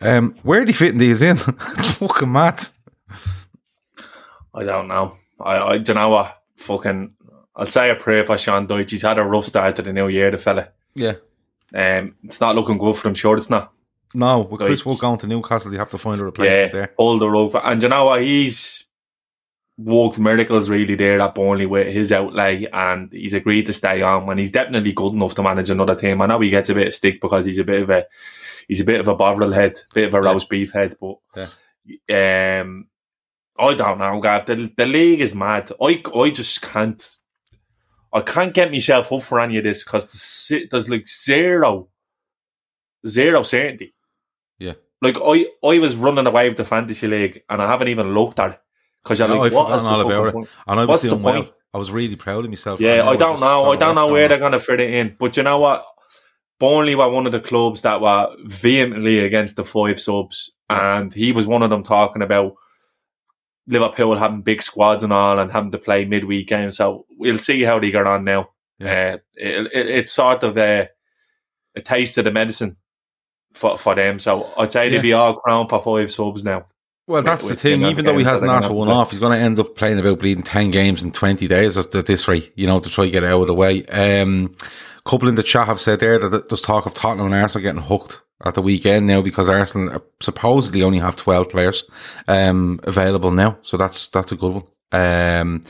Um, 0.00 0.34
where 0.42 0.62
are 0.62 0.66
they 0.66 0.72
fitting 0.72 0.98
these 0.98 1.22
in? 1.22 1.36
it's 1.48 1.92
fucking 1.92 2.30
mad. 2.30 2.60
I 4.54 4.64
don't 4.64 4.88
know. 4.88 5.12
I, 5.40 5.58
I 5.58 5.78
don't 5.78 5.96
know 5.96 6.10
what 6.10 6.42
fucking. 6.56 7.14
I'll 7.54 7.66
say 7.66 7.90
a 7.90 7.94
prayer 7.94 8.26
for 8.26 8.36
Sean 8.36 8.66
Dyche. 8.66 8.90
He's 8.90 9.02
had 9.02 9.18
a 9.18 9.22
rough 9.22 9.46
start 9.46 9.76
to 9.76 9.82
the 9.82 9.92
new 9.92 10.08
year, 10.08 10.30
the 10.30 10.38
fella. 10.38 10.68
Yeah. 10.94 11.14
Um, 11.74 12.14
it's 12.22 12.40
not 12.40 12.54
looking 12.54 12.78
good 12.78 12.96
for 12.96 13.08
him. 13.08 13.14
Sure, 13.14 13.36
it's 13.36 13.50
not. 13.50 13.72
No, 14.14 14.40
with 14.40 14.60
Chris 14.60 14.86
Wood 14.86 14.98
going 14.98 15.18
to 15.18 15.26
Newcastle, 15.26 15.72
you 15.72 15.78
have 15.78 15.90
to 15.90 15.98
find 15.98 16.20
a 16.20 16.24
replacement 16.24 16.58
yeah, 16.58 16.68
there. 16.68 16.94
Hold 16.96 17.20
the 17.20 17.28
rope. 17.28 17.54
And 17.62 17.82
you 17.82 17.88
know 17.88 18.06
what? 18.06 18.22
He's 18.22 18.86
worked 19.78 20.18
miracles 20.18 20.70
really 20.70 20.94
there 20.94 21.20
at 21.20 21.34
Burnley 21.34 21.66
with 21.66 21.92
his 21.92 22.10
outlay 22.10 22.66
and 22.72 23.12
he's 23.12 23.34
agreed 23.34 23.66
to 23.66 23.72
stay 23.72 24.00
on 24.00 24.28
and 24.28 24.40
he's 24.40 24.50
definitely 24.50 24.92
good 24.92 25.12
enough 25.12 25.34
to 25.34 25.42
manage 25.42 25.70
another 25.70 25.94
team. 25.94 26.22
I 26.22 26.26
know 26.26 26.40
he 26.40 26.48
gets 26.48 26.70
a 26.70 26.74
bit 26.74 26.88
of 26.88 26.94
stick 26.94 27.20
because 27.20 27.44
he's 27.44 27.58
a 27.58 27.64
bit 27.64 27.82
of 27.82 27.90
a 27.90 28.06
he's 28.68 28.80
a 28.80 28.84
bit 28.84 29.00
of 29.00 29.08
a 29.08 29.14
bovril 29.14 29.52
head, 29.52 29.78
bit 29.92 30.08
of 30.08 30.14
a 30.14 30.22
roast 30.22 30.48
beef 30.48 30.72
head, 30.72 30.96
but 31.00 31.16
yeah. 32.08 32.60
um 32.60 32.88
I 33.58 33.74
don't 33.74 33.98
know, 33.98 34.20
Gav. 34.20 34.46
The, 34.46 34.72
the 34.76 34.86
league 34.86 35.20
is 35.20 35.34
mad. 35.34 35.70
I 35.80 36.02
I 36.14 36.30
just 36.30 36.62
can't 36.62 37.18
I 38.12 38.20
can't 38.22 38.54
get 38.54 38.70
myself 38.70 39.12
up 39.12 39.22
for 39.22 39.40
any 39.40 39.58
of 39.58 39.64
this 39.64 39.84
because 39.84 40.48
there's, 40.48 40.70
there's 40.70 40.88
like 40.88 41.06
zero 41.06 41.88
zero 43.06 43.42
certainty. 43.42 43.94
Yeah. 44.58 44.74
Like 45.02 45.16
I, 45.22 45.46
I 45.62 45.78
was 45.78 45.94
running 45.94 46.26
away 46.26 46.48
with 46.48 46.58
the 46.58 46.64
fantasy 46.64 47.06
league, 47.06 47.42
and 47.48 47.60
I 47.60 47.66
haven't 47.70 47.88
even 47.88 48.14
looked 48.14 48.38
at 48.38 48.52
it 48.52 48.60
because 49.02 49.18
you're 49.18 49.28
No, 49.28 49.36
like, 49.36 49.52
I've 49.52 49.54
what 49.54 49.84
all 49.84 50.00
about 50.00 50.34
it. 50.34 50.48
And 50.66 50.80
I 50.80 50.84
was 50.84 50.88
What's 50.88 51.02
the 51.04 51.16
well. 51.16 51.34
point? 51.34 51.52
I 51.74 51.78
was 51.78 51.92
really 51.92 52.16
proud 52.16 52.44
of 52.44 52.50
myself. 52.50 52.80
Yeah, 52.80 52.96
now 52.96 53.10
I 53.10 53.16
don't 53.16 53.40
know. 53.40 53.72
I 53.72 53.76
don't 53.76 53.94
know 53.94 54.10
where 54.10 54.28
they're 54.28 54.38
going 54.38 54.52
to 54.52 54.60
fit 54.60 54.80
it 54.80 54.92
in. 54.92 55.16
But 55.18 55.36
you 55.36 55.42
know 55.42 55.58
what? 55.58 55.84
Burnley 56.58 56.94
were 56.94 57.10
one 57.10 57.26
of 57.26 57.32
the 57.32 57.40
clubs 57.40 57.82
that 57.82 58.00
were 58.00 58.34
vehemently 58.44 59.18
against 59.18 59.56
the 59.56 59.64
five 59.64 60.00
subs, 60.00 60.50
and 60.70 61.12
he 61.12 61.32
was 61.32 61.46
one 61.46 61.62
of 61.62 61.68
them 61.68 61.82
talking 61.82 62.22
about 62.22 62.54
Liverpool 63.66 64.16
having 64.16 64.40
big 64.40 64.62
squads 64.62 65.04
and 65.04 65.12
all, 65.12 65.38
and 65.38 65.52
having 65.52 65.72
to 65.72 65.78
play 65.78 66.06
midweek 66.06 66.48
games. 66.48 66.78
So 66.78 67.04
we'll 67.10 67.38
see 67.38 67.62
how 67.62 67.78
they 67.78 67.90
get 67.90 68.06
on 68.06 68.24
now. 68.24 68.50
Uh, 68.80 69.18
it, 69.34 69.66
it, 69.72 69.86
it's 69.88 70.12
sort 70.12 70.42
of 70.42 70.56
a, 70.56 70.88
a 71.74 71.80
taste 71.80 72.16
of 72.18 72.24
the 72.24 72.30
medicine 72.30 72.76
for 73.56 73.78
for 73.78 73.94
them. 73.94 74.18
So 74.18 74.50
I'd 74.56 74.70
say 74.70 74.88
they'd 74.88 75.02
be 75.02 75.12
all 75.12 75.34
crowned 75.34 75.68
for 75.68 75.82
five 75.82 76.12
subs 76.12 76.44
now. 76.44 76.66
Well, 77.06 77.18
With- 77.18 77.26
that's 77.26 77.44
the 77.44 77.50
with 77.50 77.60
thing. 77.60 77.82
Even 77.84 78.04
though 78.04 78.18
he 78.18 78.24
asked 78.24 78.40
for 78.40 78.46
gonna 78.46 78.72
one 78.72 78.88
off, 78.88 79.12
he's 79.12 79.20
going 79.20 79.38
to 79.38 79.44
end 79.44 79.60
up 79.60 79.76
playing 79.76 80.00
about 80.00 80.18
bleeding 80.18 80.42
10 80.42 80.72
games 80.72 81.04
in 81.04 81.12
20 81.12 81.46
days 81.46 81.76
at 81.78 81.92
this 81.92 82.26
rate, 82.26 82.52
you 82.56 82.66
know, 82.66 82.80
to 82.80 82.90
try 82.90 83.04
to 83.04 83.10
get 83.12 83.22
out 83.22 83.42
of 83.42 83.46
the 83.46 83.54
way. 83.54 83.84
Um, 83.86 84.56
couple 85.04 85.28
in 85.28 85.36
the 85.36 85.42
chat 85.42 85.68
have 85.68 85.80
said 85.80 86.00
there 86.00 86.18
that 86.18 86.48
there's 86.48 86.60
talk 86.60 86.84
of 86.84 86.94
Tottenham 86.94 87.26
and 87.26 87.34
Arsenal 87.34 87.62
getting 87.62 87.80
hooked 87.80 88.22
at 88.44 88.54
the 88.54 88.62
weekend 88.62 89.06
now 89.06 89.22
because 89.22 89.48
Arsenal 89.48 89.94
uh, 89.94 89.98
supposedly 90.20 90.82
only 90.82 90.98
have 90.98 91.16
12 91.16 91.48
players 91.48 91.84
um, 92.28 92.80
available 92.82 93.30
now. 93.30 93.56
So 93.62 93.76
that's 93.76 94.08
that's 94.08 94.32
a 94.32 94.36
good 94.36 94.52
one. 94.52 94.64
Um, 94.92 95.62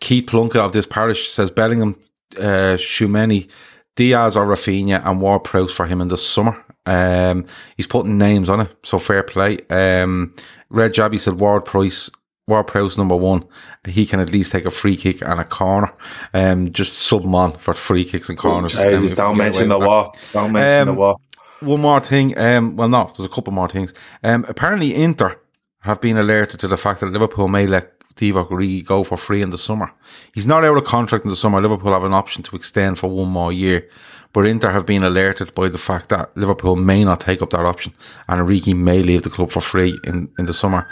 Keith 0.00 0.26
Plunkett 0.26 0.60
of 0.60 0.72
this 0.72 0.86
parish 0.86 1.30
says 1.30 1.50
Bellingham, 1.50 1.96
uh, 2.36 2.76
Tchouameni, 2.76 3.48
Diaz 3.96 4.36
or 4.36 4.46
Rafinha 4.46 5.04
and 5.04 5.20
Ward 5.20 5.44
Prowse 5.44 5.72
for 5.72 5.86
him 5.86 6.00
in 6.00 6.08
the 6.08 6.16
summer. 6.16 6.62
Um, 6.86 7.46
he's 7.76 7.86
putting 7.86 8.18
names 8.18 8.48
on 8.50 8.60
it, 8.60 8.74
so 8.82 8.98
fair 8.98 9.22
play. 9.22 9.58
Um, 9.70 10.34
Red 10.70 10.92
Jabby 10.94 11.18
said 11.20 11.34
Ward 11.40 11.64
Price, 11.64 12.10
Ward 12.46 12.66
Prowse 12.66 12.96
number 12.96 13.16
one. 13.16 13.44
He 13.86 14.06
can 14.06 14.20
at 14.20 14.32
least 14.32 14.52
take 14.52 14.64
a 14.64 14.70
free 14.70 14.96
kick 14.96 15.22
and 15.22 15.40
a 15.40 15.44
corner. 15.44 15.92
Um, 16.34 16.72
just 16.72 16.94
sub 16.94 17.22
him 17.22 17.34
on 17.34 17.56
for 17.58 17.74
free 17.74 18.04
kicks 18.04 18.28
and 18.28 18.38
corners. 18.38 18.72
Hey, 18.72 18.94
Um, 18.94 19.06
don't 19.08 19.36
mention 19.36 19.68
the 19.68 19.78
war. 19.78 20.12
Don't 20.32 20.52
mention 20.52 20.94
the 20.94 21.00
war. 21.00 21.16
One 21.60 21.80
more 21.82 22.00
thing. 22.00 22.36
Um, 22.38 22.76
well, 22.76 22.88
no, 22.88 23.10
there's 23.16 23.30
a 23.30 23.34
couple 23.34 23.52
more 23.52 23.68
things. 23.68 23.92
Um, 24.24 24.46
apparently 24.48 24.94
Inter 24.94 25.38
have 25.80 26.00
been 26.00 26.16
alerted 26.16 26.60
to 26.60 26.68
the 26.68 26.76
fact 26.76 27.00
that 27.00 27.12
Liverpool 27.12 27.48
may 27.48 27.66
let 27.66 27.98
Divock 28.16 28.48
Origi 28.48 28.84
go 28.84 29.04
for 29.04 29.16
free 29.16 29.40
in 29.42 29.50
the 29.50 29.58
summer. 29.58 29.90
He's 30.34 30.46
not 30.46 30.64
out 30.64 30.76
of 30.76 30.84
contract 30.84 31.24
in 31.24 31.30
the 31.30 31.36
summer. 31.36 31.60
Liverpool 31.60 31.92
have 31.92 32.04
an 32.04 32.12
option 32.12 32.42
to 32.44 32.56
extend 32.56 32.98
for 32.98 33.08
one 33.08 33.28
more 33.28 33.52
year. 33.52 33.88
But 34.32 34.46
Inter 34.46 34.70
have 34.70 34.86
been 34.86 35.02
alerted 35.02 35.54
by 35.54 35.68
the 35.68 35.78
fact 35.78 36.08
that 36.10 36.36
Liverpool 36.36 36.76
may 36.76 37.02
not 37.04 37.20
take 37.20 37.42
up 37.42 37.50
that 37.50 37.64
option 37.66 37.92
and 38.28 38.40
Origi 38.40 38.76
may 38.76 39.02
leave 39.02 39.22
the 39.22 39.30
club 39.30 39.50
for 39.50 39.60
free 39.60 39.98
in, 40.04 40.30
in 40.38 40.46
the 40.46 40.54
summer. 40.54 40.88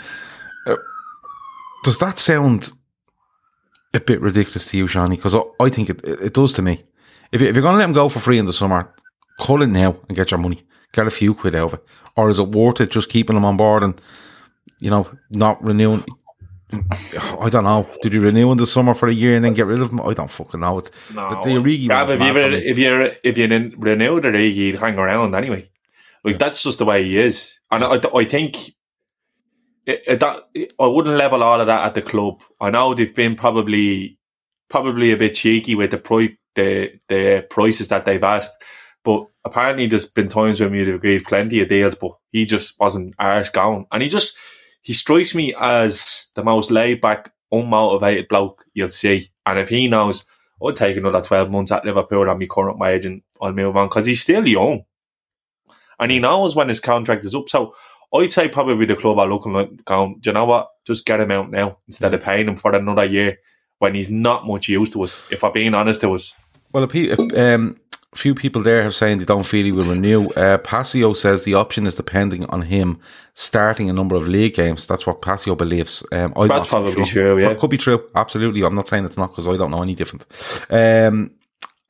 Uh, 0.66 0.77
does 1.85 1.98
that 1.98 2.18
sound 2.18 2.70
a 3.94 4.01
bit 4.01 4.20
ridiculous 4.20 4.70
to 4.70 4.79
you, 4.79 4.87
Shawnee? 4.88 5.16
Because 5.16 5.35
I, 5.37 5.42
I 5.61 5.68
think 5.68 5.88
it, 5.90 6.05
it, 6.05 6.20
it 6.20 6.35
does 6.35 6.53
to 6.55 6.62
me. 6.62 6.83
If, 7.33 7.40
you- 7.40 7.48
if 7.48 7.55
you're 7.55 7.62
going 7.62 7.74
to 7.74 7.79
let 7.79 7.88
him 7.88 7.94
go 7.94 8.09
for 8.09 8.18
free 8.18 8.38
in 8.38 8.46
the 8.46 8.53
summer, 8.53 8.92
call 9.40 9.62
it 9.62 9.68
now 9.68 9.96
and 10.09 10.16
get 10.16 10.31
your 10.33 10.38
money. 10.40 10.62
Get 10.92 11.07
a 11.07 11.11
few 11.11 11.35
quid 11.35 11.55
out 11.55 11.72
of 11.72 11.74
it. 11.74 11.85
Or 12.16 12.29
is 12.31 12.38
it 12.40 12.48
worth 12.48 12.81
it 12.81 12.90
just 12.90 13.09
keeping 13.11 13.37
him 13.37 13.44
on 13.44 13.57
board 13.57 13.85
and, 13.85 14.01
you 14.81 14.90
know, 14.90 15.09
not 15.31 15.62
renewing? 15.62 16.05
I 16.72 17.48
don't 17.48 17.64
know. 17.64 17.88
Did 18.02 18.12
you 18.12 18.20
renew 18.20 18.50
in 18.52 18.59
the 18.59 18.66
summer 18.66 18.92
for 18.94 19.09
a 19.09 19.12
year 19.14 19.37
and 19.37 19.44
then 19.44 19.54
get 19.54 19.66
rid 19.66 19.81
of 19.81 19.90
him? 19.90 20.00
I 20.02 20.12
don't 20.12 20.31
fucking 20.31 20.61
know. 20.61 20.78
It's, 20.78 20.90
No, 21.14 21.31
the, 21.31 21.37
the 21.42 21.57
Origi 21.61 21.88
Gav, 21.88 22.11
if 22.11 22.20
you 22.20 22.33
mad 22.33 22.37
for 22.42 22.48
re- 22.50 22.50
me. 22.50 22.57
if 22.59 22.78
you 22.78 23.11
if 23.24 23.38
you 23.38 23.72
renew 23.78 24.20
the 24.20 24.31
league, 24.31 24.54
he'd 24.54 24.76
hang 24.76 24.98
around 24.98 25.35
anyway. 25.35 25.70
Like 26.24 26.38
that's 26.38 26.62
just 26.62 26.78
the 26.78 26.85
way 26.85 27.04
he 27.04 27.18
is, 27.18 27.59
and 27.70 27.85
I 27.85 28.00
I 28.14 28.24
think 28.24 28.68
it, 29.87 30.02
it, 30.07 30.20
that 30.20 30.48
I 30.78 30.87
wouldn't 30.87 31.16
level 31.16 31.42
all 31.42 31.61
of 31.61 31.66
that 31.68 31.87
at 31.87 31.94
the 31.94 32.02
club. 32.02 32.42
I 32.61 32.70
know 32.70 32.92
they've 32.94 33.14
been 33.14 33.37
probably 33.37 34.18
probably 34.68 35.12
a 35.12 35.16
bit 35.16 35.35
cheeky 35.35 35.74
with 35.74 35.90
the 35.92 35.98
pri- 35.98 36.37
the 36.54 36.92
the 37.09 37.46
prices 37.48 37.88
that 37.88 38.04
they've 38.04 38.22
asked, 38.22 38.50
but 39.04 39.26
apparently 39.44 39.87
there's 39.87 40.07
been 40.07 40.28
times 40.28 40.61
when 40.61 40.72
we've 40.72 40.88
agreed 40.94 41.24
plenty 41.24 41.62
of 41.62 41.68
deals, 41.68 41.94
but 41.94 42.12
he 42.33 42.44
just 42.44 42.78
wasn't 42.78 43.14
arse 43.18 43.48
going, 43.48 43.87
and 43.92 44.02
he 44.02 44.09
just 44.11 44.37
he 44.88 44.94
strikes 44.94 45.35
me 45.35 45.55
as 45.61 46.29
the 46.35 46.42
most 46.42 46.70
laid 46.70 47.03
back, 47.03 47.31
unmotivated 47.53 48.27
bloke 48.27 48.64
you'll 48.72 48.88
see. 48.88 49.31
And 49.44 49.59
if 49.59 49.68
he 49.68 49.87
knows, 49.87 50.24
I'll 50.62 50.72
take 50.72 50.96
another 50.96 51.20
12 51.20 51.51
months 51.51 51.70
at 51.70 51.85
Liverpool 51.85 52.31
on 52.31 52.38
my 52.38 52.46
current 52.46 52.79
wage 52.79 53.05
and 53.05 53.20
I'll 53.42 53.53
move 53.53 53.77
on 53.77 53.88
because 53.88 54.07
he's 54.07 54.22
still 54.22 54.48
young. 54.48 54.85
And 56.01 56.11
he 56.11 56.20
knows 56.20 56.57
when 56.57 56.70
his 56.70 56.81
contract 56.81 57.27
is 57.27 57.35
up. 57.35 57.51
So 57.51 57.74
I'd 58.14 58.33
say 58.33 58.48
probably 58.48 58.87
the 58.87 58.96
club 58.96 59.18
are 59.18 59.29
looking 59.29 59.53
like, 59.53 59.85
going, 59.85 60.20
do 60.20 60.31
you 60.31 60.33
know 60.33 60.46
what? 60.46 60.68
Just 60.87 61.05
get 61.05 61.20
him 61.20 61.33
out 61.33 61.51
now 61.51 61.81
instead 61.87 62.14
of 62.14 62.22
paying 62.22 62.48
him 62.48 62.57
for 62.57 62.74
another 62.74 63.05
year 63.05 63.37
when 63.81 63.94
he's 63.94 64.09
not 64.09 64.46
much 64.46 64.70
use 64.70 64.88
to 64.92 65.03
us, 65.03 65.20
if 65.31 65.44
I'm 65.44 65.53
being 65.53 65.74
honest 65.74 66.01
to 66.01 66.14
us. 66.14 66.33
Well, 66.72 66.85
a, 66.85 66.88
pe- 66.88 67.11
um, 67.11 67.79
a 67.88 67.88
few 68.14 68.35
people 68.35 68.62
there 68.62 68.83
have 68.83 68.94
saying 68.94 69.18
they 69.18 69.25
don't 69.25 69.47
feel 69.47 69.64
he 69.64 69.73
will 69.73 69.85
renew. 69.85 70.27
Uh, 70.29 70.59
Passio 70.59 71.12
says 71.12 71.44
the 71.44 71.55
option 71.55 71.87
is 71.87 71.94
depending 71.94 72.47
on 72.47 72.62
him 72.62 72.99
starting 73.35 73.90
a 73.90 73.92
number 73.92 74.16
of 74.16 74.27
league 74.27 74.55
games. 74.55 74.87
That's 74.87 75.07
what 75.07 75.23
Passio 75.23 75.55
believes. 75.55 76.03
Um, 76.12 76.33
I'm 76.37 76.49
That's 76.49 76.68
probably 76.68 77.05
true, 77.05 77.38
yeah. 77.38 77.47
But 77.47 77.53
it 77.53 77.59
could 77.61 77.71
be 77.71 77.79
true. 77.79 78.03
Absolutely. 78.14 78.64
I'm 78.64 78.75
not 78.75 78.88
saying 78.88 79.05
it's 79.05 79.16
not 79.16 79.31
because 79.31 79.47
I 79.47 79.57
don't 79.57 79.71
know 79.71 79.83
any 79.83 79.94
different. 79.94 80.27
Um, 80.71 81.33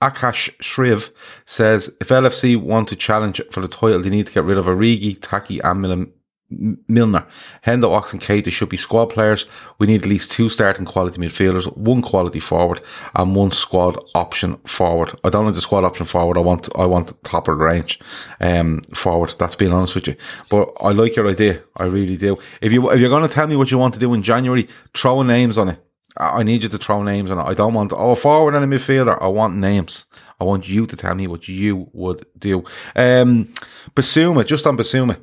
Akash 0.03 0.55
Shriv 0.59 1.11
says 1.45 1.91
if 2.01 2.09
LFC 2.09 2.57
want 2.57 2.89
to 2.89 2.97
challenge 2.97 3.41
for 3.51 3.61
the 3.61 3.69
title, 3.69 4.01
they 4.01 4.11
need 4.11 4.27
to 4.27 4.33
get 4.33 4.45
rid 4.45 4.59
of 4.59 4.67
Origi, 4.67 5.19
Taki, 5.21 5.61
and 5.61 6.13
Milner. 6.51 7.27
Hendo, 7.67 7.93
Ox, 7.93 8.13
and 8.13 8.23
Keita 8.23 8.51
should 8.51 8.71
be 8.71 8.79
squad 8.79 9.07
players. 9.07 9.47
We 9.79 9.87
need 9.87 10.03
at 10.03 10.09
least 10.09 10.31
two 10.31 10.49
starting 10.49 10.87
quality 10.87 11.21
midfielders, 11.21 11.75
one 11.77 12.01
quality 12.01 12.41
forward, 12.41 12.81
and 13.15 13.35
one 13.35 13.53
squad 13.53 13.97
option 14.15 14.57
forward. 14.65 15.19
I 15.25 15.29
don't 15.29 15.45
want 15.45 15.57
the 15.57 15.61
squad 15.61 15.85
option 15.85 16.07
forward. 16.07 16.39
I 16.39 16.41
want 16.41 16.69
I 16.77 16.87
want 16.87 17.23
top 17.25 17.49
of 17.49 17.59
the 17.59 17.65
range 17.65 18.01
um, 18.41 18.81
forward. 18.95 19.35
That's 19.39 19.57
being 19.57 19.73
honest 19.73 19.95
with 19.95 20.07
you. 20.07 20.17
But 20.49 20.73
I 20.81 20.93
like 20.93 21.17
your 21.17 21.29
idea. 21.29 21.63
I 21.77 21.85
really 21.85 22.17
do. 22.17 22.39
If 22.63 22.73
you 22.73 22.91
if 22.91 23.01
you're 23.01 23.11
going 23.11 23.29
to 23.29 23.35
tell 23.35 23.47
me 23.47 23.57
what 23.57 23.71
you 23.71 23.79
want 23.79 23.95
to 23.95 24.01
do 24.01 24.15
in 24.15 24.23
January, 24.23 24.69
throw 24.95 25.23
names 25.23 25.59
on 25.59 25.69
it. 25.69 25.85
I 26.17 26.39
I 26.39 26.43
need 26.45 26.63
you 26.63 26.69
to 26.71 26.79
throw 26.79 27.03
names 27.03 27.31
on 27.31 27.39
it. 27.39 27.43
I 27.43 27.55
don't 27.55 27.75
want 27.75 27.93
oh 27.93 28.13
a 28.13 28.17
forward 28.17 28.55
and 28.55 28.65
a 28.65 28.77
midfielder. 28.77 29.21
I 29.23 29.29
want 29.29 29.57
names. 29.57 30.07
I 30.41 30.45
want 30.45 30.69
you 30.69 30.87
to 30.87 30.97
tell 30.97 31.15
me 31.15 31.27
what 31.27 31.49
you 31.49 31.91
would 31.93 32.25
do. 32.39 32.65
Um, 32.95 33.53
Bissouma, 33.95 34.47
just 34.47 34.67
on 34.67 34.77
Bissouma. 34.77 35.19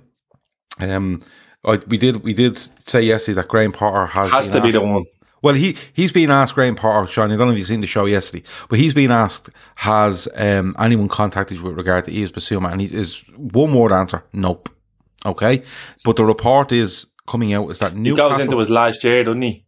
Um, 0.79 1.21
I, 1.63 1.79
we 1.87 1.97
did 1.97 2.23
we 2.23 2.33
did 2.33 2.57
say 2.57 3.01
yesterday 3.01 3.41
that 3.41 3.47
Graham 3.47 3.71
Potter 3.71 4.05
has 4.05 4.31
Has 4.31 4.49
to 4.49 4.61
be 4.61 4.71
the 4.71 4.81
one. 4.81 5.05
Well, 5.41 5.53
he 5.55 5.75
he's 5.93 6.11
been 6.11 6.31
asked 6.31 6.55
Graham 6.55 6.75
Potter, 6.75 7.07
Sean. 7.07 7.31
I 7.31 7.35
don't 7.35 7.47
know 7.47 7.53
if 7.53 7.59
you've 7.59 7.67
seen 7.67 7.81
the 7.81 7.87
show 7.87 8.05
yesterday, 8.05 8.43
but 8.67 8.79
he's 8.79 8.93
been 8.93 9.11
asked 9.11 9.49
has 9.75 10.27
um, 10.35 10.75
anyone 10.79 11.07
contacted 11.07 11.57
you 11.57 11.63
with 11.63 11.77
regard 11.77 12.05
to 12.05 12.11
Yves 12.11 12.31
Bissouma, 12.31 12.71
and 12.71 12.81
he 12.81 12.87
is 12.87 13.19
one 13.35 13.73
word 13.73 13.91
answer: 13.91 14.23
nope. 14.33 14.69
Okay, 15.25 15.63
but 16.03 16.15
the 16.15 16.25
report 16.25 16.71
is 16.71 17.07
coming 17.27 17.53
out 17.53 17.69
is 17.69 17.79
that 17.79 17.93
He 17.93 17.99
Newcastle 17.99 18.29
goes 18.29 18.39
into 18.45 18.59
his 18.59 18.69
last 18.69 19.03
year, 19.03 19.23
doesn't 19.23 19.41
he? 19.41 19.65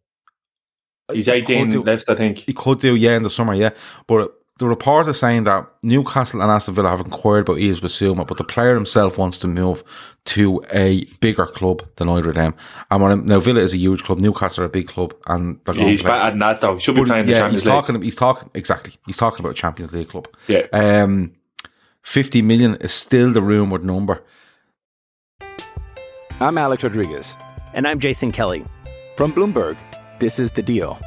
He's 1.11 1.27
18 1.27 1.69
do- 1.69 1.83
left, 1.83 2.09
I 2.09 2.15
think. 2.15 2.39
He 2.39 2.53
could 2.53 2.79
do, 2.79 2.95
yeah, 2.95 3.15
in 3.15 3.23
the 3.23 3.29
summer, 3.29 3.53
yeah. 3.53 3.69
But 4.07 4.36
the 4.59 4.67
report 4.67 5.07
is 5.07 5.19
saying 5.19 5.43
that 5.43 5.67
Newcastle 5.83 6.41
and 6.41 6.49
Aston 6.51 6.73
Villa 6.75 6.89
have 6.89 7.01
inquired 7.01 7.41
about 7.47 7.59
Yves 7.59 7.79
Bissouma, 7.79 8.25
but 8.27 8.37
the 8.37 8.43
player 8.43 8.73
himself 8.75 9.17
wants 9.17 9.37
to 9.39 9.47
move 9.47 9.83
to 10.25 10.63
a 10.73 11.05
bigger 11.21 11.45
club 11.45 11.83
than 11.97 12.09
either 12.09 12.29
of 12.29 12.35
them. 12.35 12.55
And 12.89 13.01
when, 13.03 13.25
now 13.25 13.39
Villa 13.39 13.61
is 13.61 13.73
a 13.73 13.77
huge 13.77 14.03
club, 14.03 14.19
Newcastle 14.19 14.63
are 14.63 14.67
a 14.67 14.69
big 14.69 14.87
club, 14.87 15.13
and 15.27 15.59
they're 15.65 15.75
going 15.75 15.87
He's 15.87 16.01
to 16.01 16.07
play- 16.07 16.17
better 16.17 16.29
than 16.31 16.39
that, 16.39 16.61
though. 16.61 16.75
He 16.75 16.81
should 16.81 16.95
be 16.95 17.01
But, 17.01 17.07
playing 17.07 17.25
the 17.27 17.31
yeah, 17.33 17.37
Champions 17.39 17.61
he's 17.61 17.67
League. 17.67 17.73
talking. 17.73 18.01
He's 18.01 18.15
talking 18.15 18.49
exactly. 18.53 18.93
He's 19.05 19.17
talking 19.17 19.39
about 19.41 19.51
a 19.51 19.53
Champions 19.55 19.93
League 19.93 20.09
club. 20.09 20.27
Yeah. 20.47 20.65
Um, 20.73 21.33
fifty 22.01 22.41
million 22.41 22.75
is 22.75 22.93
still 22.93 23.31
the 23.31 23.41
rumored 23.41 23.83
number. 23.83 24.23
I'm 26.39 26.57
Alex 26.57 26.83
Rodriguez. 26.83 27.35
And 27.73 27.87
I'm 27.87 27.99
Jason 27.99 28.31
Kelly. 28.31 28.65
From 29.17 29.33
Bloomberg, 29.33 29.77
this 30.19 30.39
is 30.39 30.51
The 30.51 30.61
Deal. 30.61 30.99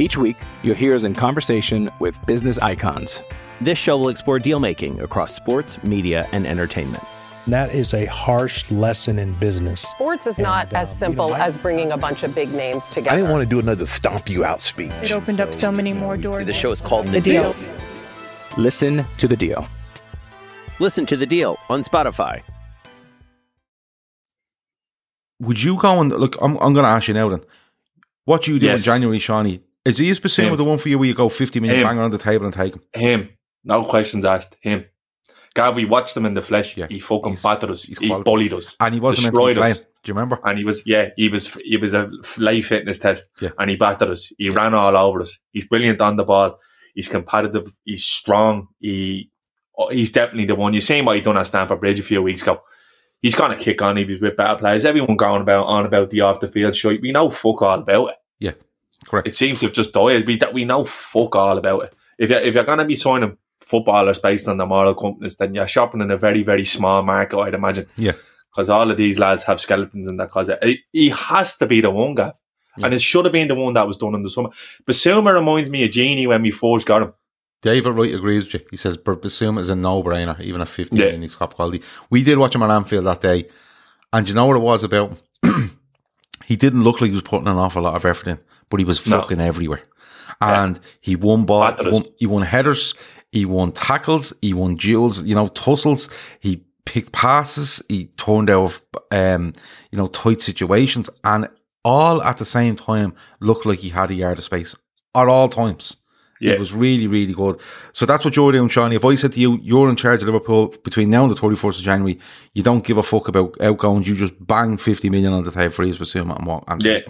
Each 0.00 0.16
week, 0.16 0.38
you'll 0.62 0.76
hear 0.76 0.94
us 0.94 1.04
in 1.04 1.12
conversation 1.14 1.90
with 1.98 2.18
business 2.26 2.56
icons. 2.58 3.22
This 3.60 3.76
show 3.76 3.98
will 3.98 4.08
explore 4.08 4.38
deal 4.38 4.58
making 4.58 4.98
across 5.00 5.34
sports, 5.34 5.82
media, 5.84 6.26
and 6.32 6.46
entertainment. 6.46 7.04
That 7.46 7.74
is 7.74 7.92
a 7.92 8.06
harsh 8.06 8.70
lesson 8.70 9.18
in 9.18 9.34
business. 9.34 9.82
Sports 9.82 10.26
is 10.26 10.38
not 10.38 10.68
And, 10.68 10.74
uh, 10.76 10.78
as 10.80 10.88
you 10.88 10.94
know, 10.94 10.98
simple 10.98 11.34
as 11.34 11.58
bringing 11.58 11.92
a 11.92 11.98
bunch 11.98 12.22
of 12.22 12.34
big 12.34 12.50
names 12.54 12.86
together. 12.86 13.10
I 13.10 13.16
didn't 13.16 13.30
want 13.30 13.42
to 13.44 13.48
do 13.48 13.58
another 13.58 13.84
stomp 13.84 14.30
you 14.30 14.42
out 14.42 14.62
speech. 14.62 14.90
It 15.02 15.12
opened 15.12 15.38
up 15.38 15.52
so 15.52 15.70
many 15.70 15.92
more 15.92 16.16
doors. 16.16 16.46
The 16.46 16.54
show 16.54 16.70
is 16.72 16.80
called 16.80 17.08
The 17.08 17.12
The 17.12 17.20
Deal. 17.20 17.52
Deal. 17.52 17.70
Listen 18.56 19.04
to 19.18 19.28
The 19.28 19.36
Deal. 19.36 19.68
Listen 20.78 21.04
to 21.04 21.14
the 21.18 21.26
deal 21.26 21.58
on 21.68 21.84
Spotify. 21.84 22.40
Would 25.40 25.62
you 25.62 25.76
go 25.78 26.00
and 26.00 26.10
look? 26.10 26.36
I'm, 26.40 26.56
I'm 26.56 26.72
going 26.72 26.84
to 26.86 26.90
ask 26.90 27.06
you 27.06 27.12
now. 27.12 27.28
Then, 27.28 27.40
what 28.24 28.46
you 28.46 28.58
do 28.58 28.64
Yes. 28.64 28.80
in 28.80 28.84
January, 28.84 29.18
Shawnee? 29.18 29.60
Is 29.84 29.98
Yves 29.98 30.20
Bissouma 30.20 30.48
Him. 30.50 30.56
the 30.56 30.64
one 30.64 30.78
for 30.78 30.88
you 30.88 30.98
where 30.98 31.08
you 31.08 31.14
go 31.14 31.28
fifty 31.28 31.60
million 31.60 31.80
Him. 31.80 31.86
bang 31.86 31.98
on 31.98 32.10
the 32.10 32.18
table 32.18 32.44
and 32.44 32.54
take 32.54 32.74
him? 32.74 32.82
Him. 32.92 33.28
No 33.64 33.84
questions 33.84 34.24
asked. 34.24 34.56
Him. 34.60 34.86
Gav, 35.54 35.74
we 35.74 35.84
watched 35.84 36.16
him 36.16 36.26
in 36.26 36.34
the 36.34 36.42
flesh. 36.42 36.76
Yeah. 36.76 36.86
He 36.88 37.00
fucking 37.00 37.30
He's- 37.32 37.42
battered 37.42 37.70
us. 37.70 37.82
He 37.82 38.08
bullied 38.08 38.52
us. 38.52 38.76
And 38.78 38.94
he 38.94 39.00
wasn't 39.00 39.24
meant 39.24 39.34
to 39.34 39.40
be 39.40 39.54
destroyed 39.54 39.70
us. 39.70 39.78
Do 39.78 39.84
you 40.06 40.14
remember? 40.14 40.38
And 40.44 40.56
he 40.58 40.64
was, 40.64 40.82
yeah, 40.86 41.10
he 41.16 41.28
was, 41.28 41.52
he 41.64 41.76
was 41.76 41.92
a 41.92 42.10
life 42.38 42.66
fitness 42.68 42.98
test. 42.98 43.28
Yeah. 43.40 43.50
And 43.58 43.68
he 43.68 43.76
battered 43.76 44.08
us. 44.10 44.32
He 44.38 44.48
ran 44.48 44.72
all 44.74 44.96
over 44.96 45.20
us. 45.22 45.36
He's 45.52 45.66
brilliant 45.66 46.00
on 46.00 46.16
the 46.16 46.24
ball. 46.24 46.58
He's 46.94 47.08
competitive. 47.08 47.74
He's 47.84 48.04
strong. 48.04 48.68
He, 48.78 49.30
oh, 49.76 49.88
he's 49.90 50.12
definitely 50.12 50.46
the 50.46 50.54
one. 50.54 50.72
You 50.72 50.80
seen 50.80 51.04
what 51.04 51.16
he 51.16 51.20
done 51.22 51.36
at 51.36 51.46
Stamford 51.48 51.80
Bridge 51.80 51.98
a 51.98 52.02
few 52.02 52.22
weeks 52.22 52.42
ago. 52.42 52.62
He's 53.20 53.34
going 53.34 53.50
to 53.56 53.62
kick 53.62 53.82
on. 53.82 53.96
He's 53.98 54.20
with 54.20 54.36
better 54.36 54.56
players. 54.58 54.84
Everyone 54.86 55.16
going 55.16 55.42
about 55.42 55.66
on 55.66 55.84
about 55.84 56.08
the 56.10 56.22
off 56.22 56.40
the 56.40 56.48
field 56.48 56.74
shit. 56.76 57.02
We 57.02 57.12
know 57.12 57.28
fuck 57.28 57.60
all 57.60 57.80
about 57.80 58.10
it. 58.10 58.16
Yeah, 58.38 58.52
correct. 59.06 59.28
It 59.28 59.34
seems 59.36 59.60
to 59.60 59.66
have 59.66 59.74
just 59.74 59.92
died. 59.92 60.26
We 60.26 60.38
we 60.52 60.64
know 60.64 60.84
fuck 60.84 61.36
all 61.36 61.58
about 61.58 61.84
it. 61.84 61.94
If 62.18 62.30
you're, 62.30 62.40
if 62.40 62.54
you're 62.54 62.64
going 62.64 62.78
to 62.78 62.84
be 62.84 62.96
signing 62.96 63.36
footballers 63.60 64.18
based 64.18 64.48
on 64.48 64.56
the 64.56 64.66
moral 64.66 64.94
companies, 64.94 65.36
then 65.36 65.54
you're 65.54 65.66
shopping 65.68 66.00
in 66.00 66.10
a 66.10 66.16
very 66.16 66.42
very 66.42 66.64
small 66.64 67.02
market. 67.02 67.38
I'd 67.38 67.54
imagine. 67.54 67.86
Yeah. 67.96 68.12
because 68.50 68.68
all 68.68 68.90
of 68.90 68.96
these 68.96 69.18
lads 69.18 69.44
have 69.44 69.60
skeletons 69.60 70.08
in 70.08 70.16
their 70.16 70.26
closet. 70.26 70.58
He- 70.92 71.10
has 71.10 71.56
to 71.58 71.66
be 71.66 71.80
the 71.80 71.90
one 71.90 72.14
guy, 72.16 72.32
and 72.82 72.92
it 72.92 73.00
should 73.00 73.24
have 73.24 73.32
been 73.32 73.46
the 73.48 73.54
one 73.54 73.74
that 73.74 73.86
was 73.86 73.96
done 73.96 74.14
in 74.14 74.22
the 74.24 74.30
summer. 74.30 74.50
Bissouma 74.88 75.32
reminds 75.32 75.70
me 75.70 75.84
of 75.84 75.90
Gini 75.90 76.26
when 76.26 76.42
we 76.42 76.50
first 76.50 76.86
got 76.86 77.02
him. 77.02 77.12
David 77.62 77.94
Wright 77.94 78.14
agrees 78.14 78.44
with 78.44 78.54
you. 78.54 78.60
He 78.70 78.76
says 78.76 78.96
"But 78.96 79.22
Bissouma 79.22 79.60
is 79.60 79.68
a 79.68 79.76
no-brainer, 79.76 80.40
even 80.40 80.60
at 80.62 80.68
50 80.68 80.96
Yeah. 80.96 81.04
million, 81.04 81.22
he's 81.22 81.36
top 81.36 81.54
quality. 81.54 81.82
We 82.10 82.22
did 82.24 82.38
watch 82.38 82.54
him 82.54 82.62
at 82.62 82.70
Anfield 82.70 83.04
that 83.06 83.20
day, 83.20 83.48
and 84.12 84.28
you 84.28 84.34
know 84.34 84.46
what 84.46 84.56
it 84.56 84.60
was 84.62 84.82
about? 84.84 85.16
he 86.50 86.56
didn't 86.56 86.82
look 86.82 87.00
like 87.00 87.10
he 87.10 87.14
was 87.14 87.22
putting 87.22 87.46
an 87.46 87.58
awful 87.58 87.80
lot 87.80 87.94
of 87.94 88.04
effort 88.04 88.26
in, 88.26 88.40
but 88.70 88.80
he 88.80 88.84
was 88.84 89.06
No. 89.08 89.22
everywhere. 89.22 89.82
And 90.40 90.80
he 91.00 91.14
won 91.14 91.44
ball, 91.44 91.62
us. 91.62 91.92
won, 91.92 92.02
he 92.16 92.26
won 92.26 92.42
headers, 92.42 92.94
he 93.30 93.44
won 93.44 93.70
tackles, 93.70 94.32
he 94.42 94.52
won 94.52 94.74
duels, 94.74 95.22
you 95.22 95.36
know, 95.36 95.46
tussles, 95.46 96.08
he 96.40 96.64
picked 96.86 97.12
passes, 97.12 97.80
he 97.88 98.06
turned 98.16 98.50
out, 98.50 98.80
um, 99.12 99.52
you 99.92 99.96
know, 99.98 100.08
tight 100.08 100.42
situations, 100.42 101.08
and 101.22 101.48
all 101.84 102.20
at 102.24 102.38
the 102.38 102.44
same 102.44 102.74
time 102.74 103.14
looked 103.38 103.64
like 103.64 103.78
he 103.78 103.90
had 103.90 104.10
a 104.10 104.14
yard 104.14 104.38
of 104.38 104.44
space 104.44 104.74
at 105.14 105.28
all 105.28 105.48
times. 105.48 105.98
Yeah. 106.40 106.52
It 106.52 106.58
was 106.58 106.72
really, 106.72 107.06
really 107.06 107.34
good. 107.34 107.60
So 107.92 108.06
that's 108.06 108.24
what 108.24 108.34
you're 108.34 108.52
doing. 108.52 108.70
If 108.92 109.04
I 109.04 109.14
said 109.14 109.32
to 109.34 109.40
you, 109.40 109.58
you're 109.62 109.90
in 109.90 109.96
charge 109.96 110.22
of 110.22 110.26
Liverpool 110.28 110.68
between 110.82 111.10
now 111.10 111.24
and 111.24 111.30
the 111.30 111.38
31st 111.38 111.78
of 111.78 111.84
January, 111.84 112.18
you 112.54 112.62
don't 112.62 112.84
give 112.84 112.96
a 112.96 113.02
fuck 113.02 113.28
about 113.28 113.60
outgoings, 113.60 114.08
you 114.08 114.14
just 114.14 114.34
bang 114.46 114.78
50 114.78 115.10
million 115.10 115.34
on 115.34 115.42
the 115.42 115.50
table 115.50 115.72
for 115.72 115.84
Bissouma 115.84 116.38
and 116.38 116.46
what? 116.46 116.64
And 116.66 116.82
Yeah, 116.82 117.00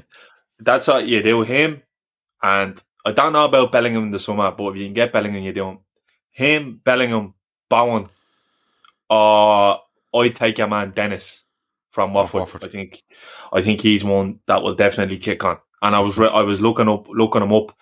that's 0.59 0.88
what 0.88 1.07
you 1.07 1.23
do. 1.23 1.43
Him 1.43 1.83
and 2.43 2.83
I 3.05 3.12
don't 3.12 3.33
know 3.33 3.45
about 3.45 3.73
Bellingham 3.73 4.05
in 4.05 4.11
the 4.11 4.19
summer, 4.19 4.51
but 4.51 4.71
if 4.71 4.77
you 4.77 4.87
can 4.87 4.95
get 4.95 5.12
Bellingham, 5.12 5.43
you 5.43 5.53
do 5.53 5.69
him. 5.69 5.79
Him, 6.33 6.81
Bellingham, 6.85 7.35
Bowen, 7.69 8.09
uh, 9.09 9.73
or 10.12 10.25
I'd 10.25 10.35
take 10.35 10.59
your 10.59 10.69
man 10.69 10.90
Dennis 10.90 11.45
from 11.90 12.14
Watford. 12.14 12.40
Watford. 12.40 12.64
I 12.64 12.69
think, 12.69 13.03
I 13.53 13.62
think 13.62 13.81
he's 13.81 14.05
one 14.05 14.40
that 14.47 14.62
will 14.62 14.75
definitely 14.75 15.19
kick 15.19 15.45
on. 15.45 15.59
And 15.83 15.97
I 15.97 16.01
was 16.01 16.19
re- 16.19 16.29
I 16.29 16.43
was 16.43 16.61
looking 16.61 16.88
up 16.88 17.07
looking 17.09 17.43
him 17.43 17.53
up. 17.53 17.77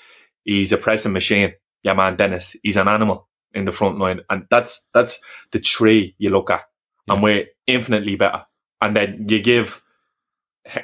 He's 0.48 0.72
a 0.72 0.78
pressing 0.78 1.12
machine. 1.12 1.52
Yeah, 1.82 1.92
man, 1.92 2.16
Dennis. 2.16 2.56
He's 2.62 2.78
an 2.78 2.88
animal 2.88 3.28
in 3.52 3.66
the 3.66 3.72
front 3.72 3.98
line, 3.98 4.20
and 4.30 4.46
that's 4.50 4.86
that's 4.94 5.20
the 5.50 5.60
tree 5.60 6.14
you 6.16 6.30
look 6.30 6.50
at, 6.50 6.62
and 7.06 7.22
we're 7.22 7.46
infinitely 7.66 8.16
better. 8.16 8.46
And 8.80 8.96
then 8.96 9.26
you 9.28 9.40
give 9.42 9.82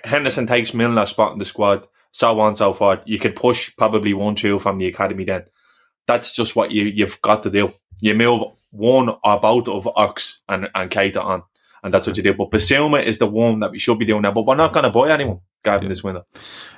Henderson 0.05 0.47
takes 0.47 0.73
Milner's 0.73 1.11
spot 1.11 1.33
in 1.33 1.39
the 1.39 1.45
squad, 1.45 1.87
so 2.13 2.39
on 2.41 2.55
so 2.57 2.75
forth. 2.75 3.01
You 3.07 3.19
could 3.19 3.37
push 3.37 3.75
probably 3.77 4.13
one 4.13 4.35
two 4.35 4.59
from 4.59 4.77
the 4.79 4.87
academy. 4.87 5.25
Then 5.25 5.45
that's 6.07 6.33
just 6.33 6.55
what 6.57 6.71
you 6.71 6.85
you've 6.85 7.21
got 7.23 7.43
to 7.45 7.51
do. 7.51 7.73
You 8.01 8.15
move 8.15 8.43
one 8.71 9.09
or 9.25 9.41
both 9.41 9.69
of 9.69 9.87
Ox 9.97 10.41
and 10.49 10.69
and 10.75 10.91
Keita 10.91 11.23
on, 11.25 11.43
and 11.83 11.93
that's 11.95 12.07
what 12.07 12.17
you 12.19 12.23
do. 12.23 12.35
But 12.35 12.51
Bissouma 12.51 13.03
is 13.03 13.17
the 13.19 13.27
one 13.27 13.61
that 13.61 13.71
we 13.71 13.79
should 13.79 13.99
be 13.99 14.05
doing 14.05 14.23
now. 14.23 14.33
But 14.33 14.45
we're 14.47 14.57
not 14.57 14.73
going 14.75 14.85
to 14.85 14.91
buy 14.91 15.11
anyone, 15.11 15.41
Gavin, 15.65 15.89
this 15.89 16.05
window. 16.05 16.27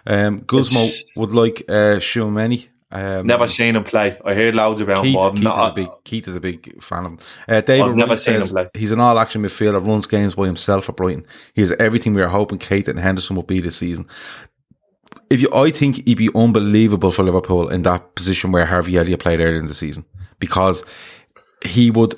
Um, 0.07 0.43
Guzmo 0.43 0.85
It's- 0.87 1.05
would 1.17 1.33
like 1.33 1.63
uh, 1.69 1.99
Tchouameni. 2.01 2.69
Um, 2.93 3.27
Never 3.27 3.49
seen 3.49 3.75
him 3.75 3.83
play. 3.85 4.17
I 4.25 4.35
heard 4.35 4.55
loads 4.55 4.81
about 4.81 4.99
him. 4.99 5.05
Keith, 5.05 5.17
but 5.17 5.29
I'm 5.29 5.35
Keith, 5.35 5.43
not- 5.45 5.57
is 5.57 5.71
a 5.71 5.75
big, 5.75 5.89
Keith 6.05 6.29
is 6.29 6.37
a 6.37 6.41
big 6.41 6.83
fan 6.83 7.05
of 7.07 7.13
him. 7.13 7.19
Uh, 7.49 7.61
David 7.61 7.89
I've 7.91 7.97
never 7.97 8.11
Wright 8.11 8.19
seen 8.19 8.35
him 8.41 8.47
play. 8.49 8.69
he's 8.75 8.93
an 8.93 9.01
all-action 9.01 9.43
midfielder, 9.43 9.85
runs 9.85 10.07
games 10.07 10.37
by 10.37 10.47
himself 10.47 10.89
at 10.89 10.95
Brighton. 10.97 11.27
He 11.55 11.63
has 11.63 11.73
everything 11.81 12.15
we 12.15 12.23
are 12.23 12.29
hoping 12.29 12.59
Keita 12.61 12.89
and 12.89 12.99
Henderson 13.01 13.35
will 13.35 13.43
be 13.43 13.61
this 13.61 13.77
season. 13.77 14.07
If 15.31 15.41
you, 15.41 15.49
I 15.53 15.71
think 15.73 16.07
he'd 16.07 16.17
be 16.19 16.31
unbelievable 16.37 17.11
for 17.11 17.25
Liverpool 17.25 17.69
in 17.71 17.83
that 17.83 18.15
position 18.15 18.53
where 18.53 18.65
Harvey 18.67 18.97
Elliott 18.97 19.19
played 19.21 19.41
earlier 19.41 19.59
in 19.59 19.67
the 19.67 19.75
season 19.75 20.05
because 20.39 20.85
he 21.65 21.91
would. 21.91 22.15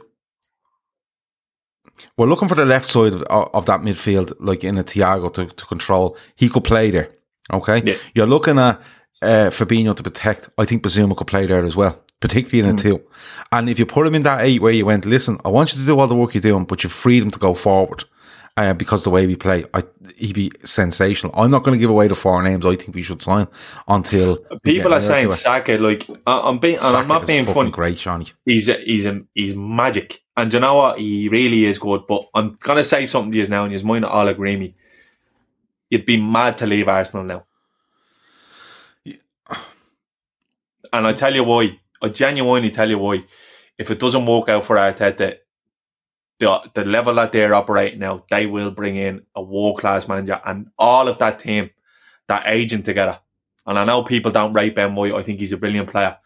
We're 2.16 2.26
looking 2.26 2.48
for 2.48 2.54
the 2.54 2.66
left 2.66 2.90
side 2.90 3.14
of, 3.14 3.22
of 3.22 3.66
that 3.66 3.80
midfield, 3.80 4.32
like 4.38 4.64
in 4.64 4.76
a 4.78 4.84
Thiago 4.84 5.32
to, 5.34 5.46
to 5.46 5.64
control. 5.66 6.16
He 6.36 6.48
could 6.48 6.64
play 6.64 6.90
there. 6.90 7.10
Okay, 7.52 7.80
Yeah. 7.84 7.94
you're 8.14 8.26
looking 8.26 8.58
at 8.58 8.80
uh, 9.22 9.50
Fabinho 9.50 9.96
to 9.96 10.02
protect. 10.02 10.48
I 10.58 10.64
think 10.64 10.82
Bissouma 10.82 11.16
could 11.16 11.26
play 11.26 11.46
there 11.46 11.64
as 11.64 11.76
well, 11.76 12.02
particularly 12.20 12.68
in 12.68 12.74
a 12.74 12.78
two. 12.78 13.02
And 13.52 13.68
if 13.68 13.78
you 13.78 13.86
put 13.86 14.06
him 14.06 14.14
in 14.14 14.22
that 14.24 14.42
eight 14.42 14.60
where 14.60 14.72
you 14.72 14.86
went, 14.86 15.06
listen, 15.06 15.38
I 15.44 15.48
want 15.48 15.72
you 15.72 15.80
to 15.80 15.86
do 15.86 15.98
all 15.98 16.06
the 16.06 16.14
work 16.14 16.34
you're 16.34 16.40
doing, 16.42 16.64
but 16.64 16.82
you 16.84 16.90
freed 16.90 17.22
him 17.22 17.30
to 17.30 17.38
go 17.38 17.54
forward. 17.54 18.04
Uh, 18.56 18.74
because 18.74 19.04
the 19.04 19.10
way 19.10 19.24
we 19.24 19.36
play, 19.36 19.64
I, 19.72 19.84
he'd 20.16 20.34
be 20.34 20.50
sensational. 20.64 21.32
I'm 21.36 21.48
not 21.48 21.62
going 21.62 21.76
to 21.76 21.80
give 21.80 21.90
away 21.90 22.08
the 22.08 22.16
four 22.16 22.42
names 22.42 22.66
I 22.66 22.74
think 22.74 22.92
we 22.92 23.04
should 23.04 23.22
sign 23.22 23.46
until 23.86 24.38
People 24.64 24.92
are 24.92 25.00
saying 25.00 25.28
to. 25.28 25.36
Saka. 25.36 25.78
Like 25.78 26.08
I'm 26.26 26.58
being, 26.58 26.76
I'm 26.80 27.06
not 27.06 27.24
being 27.24 27.44
funny. 27.44 27.70
great, 27.70 27.98
Johnny. 27.98 28.26
He's 28.44 28.68
a, 28.68 28.74
he's 28.74 29.06
a, 29.06 29.20
he's 29.32 29.54
magic, 29.54 30.24
and 30.36 30.52
you 30.52 30.58
know 30.58 30.74
what? 30.74 30.98
He 30.98 31.28
really 31.28 31.66
is 31.66 31.78
good. 31.78 32.04
But 32.08 32.24
I'm 32.34 32.56
gonna 32.58 32.82
say 32.82 33.06
something 33.06 33.30
to 33.30 33.38
you 33.38 33.46
now, 33.46 33.62
and 33.62 33.72
you 33.72 33.86
might 33.86 34.00
not 34.00 34.10
all 34.10 34.26
agree 34.26 34.56
me. 34.56 34.74
You'd 35.90 36.04
be 36.04 36.20
mad 36.20 36.58
to 36.58 36.66
leave 36.66 36.88
Arsenal 36.88 37.22
now, 37.24 37.44
and 40.92 41.06
I 41.06 41.12
tell 41.12 41.34
you 41.34 41.44
why. 41.44 41.78
I 42.02 42.08
genuinely 42.08 42.70
tell 42.70 42.88
you 42.88 42.98
why. 42.98 43.24
If 43.76 43.90
it 43.90 44.00
doesn't 44.00 44.26
work 44.26 44.48
out 44.48 44.64
for 44.64 44.76
Arteta, 44.76 45.38
the 46.38 46.70
the 46.74 46.84
level 46.84 47.14
that 47.14 47.32
they're 47.32 47.54
operating 47.54 47.98
now, 48.00 48.24
they 48.30 48.46
will 48.46 48.70
bring 48.70 48.96
in 48.96 49.22
a 49.34 49.42
world 49.42 49.78
class 49.78 50.08
manager 50.08 50.40
and 50.44 50.68
all 50.78 51.08
of 51.08 51.18
that 51.18 51.38
team, 51.38 51.70
that 52.28 52.44
agent 52.46 52.84
together. 52.84 53.18
And 53.66 53.78
I 53.78 53.84
know 53.84 54.02
people 54.02 54.30
don't 54.30 54.52
rate 54.52 54.74
Ben 54.74 54.94
White. 54.94 55.14
I 55.14 55.22
think 55.22 55.40
he's 55.40 55.52
a 55.52 55.56
brilliant 55.56 55.90
player. 55.90 56.16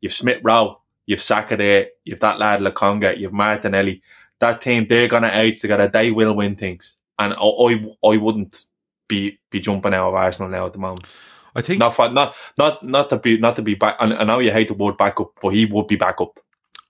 You've 0.00 0.12
Smith 0.12 0.40
Rowe, 0.42 0.80
you've 1.06 1.22
Saka 1.22 1.56
there, 1.56 1.88
you've 2.04 2.20
that 2.20 2.38
lad 2.38 2.60
Lokonga, 2.60 3.18
you've 3.18 3.32
Martinelli. 3.32 4.02
That 4.38 4.60
team, 4.60 4.86
they're 4.88 5.08
gonna 5.08 5.30
age 5.32 5.60
together. 5.60 5.88
They 5.88 6.10
will 6.10 6.34
win 6.34 6.56
things. 6.56 6.94
And 7.18 7.34
I, 7.34 7.36
I, 7.36 8.12
I 8.12 8.16
wouldn't 8.16 8.64
be 9.08 9.38
be 9.50 9.60
jumping 9.60 9.94
out 9.94 10.08
of 10.08 10.14
Arsenal 10.14 10.50
now 10.50 10.66
at 10.66 10.72
the 10.72 10.78
moment. 10.78 11.06
I 11.56 11.62
think 11.62 11.78
not 11.78 11.94
for, 11.94 12.08
not 12.10 12.34
not 12.58 12.82
not 12.82 13.10
to 13.10 13.18
be 13.18 13.38
not 13.38 13.56
to 13.56 13.62
be 13.62 13.74
back. 13.74 13.96
I 13.98 14.24
know 14.24 14.38
you 14.38 14.52
hate 14.52 14.68
the 14.68 14.74
word 14.74 14.96
backup, 14.96 15.30
but 15.42 15.48
he 15.50 15.64
would 15.66 15.86
be 15.88 15.96
back 15.96 16.20
up. 16.20 16.38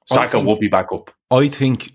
Saka 0.06 0.32
think- 0.32 0.46
would 0.48 0.60
be 0.60 0.68
back 0.68 0.92
up. 0.92 1.10
I 1.30 1.48
think 1.48 1.92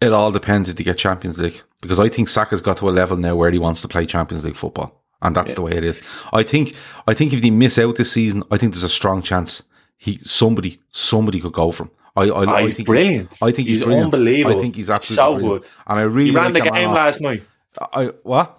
it 0.00 0.12
all 0.12 0.30
depends 0.30 0.68
if 0.68 0.76
they 0.76 0.84
get 0.84 0.98
Champions 0.98 1.38
League 1.38 1.62
because 1.80 1.98
I 2.00 2.08
think 2.08 2.28
Saka's 2.28 2.60
got 2.60 2.76
to 2.78 2.88
a 2.88 2.90
level 2.90 3.16
now 3.16 3.34
where 3.36 3.50
he 3.50 3.58
wants 3.58 3.80
to 3.82 3.88
play 3.88 4.04
Champions 4.06 4.44
League 4.44 4.56
football, 4.56 5.02
and 5.22 5.34
that's 5.36 5.54
the 5.54 5.62
way 5.62 5.72
it 5.72 5.84
is. 5.84 6.00
I 6.32 6.42
think 6.42 6.74
I 7.06 7.14
think 7.14 7.32
if 7.32 7.40
they 7.42 7.50
miss 7.50 7.78
out 7.78 7.96
this 7.96 8.12
season, 8.12 8.42
I 8.50 8.56
think 8.58 8.72
there's 8.74 8.84
a 8.84 8.88
strong 8.88 9.22
chance 9.22 9.62
he 9.96 10.18
somebody 10.24 10.80
somebody 10.90 11.40
could 11.40 11.52
go 11.54 11.70
for 11.72 11.84
him. 11.84 11.90
I, 12.18 12.22
I, 12.24 12.44
Ah, 12.46 12.54
I 12.56 12.62
he's 12.62 12.74
think 12.74 12.86
brilliant. 12.86 13.38
I 13.42 13.50
think 13.50 13.68
he's, 13.68 13.78
He's 13.78 13.84
brilliant. 13.84 14.14
unbelievable. 14.14 14.58
I 14.58 14.62
think 14.62 14.76
he's 14.76 14.86
So 14.86 14.94
absolutely 14.94 15.34
brilliant. 15.42 15.62
good. 15.64 15.70
and 15.86 15.98
I 15.98 16.02
really 16.02 16.30
He 16.30 16.36
ran 16.36 16.52
like 16.54 16.64
the 16.64 16.70
game 16.70 16.90
last 16.92 17.20
night. 17.20 17.42
I 17.92 18.04
what? 18.22 18.58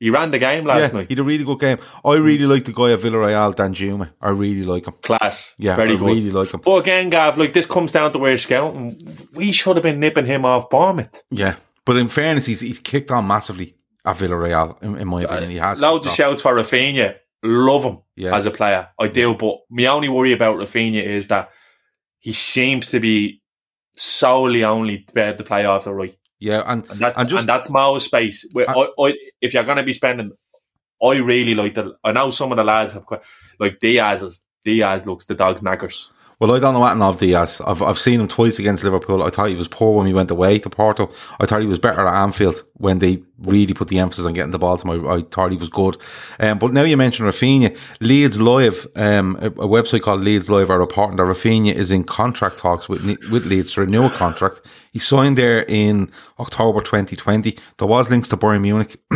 He 0.00 0.10
ran 0.10 0.30
the 0.32 0.38
game 0.38 0.64
last 0.64 0.92
yeah, 0.92 0.98
night. 0.98 1.08
he 1.08 1.14
had 1.14 1.20
a 1.20 1.24
really 1.24 1.44
good 1.44 1.60
game. 1.60 1.78
I 2.04 2.14
really 2.14 2.46
like 2.46 2.64
the 2.64 2.72
guy 2.72 2.92
at 2.92 2.98
Villarreal, 3.00 3.54
Danjuma. 3.54 4.10
I 4.20 4.30
really 4.30 4.64
like 4.64 4.86
him. 4.86 4.94
Class. 5.02 5.54
Yeah, 5.58 5.76
very 5.76 5.92
I 5.94 5.96
good. 5.96 6.06
really 6.06 6.30
like 6.30 6.52
him. 6.52 6.60
But 6.64 6.76
again, 6.78 7.10
Gav, 7.10 7.38
like 7.38 7.52
this 7.52 7.64
comes 7.66 7.92
down 7.92 8.12
to 8.12 8.18
where 8.18 8.36
scouting. 8.36 9.00
We 9.34 9.52
should 9.52 9.76
have 9.76 9.82
been 9.84 10.00
nipping 10.00 10.26
him 10.26 10.44
off 10.44 10.68
Bournemouth. 10.68 11.22
Yeah, 11.30 11.54
but 11.84 11.96
in 11.96 12.08
fairness, 12.08 12.46
he's 12.46 12.60
he's 12.60 12.80
kicked 12.80 13.10
on 13.12 13.26
massively 13.26 13.76
at 14.04 14.16
Villarreal. 14.16 14.82
In, 14.82 14.96
in 14.98 15.08
my 15.08 15.22
uh, 15.24 15.26
opinion, 15.26 15.50
he 15.52 15.58
has 15.58 15.80
Loads 15.80 16.06
of 16.06 16.10
on. 16.10 16.16
shouts 16.16 16.42
for 16.42 16.54
Rafinha. 16.54 17.16
Love 17.46 17.84
him 17.84 17.98
Yeah. 18.16 18.34
as 18.36 18.46
a 18.46 18.50
player. 18.50 18.88
I 18.98 19.06
do, 19.08 19.34
but 19.36 19.58
my 19.70 19.86
only 19.86 20.08
worry 20.08 20.32
about 20.32 20.56
Rafinha 20.56 21.02
is 21.02 21.28
that 21.28 21.50
he 22.18 22.32
seems 22.32 22.88
to 22.88 23.00
be 23.00 23.42
solely 23.96 24.64
only 24.64 25.00
to 25.00 25.12
be 25.14 25.20
able 25.20 25.38
to 25.38 25.44
play 25.44 25.64
off 25.64 25.84
the 25.84 25.92
right. 25.94 26.16
Yeah, 26.44 26.62
and 26.66 26.86
And, 26.90 27.00
that, 27.00 27.14
And 27.16 27.28
just- 27.28 27.40
and 27.40 27.48
that's 27.48 27.70
Mo's 27.70 28.04
space. 28.04 28.46
Where 28.52 28.68
I, 28.68 28.88
I, 29.00 29.14
if 29.40 29.54
you're 29.54 29.64
going 29.64 29.78
to 29.78 29.82
be 29.82 29.94
spending, 29.94 30.32
I 31.02 31.16
really 31.16 31.54
like 31.54 31.74
the. 31.74 31.94
I 32.04 32.12
know 32.12 32.30
some 32.30 32.52
of 32.52 32.56
the 32.58 32.64
lads 32.64 32.92
have 32.92 33.06
quite 33.06 33.22
like 33.58 33.78
Diaz. 33.80 34.22
Is, 34.22 34.42
Diaz 34.62 35.06
looks 35.06 35.24
the 35.24 35.34
dog's 35.34 35.62
knackers. 35.62 36.10
Well, 36.44 36.54
I 36.54 36.58
don't 36.58 36.74
know 36.74 36.80
what 36.80 37.00
of 37.00 37.20
Diaz. 37.20 37.62
I've 37.66 37.80
I've 37.80 37.98
seen 37.98 38.20
him 38.20 38.28
twice 38.28 38.58
against 38.58 38.84
Liverpool. 38.84 39.22
I 39.22 39.30
thought 39.30 39.48
he 39.48 39.54
was 39.54 39.66
poor 39.66 39.94
when 39.96 40.04
we 40.04 40.12
went 40.12 40.30
away 40.30 40.58
to 40.58 40.68
Porto. 40.68 41.10
I 41.40 41.46
thought 41.46 41.62
he 41.62 41.66
was 41.66 41.78
better 41.78 42.06
at 42.06 42.22
Anfield 42.22 42.62
when 42.74 42.98
they 42.98 43.22
really 43.38 43.72
put 43.72 43.88
the 43.88 43.98
emphasis 43.98 44.26
on 44.26 44.34
getting 44.34 44.50
the 44.50 44.58
ball 44.58 44.76
to 44.76 44.86
my. 44.86 44.96
I 45.10 45.22
thought 45.22 45.52
he 45.52 45.56
was 45.56 45.70
good. 45.70 45.96
Um, 46.38 46.58
but 46.58 46.74
now 46.74 46.82
you 46.82 46.98
mentioned 46.98 47.30
Rafinha, 47.30 47.74
Leeds 48.00 48.42
Live, 48.42 48.86
um, 48.94 49.38
a, 49.40 49.46
a 49.46 49.66
website 49.66 50.02
called 50.02 50.20
Leeds 50.20 50.50
Live 50.50 50.68
are 50.68 50.78
reporting 50.78 51.16
that 51.16 51.22
Rafinha 51.22 51.72
is 51.72 51.90
in 51.90 52.04
contract 52.04 52.58
talks 52.58 52.90
with 52.90 53.00
with 53.30 53.46
Leeds 53.46 53.72
to 53.72 53.80
renew 53.80 54.04
a 54.04 54.10
contract. 54.10 54.60
He 54.92 54.98
signed 54.98 55.38
there 55.38 55.64
in 55.66 56.12
October 56.38 56.82
2020. 56.82 57.56
There 57.78 57.88
was 57.88 58.10
links 58.10 58.28
to 58.28 58.36
Bayern 58.36 58.60
Munich. 58.60 59.00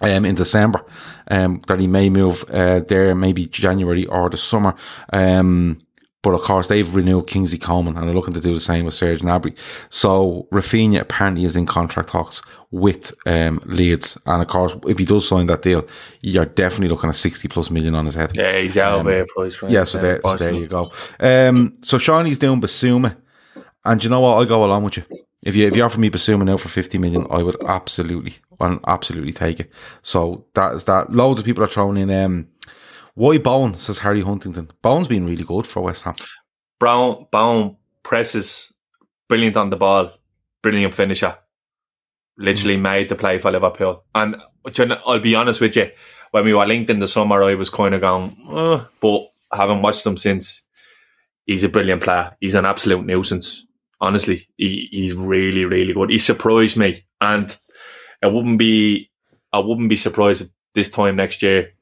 um, 0.00 0.24
in 0.24 0.36
December, 0.36 0.84
um, 1.28 1.60
that 1.66 1.80
he 1.80 1.88
may 1.88 2.08
move 2.08 2.44
uh, 2.50 2.80
there, 2.86 3.16
maybe 3.16 3.46
January 3.46 4.06
or 4.06 4.30
the 4.30 4.36
summer. 4.36 4.76
Um, 5.12 5.80
but 6.22 6.34
of 6.34 6.40
course, 6.42 6.68
they've 6.68 6.94
renewed 6.94 7.26
Kingsley 7.26 7.58
Coman 7.58 7.96
and 7.96 8.06
they're 8.06 8.14
looking 8.14 8.34
to 8.34 8.40
do 8.40 8.54
the 8.54 8.60
same 8.60 8.84
with 8.84 8.94
Serge 8.94 9.20
Gnabry. 9.20 9.56
So 9.90 10.46
Rafinha 10.52 11.00
apparently 11.00 11.44
is 11.44 11.56
in 11.56 11.66
contract 11.66 12.08
talks 12.10 12.42
with 12.70 13.12
um, 13.26 13.60
Leeds. 13.66 14.16
And 14.26 14.40
of 14.40 14.48
course, 14.48 14.76
if 14.86 14.98
he 14.98 15.04
does 15.04 15.26
sign 15.26 15.46
that 15.48 15.62
deal, 15.62 15.86
you're 16.20 16.46
definitely 16.46 16.88
looking 16.88 17.08
at 17.10 17.16
60 17.16 17.48
plus 17.48 17.70
million 17.70 17.94
on 17.94 18.06
his 18.06 18.14
head. 18.14 18.32
Yeah, 18.36 18.56
he's 18.60 18.78
out 18.78 19.00
Um, 19.00 19.00
of 19.00 19.06
there. 19.06 19.26
Right? 19.36 19.72
Yeah, 19.72 19.84
so 19.84 19.98
there, 19.98 20.20
so 20.22 20.36
there 20.36 20.52
you 20.52 20.68
go. 20.68 20.90
Um, 21.20 21.74
so 21.82 21.98
Shawnee's 21.98 22.38
doing 22.38 22.60
Bissouma, 22.60 23.16
and 23.84 24.02
you 24.02 24.08
know 24.08 24.20
what? 24.20 24.36
I'll 24.36 24.44
go 24.44 24.64
along 24.64 24.84
with 24.84 24.98
you. 24.98 25.04
If 25.42 25.56
you 25.56 25.66
if 25.66 25.74
you 25.74 25.82
offer 25.82 25.98
me 25.98 26.08
Bissouma 26.08 26.44
now 26.44 26.56
for 26.56 26.68
fifty 26.68 26.98
million, 26.98 27.26
I 27.28 27.42
would 27.42 27.56
absolutely, 27.64 28.36
I'll 28.60 28.78
absolutely 28.86 29.32
take 29.32 29.58
it. 29.58 29.72
So 30.02 30.44
that 30.54 30.72
is 30.74 30.84
that. 30.84 31.10
Loads 31.12 31.40
of 31.40 31.44
people 31.44 31.64
are 31.64 31.68
throwing 31.68 31.96
in. 31.96 32.10
Um, 32.12 32.46
why 33.14 33.38
Bowen 33.38 33.74
says 33.74 33.98
Harry 33.98 34.22
Huntington. 34.22 34.70
Bowen's 34.82 35.08
been 35.08 35.26
really 35.26 35.44
good 35.44 35.66
for 35.66 35.82
West 35.82 36.04
Ham. 36.04 36.16
Brown 36.78 37.26
Brown 37.30 37.76
presses 38.02 38.72
brilliant 39.28 39.56
on 39.56 39.70
the 39.70 39.76
ball, 39.76 40.12
brilliant 40.62 40.94
finisher. 40.94 41.36
Literally 42.38 42.76
made 42.76 43.08
to 43.08 43.14
play 43.14 43.38
for 43.38 43.50
Liverpool. 43.50 44.04
And 44.14 44.36
do 44.70 44.82
you 44.82 44.88
know, 44.88 45.00
I'll 45.06 45.20
be 45.20 45.34
honest 45.34 45.60
with 45.60 45.76
you, 45.76 45.90
when 46.30 46.44
we 46.44 46.54
were 46.54 46.66
linked 46.66 46.90
in 46.90 46.98
the 46.98 47.08
summer, 47.08 47.42
I 47.42 47.54
was 47.54 47.70
kind 47.70 47.94
of 47.94 48.00
going, 48.00 48.36
uh, 48.48 48.84
but 49.00 49.30
having 49.52 49.82
watched 49.82 50.06
him 50.06 50.16
since, 50.16 50.62
he's 51.46 51.62
a 51.62 51.68
brilliant 51.68 52.02
player. 52.02 52.34
He's 52.40 52.54
an 52.54 52.64
absolute 52.64 53.04
nuisance. 53.04 53.66
Honestly, 54.00 54.48
he, 54.56 54.88
he's 54.90 55.14
really, 55.14 55.64
really 55.64 55.92
good. 55.92 56.10
He 56.10 56.18
surprised 56.18 56.76
me, 56.76 57.04
and 57.20 57.54
it 58.22 58.32
wouldn't 58.32 58.58
be, 58.58 59.10
I 59.52 59.58
wouldn't 59.58 59.90
be 59.90 59.96
surprised 59.96 60.42
if 60.42 60.48
this 60.74 60.90
time 60.90 61.16
next 61.16 61.42
year 61.42 61.72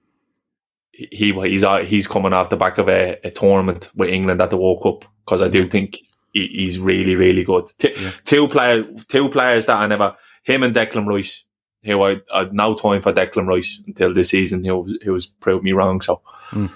he 1.11 1.33
he's 1.33 1.65
out- 1.65 1.85
he's 1.85 2.07
coming 2.07 2.33
off 2.33 2.51
the 2.51 2.57
back 2.57 2.79
of 2.79 2.89
a, 2.89 3.19
a 3.25 3.31
tournament 3.31 3.91
with 3.95 4.11
England 4.11 4.41
at 4.41 4.51
the 4.51 4.57
World 4.57 4.83
Cup 4.83 5.05
because 5.25 5.43
I 5.43 5.49
do 5.49 5.69
think 5.69 5.99
he, 6.33 6.47
he's 6.49 6.79
really 6.79 7.17
really 7.17 7.45
good. 7.45 7.67
T- 7.79 7.95
Two 8.25 8.49
player 8.49 8.85
two 9.09 9.29
players 9.29 9.67
that 9.67 9.77
I 9.77 9.87
never 9.87 10.17
him 10.43 10.63
and 10.63 10.75
Declan 10.75 11.07
Rice. 11.07 11.45
Who 11.85 12.03
I 12.03 12.21
I 12.35 12.41
had 12.41 12.53
no 12.53 12.75
time 12.75 13.01
for 13.01 13.13
Declan 13.13 13.47
Rice 13.47 13.83
until 13.87 14.13
this 14.13 14.29
season. 14.29 14.65
He 14.65 14.71
was, 14.71 14.99
he 15.03 15.11
was 15.11 15.27
proved 15.27 15.65
me 15.65 15.73
wrong. 15.73 16.01
So, 16.03 16.21
hmm. 16.51 16.67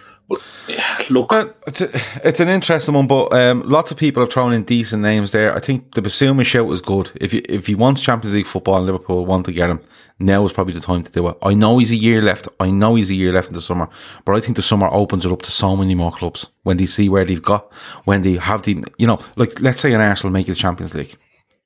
Yeah, 0.69 1.03
look, 1.11 1.31
It's 1.67 1.83
a, 1.83 1.89
it's 2.27 2.41
an 2.41 2.49
interesting 2.49 2.95
one, 2.95 3.07
but 3.07 3.33
um, 3.35 3.63
lots 3.69 3.91
of 3.91 3.99
people 3.99 4.23
have 4.23 4.33
thrown 4.33 4.53
in 4.55 4.65
decent 4.65 5.03
names 5.03 5.33
there. 5.33 5.55
I 5.55 5.61
think 5.61 5.95
the 5.95 6.01
Bissouma 6.01 6.45
shout 6.45 6.73
is 6.73 6.81
good. 6.81 7.13
If 7.21 7.35
you, 7.35 7.43
if 7.49 7.67
he 7.67 7.75
wants 7.75 8.01
Champions 8.01 8.35
League 8.35 8.47
football 8.47 8.77
and 8.79 8.87
Liverpool 8.87 9.27
want 9.27 9.45
to 9.47 9.53
get 9.53 9.69
him, 9.69 9.81
now 10.19 10.45
is 10.47 10.53
probably 10.53 10.73
the 10.75 10.81
time 10.81 11.03
to 11.03 11.13
do 11.13 11.29
it. 11.29 11.37
I 11.43 11.53
know 11.55 11.77
he's 11.79 11.91
a 11.91 11.97
year 11.97 12.23
left. 12.23 12.49
I 12.59 12.71
know 12.71 12.95
he's 12.95 13.11
a 13.11 13.15
year 13.15 13.33
left 13.33 13.49
in 13.49 13.55
the 13.55 13.61
summer, 13.61 13.89
but 14.25 14.35
I 14.35 14.41
think 14.41 14.57
the 14.57 14.63
summer 14.63 14.89
opens 14.91 15.27
it 15.27 15.33
up 15.33 15.43
to 15.43 15.51
so 15.51 15.77
many 15.77 15.95
more 15.95 16.13
clubs 16.13 16.49
when 16.63 16.79
they 16.79 16.87
see 16.87 17.09
where 17.11 17.25
they've 17.25 17.43
got, 17.43 17.71
when 18.05 18.23
they 18.23 18.35
have 18.37 18.63
the, 18.63 18.83
you 18.97 19.07
know, 19.07 19.21
like 19.37 19.61
let's 19.61 19.81
say 19.81 19.93
an 19.93 20.01
Arsenal 20.01 20.33
make 20.33 20.49
it 20.49 20.53
the 20.53 20.57
Champions 20.57 20.95
League. 20.95 21.15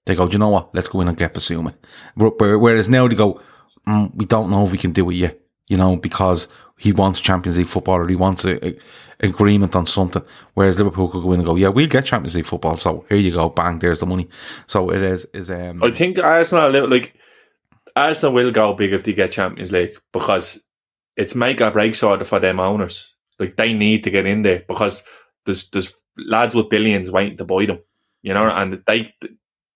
They 0.07 0.15
go, 0.17 0.27
do 0.27 0.33
you 0.33 0.39
know 0.39 0.49
what? 0.49 0.75
Let's 0.75 0.89
go 0.89 1.01
in 1.03 1.09
and 1.09 1.17
get 1.17 1.35
Bissouma. 1.35 1.75
Where- 2.15 2.31
where- 2.31 2.59
Whereas 2.59 2.89
now 2.89 3.07
they 3.07 3.15
go, 3.15 3.41
mm, 3.87 4.13
we 4.17 4.25
don't 4.25 4.51
know 4.51 4.65
if 4.65 4.73
we 4.73 4.79
can 4.79 4.93
do 4.93 5.09
it 5.11 5.15
yet, 5.15 5.39
you 5.69 5.77
know, 5.77 5.97
because 5.97 6.49
he 6.79 6.93
wants 6.93 7.21
Champions 7.21 7.59
League 7.59 7.69
football 7.69 7.97
or 7.97 8.09
he 8.09 8.17
wants 8.17 8.45
a, 8.45 8.67
a 8.67 8.79
agreement 9.21 9.75
on 9.75 9.87
something. 9.87 10.23
Whereas 10.55 10.79
Liverpool 10.79 11.09
could 11.09 11.23
go 11.23 11.33
in 11.33 11.41
and 11.41 11.47
go, 11.47 11.57
yeah, 11.57 11.69
we'll 11.69 11.89
get 11.89 12.05
Champions 12.05 12.35
League 12.35 12.47
football. 12.47 12.77
So 12.77 13.05
here 13.09 13.19
you 13.19 13.33
go, 13.33 13.49
bang, 13.49 13.79
there's 13.79 13.99
the 13.99 14.07
money. 14.07 14.29
So 14.67 14.91
it 14.91 15.03
is, 15.03 15.25
is, 15.35 15.51
um, 15.51 15.83
I 15.83 15.91
think 15.91 16.19
Arsenal 16.19 16.89
like 16.89 17.15
Arsenal 17.97 18.35
will 18.35 18.53
go 18.53 18.75
big 18.75 18.93
if 18.93 19.03
they 19.03 19.13
get 19.13 19.33
Champions 19.33 19.73
League 19.73 19.99
because 20.13 20.63
it's 21.17 21.35
make 21.35 21.61
or 21.61 21.71
break 21.71 21.95
sort 21.95 22.23
of 22.23 22.29
for 22.29 22.39
them 22.39 22.61
owners. 22.61 23.15
Like 23.39 23.57
they 23.57 23.73
need 23.73 24.05
to 24.05 24.11
get 24.11 24.27
in 24.27 24.43
there 24.43 24.65
because 24.67 25.03
there's 25.47 25.69
there's 25.71 25.93
lads 26.17 26.55
with 26.55 26.71
billions 26.71 27.11
waiting 27.11 27.39
to 27.39 27.45
buy 27.45 27.67
them, 27.67 27.81
you 28.23 28.35
know, 28.35 28.49
and 28.49 28.83
they 28.87 29.15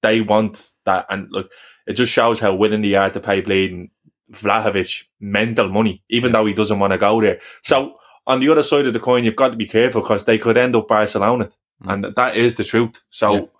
they 0.03 0.21
want 0.21 0.71
that. 0.85 1.07
And 1.09 1.31
look, 1.31 1.51
it 1.87 1.95
just 1.95 2.13
shows 2.13 2.39
how 2.39 2.55
willing 2.55 2.83
they 2.83 2.95
are 2.95 3.11
to 3.11 3.21
pay 3.21 3.41
bleeding 3.41 3.91
Vlahovic 4.33 5.05
mental 5.21 5.69
money, 5.69 6.03
even 6.09 6.33
though 6.33 6.47
he 6.47 6.53
doesn't 6.55 6.79
want 6.79 6.93
to 6.93 6.99
go 6.99 7.21
there. 7.21 7.41
So 7.63 7.95
on 8.27 8.41
the 8.41 8.49
other 8.51 8.63
side 8.63 8.87
of 8.87 8.93
the 8.93 9.01
coin, 9.01 9.25
you've 9.25 9.37
got 9.37 9.51
to 9.51 9.57
be 9.57 9.67
careful 9.67 10.01
because 10.03 10.25
they 10.25 10.39
could 10.39 10.57
end 10.57 10.75
up 10.77 10.89
Barcelona, 10.89 11.51
and 11.87 12.05
that 12.17 12.37
is 12.37 12.55
the 12.57 12.65
truth. 12.65 13.03
So. 13.11 13.51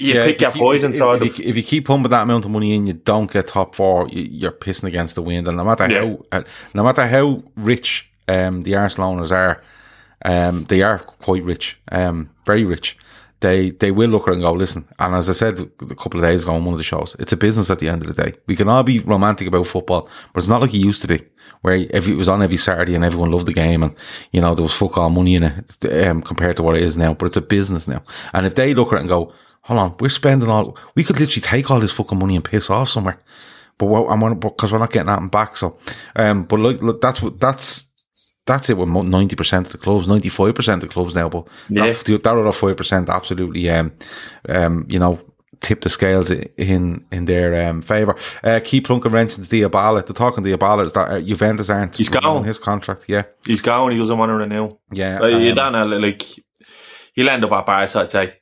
You 0.00 0.14
Yeah, 0.14 0.26
pick 0.26 0.40
your 0.40 0.52
keep- 0.52 0.60
poison, 0.62 0.90
if, 0.92 0.96
sort 0.96 1.22
if, 1.22 1.38
you, 1.40 1.44
if 1.48 1.56
you 1.56 1.62
keep 1.64 1.86
pumping 1.86 2.10
that 2.10 2.22
amount 2.22 2.44
of 2.44 2.52
money 2.52 2.72
in, 2.72 2.86
you 2.86 2.92
don't 2.92 3.28
get 3.32 3.48
top 3.48 3.74
four. 3.74 4.08
You, 4.08 4.22
you're 4.30 4.52
pissing 4.52 4.84
against 4.84 5.16
the 5.16 5.22
wind, 5.22 5.48
and 5.48 5.56
no 5.56 5.64
matter 5.64 5.90
Yeah. 5.90 6.04
how, 6.06 6.24
uh, 6.30 6.42
no 6.72 6.84
matter 6.84 7.04
how 7.06 7.42
rich 7.56 8.08
um, 8.28 8.62
the 8.62 8.76
Arsenal 8.76 9.10
owners 9.10 9.32
are, 9.32 9.60
um, 10.24 10.64
they 10.66 10.82
are 10.82 11.00
quite 11.00 11.42
rich, 11.42 11.80
um, 11.90 12.30
very 12.46 12.64
rich. 12.64 12.96
They 13.40 13.70
they 13.70 13.92
will 13.92 14.10
look 14.10 14.26
at 14.26 14.34
and 14.34 14.42
go, 14.42 14.52
listen. 14.52 14.88
And 14.98 15.14
as 15.14 15.30
I 15.30 15.32
said 15.32 15.60
a 15.60 15.94
couple 15.94 16.18
of 16.18 16.26
days 16.26 16.42
ago 16.42 16.52
on 16.52 16.64
one 16.64 16.74
of 16.74 16.78
the 16.78 16.84
shows, 16.84 17.14
it's 17.18 17.32
a 17.32 17.36
business 17.36 17.70
at 17.70 17.78
the 17.78 17.88
end 17.88 18.02
of 18.02 18.14
the 18.14 18.22
day. 18.22 18.36
We 18.46 18.56
can 18.56 18.68
all 18.68 18.82
be 18.82 18.98
romantic 18.98 19.46
about 19.46 19.66
football, 19.66 20.08
but 20.32 20.40
it's 20.40 20.48
not 20.48 20.60
like 20.60 20.74
it 20.74 20.78
used 20.78 21.02
to 21.02 21.08
be, 21.08 21.22
where 21.60 21.86
every, 21.90 22.14
it 22.14 22.16
was 22.16 22.28
on 22.28 22.42
every 22.42 22.56
Saturday 22.56 22.96
and 22.96 23.04
everyone 23.04 23.30
loved 23.30 23.46
the 23.46 23.52
game, 23.52 23.84
and 23.84 23.94
you 24.32 24.40
know 24.40 24.54
there 24.54 24.64
was 24.64 24.74
fuck 24.74 24.98
all 24.98 25.10
money 25.10 25.36
in 25.36 25.44
it 25.44 26.06
um, 26.06 26.20
compared 26.22 26.56
to 26.56 26.62
what 26.62 26.76
it 26.76 26.82
is 26.82 26.96
now. 26.96 27.14
But 27.14 27.26
it's 27.26 27.36
a 27.36 27.42
business 27.42 27.86
now, 27.86 28.02
and 28.32 28.44
if 28.44 28.56
they 28.56 28.74
look 28.74 28.92
at 28.92 29.00
and 29.00 29.08
go, 29.08 29.32
hold 29.62 29.80
on, 29.80 29.94
we're 30.00 30.08
spending 30.08 30.48
all, 30.48 30.76
we 30.96 31.04
could 31.04 31.20
literally 31.20 31.42
take 31.42 31.70
all 31.70 31.78
this 31.78 31.92
fucking 31.92 32.18
money 32.18 32.34
and 32.34 32.44
piss 32.44 32.70
off 32.70 32.88
somewhere. 32.88 33.18
But 33.78 34.34
because 34.40 34.72
we're 34.72 34.78
not 34.78 34.90
getting 34.90 35.06
that 35.06 35.30
back. 35.30 35.56
So, 35.56 35.78
um, 36.16 36.42
but 36.42 36.58
look, 36.58 36.82
look, 36.82 37.00
that's 37.00 37.22
what 37.22 37.38
that's 37.38 37.84
that's 38.48 38.68
it 38.68 38.76
with 38.76 38.88
ninety 38.88 39.36
percent 39.36 39.66
of 39.66 39.72
the 39.72 39.78
clubs, 39.78 40.08
ninety 40.08 40.28
five 40.28 40.54
percent 40.56 40.82
of 40.82 40.88
the 40.88 40.92
clubs 40.92 41.14
now. 41.14 41.28
But 41.28 41.46
Yeah. 41.68 41.92
that, 41.92 42.22
that 42.24 42.36
other 42.36 42.52
five 42.52 42.76
percent 42.76 43.08
absolutely, 43.08 43.70
um, 43.70 43.92
um, 44.48 44.84
you 44.88 44.98
know, 44.98 45.20
tip 45.60 45.80
the 45.82 45.88
scales 45.90 46.30
in 46.30 47.04
in 47.12 47.24
their 47.26 47.68
um, 47.68 47.82
favour. 47.82 48.16
Uh, 48.44 48.60
Key 48.64 48.80
Plunker 48.80 49.10
mentions 49.10 49.48
Dybala. 49.48 50.04
The 50.04 50.12
talking 50.12 50.42
Dybala 50.44 50.82
is 50.84 50.92
that 50.94 51.08
uh, 51.10 51.20
Juventus 51.20 51.70
aren't 51.70 51.96
He's 51.96 52.08
gone. 52.08 52.44
his 52.44 52.58
contract. 52.58 53.04
Yeah, 53.08 53.22
He's 53.46 53.60
gone. 53.60 53.92
He 53.92 53.98
doesn't 53.98 54.18
want 54.18 54.30
to 54.30 54.34
renew. 54.34 54.68
yeah. 54.92 55.18
Like, 55.20 55.34
you 55.34 55.50
um, 55.50 55.54
don't 55.54 55.72
know, 55.72 55.86
like 55.86 56.22
he'll 57.14 57.28
end 57.28 57.44
up 57.44 57.52
at 57.52 57.66
Barca. 57.66 58.00
I'd 58.00 58.10
say. 58.10 58.34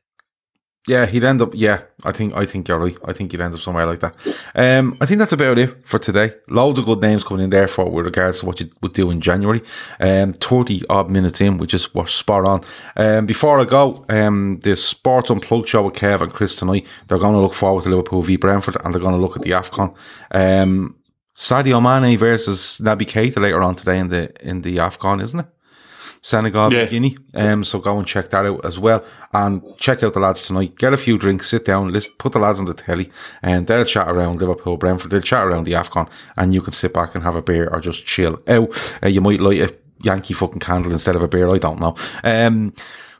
Yeah, 0.89 1.07
he'd 1.07 1.25
end 1.25 1.43
up. 1.43 1.51
Yeah, 1.53 1.83
I 2.05 2.13
think 2.13 2.35
I 2.35 2.45
think 2.45 2.69
you're 2.69 2.79
right. 2.79 2.97
I 3.05 3.13
think 3.13 3.33
he'd 3.33 3.41
end 3.41 3.55
up 3.55 3.61
somewhere 3.61 3.87
like 3.87 4.01
that. 4.01 4.15
Um, 4.55 4.97
I 5.01 5.07
think 5.07 5.19
that's 5.19 5.33
about 5.33 5.59
it 5.59 5.87
for 5.87 5.99
today. 5.99 6.33
Loads 6.49 6.79
of 6.79 6.85
good 6.85 7.01
names 7.01 7.25
coming 7.25 7.43
in 7.43 7.51
there 7.51 7.67
for 7.67 7.91
with 7.91 8.05
regards 8.05 8.41
to 8.41 8.47
what 8.47 8.61
you 8.61 8.71
would 8.83 8.93
do 8.93 9.11
in 9.11 9.21
January. 9.21 9.63
Um, 9.99 10.33
thirty 10.35 10.83
odd 10.89 11.11
minutes 11.11 11.41
in, 11.41 11.59
which 11.59 11.75
is 11.75 11.93
what's 11.93 12.13
spot 12.13 12.47
on. 12.47 12.61
Um, 12.97 13.27
before 13.27 13.59
I 13.59 13.65
go, 13.65 14.05
um, 14.09 14.61
the 14.63 14.77
Sports 14.77 15.31
Unplugged 15.31 15.69
show 15.69 15.83
with 15.83 15.95
Kev 15.95 16.21
and 16.21 16.33
Chris 16.33 16.55
tonight. 16.55 16.87
They're 17.09 17.19
going 17.19 17.35
to 17.35 17.41
look 17.41 17.55
forward 17.55 17.83
to 17.83 17.91
Liverpool 17.91 18.23
v 18.23 18.37
Brentford, 18.37 18.77
and 18.85 18.95
they're 18.95 19.03
going 19.03 19.17
to 19.17 19.21
look 19.21 19.37
at 19.37 19.43
the 19.43 19.51
Afcon. 19.51 19.97
Um, 20.31 20.95
Sadio 21.35 21.83
Mane 21.83 22.17
versus 22.17 22.81
Naby 22.83 23.03
Keita 23.03 23.41
later 23.43 23.61
on 23.61 23.75
today 23.75 23.99
in 23.99 24.09
the 24.09 24.49
in 24.49 24.63
the 24.63 24.77
Afcon, 24.77 25.21
isn't 25.21 25.41
it? 25.41 25.47
Senegal, 26.23 26.73
Yeah. 26.73 26.87
Guinea. 26.87 27.17
Um, 27.35 27.65
so 27.65 27.79
go 27.79 27.99
and 27.99 28.07
check 28.07 28.31
that 28.31 28.45
out 28.47 28.65
as 28.65 28.79
well, 28.79 29.05
and 29.33 29.63
check 29.79 30.03
out 30.03 30.15
the 30.15 30.21
lads 30.21 30.47
tonight. 30.47 30.77
Get 30.79 30.93
a 30.93 30.97
few 30.97 31.19
drinks, 31.19 31.49
sit 31.49 31.65
down, 31.65 31.93
listen, 31.93 32.13
put 32.19 32.33
the 32.33 32.39
lads 32.39 32.59
on 32.59 32.65
the 32.67 32.75
telly, 32.75 33.11
and 33.43 33.67
they'll 33.67 33.85
chat 33.85 34.09
around 34.09 34.41
Liverpool, 34.41 34.77
Brentford. 34.77 35.11
They'll 35.11 35.21
chat 35.21 35.45
around 35.47 35.65
the 35.65 35.73
Afcon, 35.73 36.09
and 36.37 36.53
you 36.55 36.61
can 36.61 36.73
sit 36.73 36.93
back 36.93 37.15
and 37.15 37.23
have 37.25 37.37
a 37.37 37.43
beer 37.43 37.69
or 37.73 37.81
just 37.81 38.07
chill 38.07 38.41
out. 38.49 38.99
Uh, 39.03 39.09
you 39.09 39.21
might 39.21 39.41
light 39.41 39.61
a 39.61 39.75
Yankee 40.03 40.35
fucking 40.35 40.61
candle 40.61 40.93
instead 40.93 41.17
of 41.17 41.23
a 41.23 41.29
beer. 41.29 41.49
I 41.49 41.59
don't 41.59 41.81
know. 41.81 41.95
Um, 42.25 42.73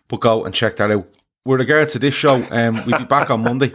but 0.09 0.21
go 0.21 0.45
and 0.45 0.55
check 0.55 0.77
that 0.77 0.91
out. 0.91 1.07
With 1.45 1.61
regards 1.61 1.93
to 1.93 1.99
this 1.99 2.15
show, 2.15 2.45
um, 2.51 2.85
we'll 2.87 2.99
be 2.99 3.05
back 3.05 3.31
on 3.31 3.43
Monday. 3.43 3.73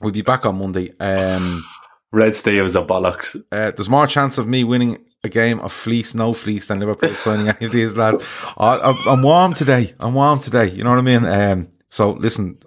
We'll 0.00 0.12
be 0.12 0.22
back 0.22 0.46
on 0.46 0.58
Monday. 0.58 0.92
Um, 1.00 1.64
Red 2.12 2.32
is 2.32 2.46
a 2.76 2.82
bollocks. 2.82 3.34
uh, 3.52 3.72
there's 3.72 3.88
more 3.88 4.06
chance 4.06 4.38
of 4.38 4.46
me 4.46 4.62
winning 4.64 5.04
a 5.26 5.28
game 5.28 5.60
of 5.60 5.72
fleece, 5.72 6.14
no 6.14 6.32
fleece, 6.32 6.66
than 6.66 6.80
Liverpool 6.80 7.10
signing 7.10 7.48
any 7.48 7.66
of 7.66 7.72
these 7.72 7.96
lads. 7.96 8.24
I, 8.56 8.94
I'm 9.06 9.22
warm 9.22 9.52
today. 9.52 9.94
I'm 10.00 10.14
warm 10.14 10.40
today. 10.40 10.70
You 10.70 10.84
know 10.84 10.90
what 10.90 10.98
I 10.98 11.02
mean? 11.02 11.24
Um, 11.24 11.68
so 11.90 12.12
listen, 12.12 12.58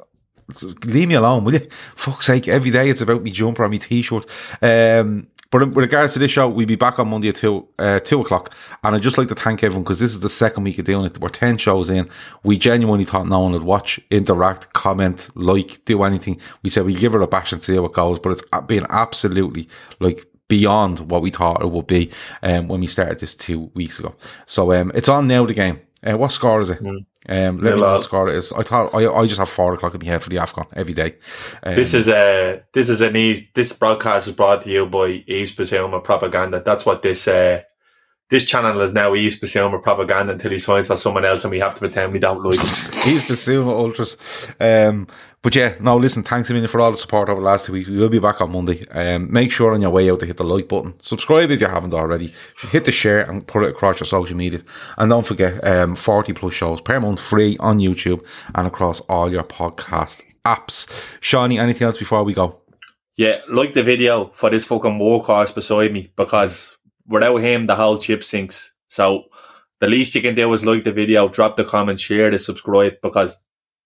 leave 0.86 1.07
me 1.07 1.16
alone, 1.16 1.43
will 1.43 1.53
you? 1.53 1.68
Fuck's 1.95 2.28
sake, 2.28 2.47
every 2.47 2.72
day 2.72 2.89
it's 2.89 3.01
about 3.01 3.24
me 3.24 3.32
jumper 3.32 3.64
or 3.64 3.70
me 3.70 3.80
t-shirt. 3.80 4.26
Um, 4.62 5.28
but 5.51 5.68
with 5.68 5.78
regards 5.78 6.14
to 6.14 6.20
this 6.20 6.30
show, 6.30 6.47
we'll 6.47 6.68
be 6.68 6.76
back 6.76 6.99
on 6.99 7.10
Monday 7.10 7.30
at 7.30 7.36
two, 7.36 7.68
uh, 7.80 7.99
two 7.99 8.22
o'clock. 8.22 8.53
And 8.84 8.95
I'd 8.95 9.01
just 9.01 9.18
like 9.18 9.30
to 9.30 9.36
thank 9.36 9.64
everyone 9.64 9.84
because 9.84 9.99
this 9.99 10.12
is 10.12 10.20
the 10.20 10.30
second 10.30 10.64
week 10.64 10.78
of 10.78 10.86
doing 10.86 11.05
it. 11.05 11.18
We're 11.20 11.30
10 11.30 11.57
shows 11.57 11.89
in. 11.89 12.07
We 12.43 12.55
genuinely 12.57 13.03
thought 13.03 13.28
no 13.28 13.39
one 13.39 13.53
would 13.53 13.64
watch, 13.64 13.99
interact, 14.12 14.74
comment, 14.74 15.30
like, 15.34 15.84
do 15.86 16.03
anything. 16.03 16.39
We 16.62 16.70
said 16.70 16.86
we 16.86 16.93
give 16.93 17.16
it 17.16 17.22
a 17.24 17.28
bash 17.28 17.51
and 17.51 17.64
see 17.64 17.76
how 17.76 17.86
it 17.86 17.93
goes, 17.93 18.20
but 18.20 18.32
it's 18.32 18.43
been 18.68 18.86
absolutely 18.89 19.68
like 19.99 20.28
beyond 20.49 21.09
what 21.09 21.21
we 21.21 21.29
thought 21.29 21.61
it 21.61 21.71
would 21.71 21.87
be 21.87 22.11
um, 22.43 22.67
when 22.67 22.81
we 22.81 22.87
started 22.87 23.19
this 23.19 23.33
two 23.33 23.71
weeks 23.73 23.99
ago. 23.99 24.13
So 24.45 24.73
um, 24.73 24.91
it's 24.93 25.07
on 25.07 25.27
now, 25.27 25.45
the 25.45 25.53
game. 25.53 25.79
Uh, 26.03 26.17
what 26.17 26.31
score 26.31 26.61
is 26.61 26.69
it? 26.69 26.79
Um, 26.81 27.05
let 27.27 27.75
me 27.75 27.81
know 27.81 27.93
what 27.93 28.03
score 28.03 28.29
it 28.29 28.35
is. 28.35 28.51
I 28.53 28.63
thought 28.63 28.93
I, 28.93 29.05
I 29.07 29.27
just 29.27 29.39
have 29.39 29.49
four 29.49 29.73
o'clock 29.73 29.93
in 29.93 29.99
my 29.99 30.07
head 30.07 30.23
for 30.23 30.29
the 30.29 30.37
AFCON 30.37 30.67
every 30.73 30.93
day. 30.93 31.15
Um, 31.63 31.75
This 31.75 31.93
is 31.93 32.07
a 32.07 32.63
this 32.73 32.89
is 32.89 33.01
an 33.01 33.15
Eves, 33.15 33.41
this 33.53 33.73
broadcast 33.73 34.27
is 34.27 34.33
brought 34.33 34.61
to 34.63 34.71
you 34.71 34.85
by 34.85 35.23
Yves 35.27 35.53
Bissouma 35.53 36.01
Propaganda. 36.03 36.61
That's 36.65 36.85
what 36.85 37.01
this 37.01 37.27
uh, 37.27 37.63
this 38.30 38.45
channel 38.45 38.80
is 38.82 38.93
now 38.93 39.13
Yves 39.13 39.39
Bissouma 39.39 39.82
Propaganda 39.82 40.34
until 40.34 40.51
he 40.51 40.59
signs 40.59 40.88
for 40.88 40.95
someone 40.95 41.25
else 41.25 41.43
and 41.43 41.51
we 41.51 41.59
have 41.59 41.73
to 41.73 41.80
pretend 41.80 42.13
we 42.13 42.19
don't 42.19 42.43
like 42.43 42.59
him. 42.59 43.01
He's 43.01 43.27
the 43.27 43.36
Suma 43.36 43.71
Ultras. 43.71 44.51
Um, 44.59 45.07
but 45.41 45.55
yeah, 45.55 45.73
no, 45.80 45.97
listen, 45.97 46.21
thanks 46.21 46.49
a 46.49 46.53
million 46.53 46.69
for 46.69 46.80
all 46.80 46.91
the 46.91 46.97
support 46.97 47.30
over 47.30 47.41
the 47.41 47.45
last 47.45 47.65
two 47.65 47.73
weeks. 47.73 47.89
We 47.89 47.97
will 47.97 48.09
be 48.09 48.19
back 48.19 48.39
on 48.39 48.51
Monday. 48.51 48.86
Um, 48.89 49.32
make 49.32 49.51
sure 49.51 49.73
on 49.73 49.82
your 49.82 49.89
way 49.89 50.11
out 50.11 50.19
to 50.19 50.27
hit 50.27 50.38
the 50.38 50.43
like 50.43 50.67
button. 50.67 50.93
Subscribe 50.99 51.49
if 51.49 51.59
you 51.59 51.67
haven't 51.67 51.93
already. 51.93 52.34
Hit 52.69 52.86
the 52.86 52.91
share 52.91 53.21
and 53.21 53.47
put 53.47 53.63
it 53.63 53.71
across 53.71 53.99
your 53.99 54.07
social 54.07 54.38
media. 54.38 54.59
And 54.97 55.09
don't 55.09 55.25
forget, 55.25 55.65
um, 55.65 55.95
40 55.95 56.34
plus 56.34 56.53
shows 56.53 56.82
per 56.82 56.99
month 56.99 57.19
free 57.19 57.57
on 57.59 57.80
YouTube 57.80 58.23
and 58.53 58.67
across 58.67 58.99
all 59.01 59.32
your 59.32 59.43
podcast 59.43 60.21
apps. 60.45 60.88
Shawnee, 61.19 61.57
anything 61.57 61.86
else 61.86 61.97
before 61.97 62.23
we 62.23 62.34
go? 62.34 62.61
Yeah, 63.19 63.41
like 63.49 63.73
the 63.73 63.84
video 63.84 64.32
for 64.36 64.49
this 64.49 64.63
fucking 64.63 64.97
war 64.97 65.25
workhorse 65.25 65.53
beside 65.53 65.91
me 65.91 66.09
because 66.15 66.77
without 67.10 67.38
him 67.38 67.66
the 67.68 67.76
whole 67.76 67.97
chip 67.97 68.24
sinks. 68.24 68.74
So 68.88 69.26
the 69.80 69.88
least 69.88 70.16
you 70.16 70.22
can 70.22 70.36
do 70.36 70.51
is 70.53 70.64
like 70.66 70.84
the 70.84 70.91
video, 70.93 71.28
drop 71.28 71.57
the 71.57 71.64
comment, 71.66 71.99
share 71.99 72.30
the 72.32 72.39
subscribe 72.39 72.93
because 73.03 73.43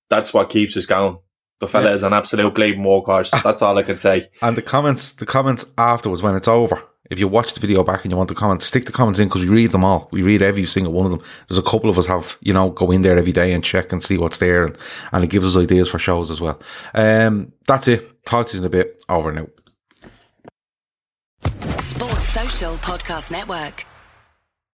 that's 0.10 0.34
what 0.34 0.50
keeps 0.50 0.78
us 0.78 0.86
going. 0.86 1.18
The 1.60 1.68
fella 1.68 1.90
Yeah. 1.90 1.96
is 1.96 2.04
an 2.04 2.14
absolute 2.14 2.54
bleeding 2.54 2.82
workhorse. 2.84 3.32
That's 3.44 3.62
all 3.62 3.78
I 3.78 3.84
can 3.84 3.98
say. 3.98 4.28
And 4.42 4.58
the 4.58 4.62
comments, 4.62 5.14
the 5.14 5.26
comments 5.26 5.66
afterwards 5.78 6.22
when 6.22 6.36
it's 6.36 6.48
over. 6.48 6.82
If 7.10 7.20
you 7.20 7.28
watch 7.28 7.54
the 7.54 7.60
video 7.62 7.84
back 7.84 8.04
and 8.04 8.12
you 8.12 8.18
want 8.18 8.30
to 8.30 8.36
comment, 8.36 8.64
stick 8.64 8.86
the 8.86 8.92
comments 8.92 9.20
in 9.20 9.28
because 9.30 9.44
we 9.44 9.50
read 9.50 9.72
them 9.72 9.86
all. 9.86 10.10
We 10.12 10.24
read 10.24 10.42
every 10.42 10.66
single 10.66 10.92
one 10.94 11.06
of 11.06 11.12
them. 11.12 11.22
There's 11.48 11.60
a 11.60 11.64
couple 11.64 11.90
of 11.90 11.98
us 11.98 12.06
have, 12.08 12.38
you 12.42 12.54
know, 12.54 12.70
go 12.72 12.92
in 12.92 13.02
there 13.02 13.18
every 13.18 13.32
day 13.32 13.54
and 13.54 13.64
check 13.64 13.92
and 13.94 14.04
see 14.04 14.18
what's 14.18 14.40
there, 14.40 14.66
and, 14.66 14.78
and 15.12 15.24
it 15.24 15.30
gives 15.30 15.46
us 15.46 15.62
ideas 15.62 15.90
for 15.90 16.00
shows 16.00 16.32
as 16.32 16.42
well. 16.42 16.60
Um, 16.96 17.54
that's 17.68 17.88
it. 17.88 18.26
Talk 18.26 18.48
to 18.48 18.58
you 18.58 18.62
in 18.62 18.66
a 18.66 18.70
bit. 18.70 19.04
Over 19.10 19.30
and 19.30 19.38
Social 19.38 19.52
Podcast 22.78 23.32
Network. 23.32 23.93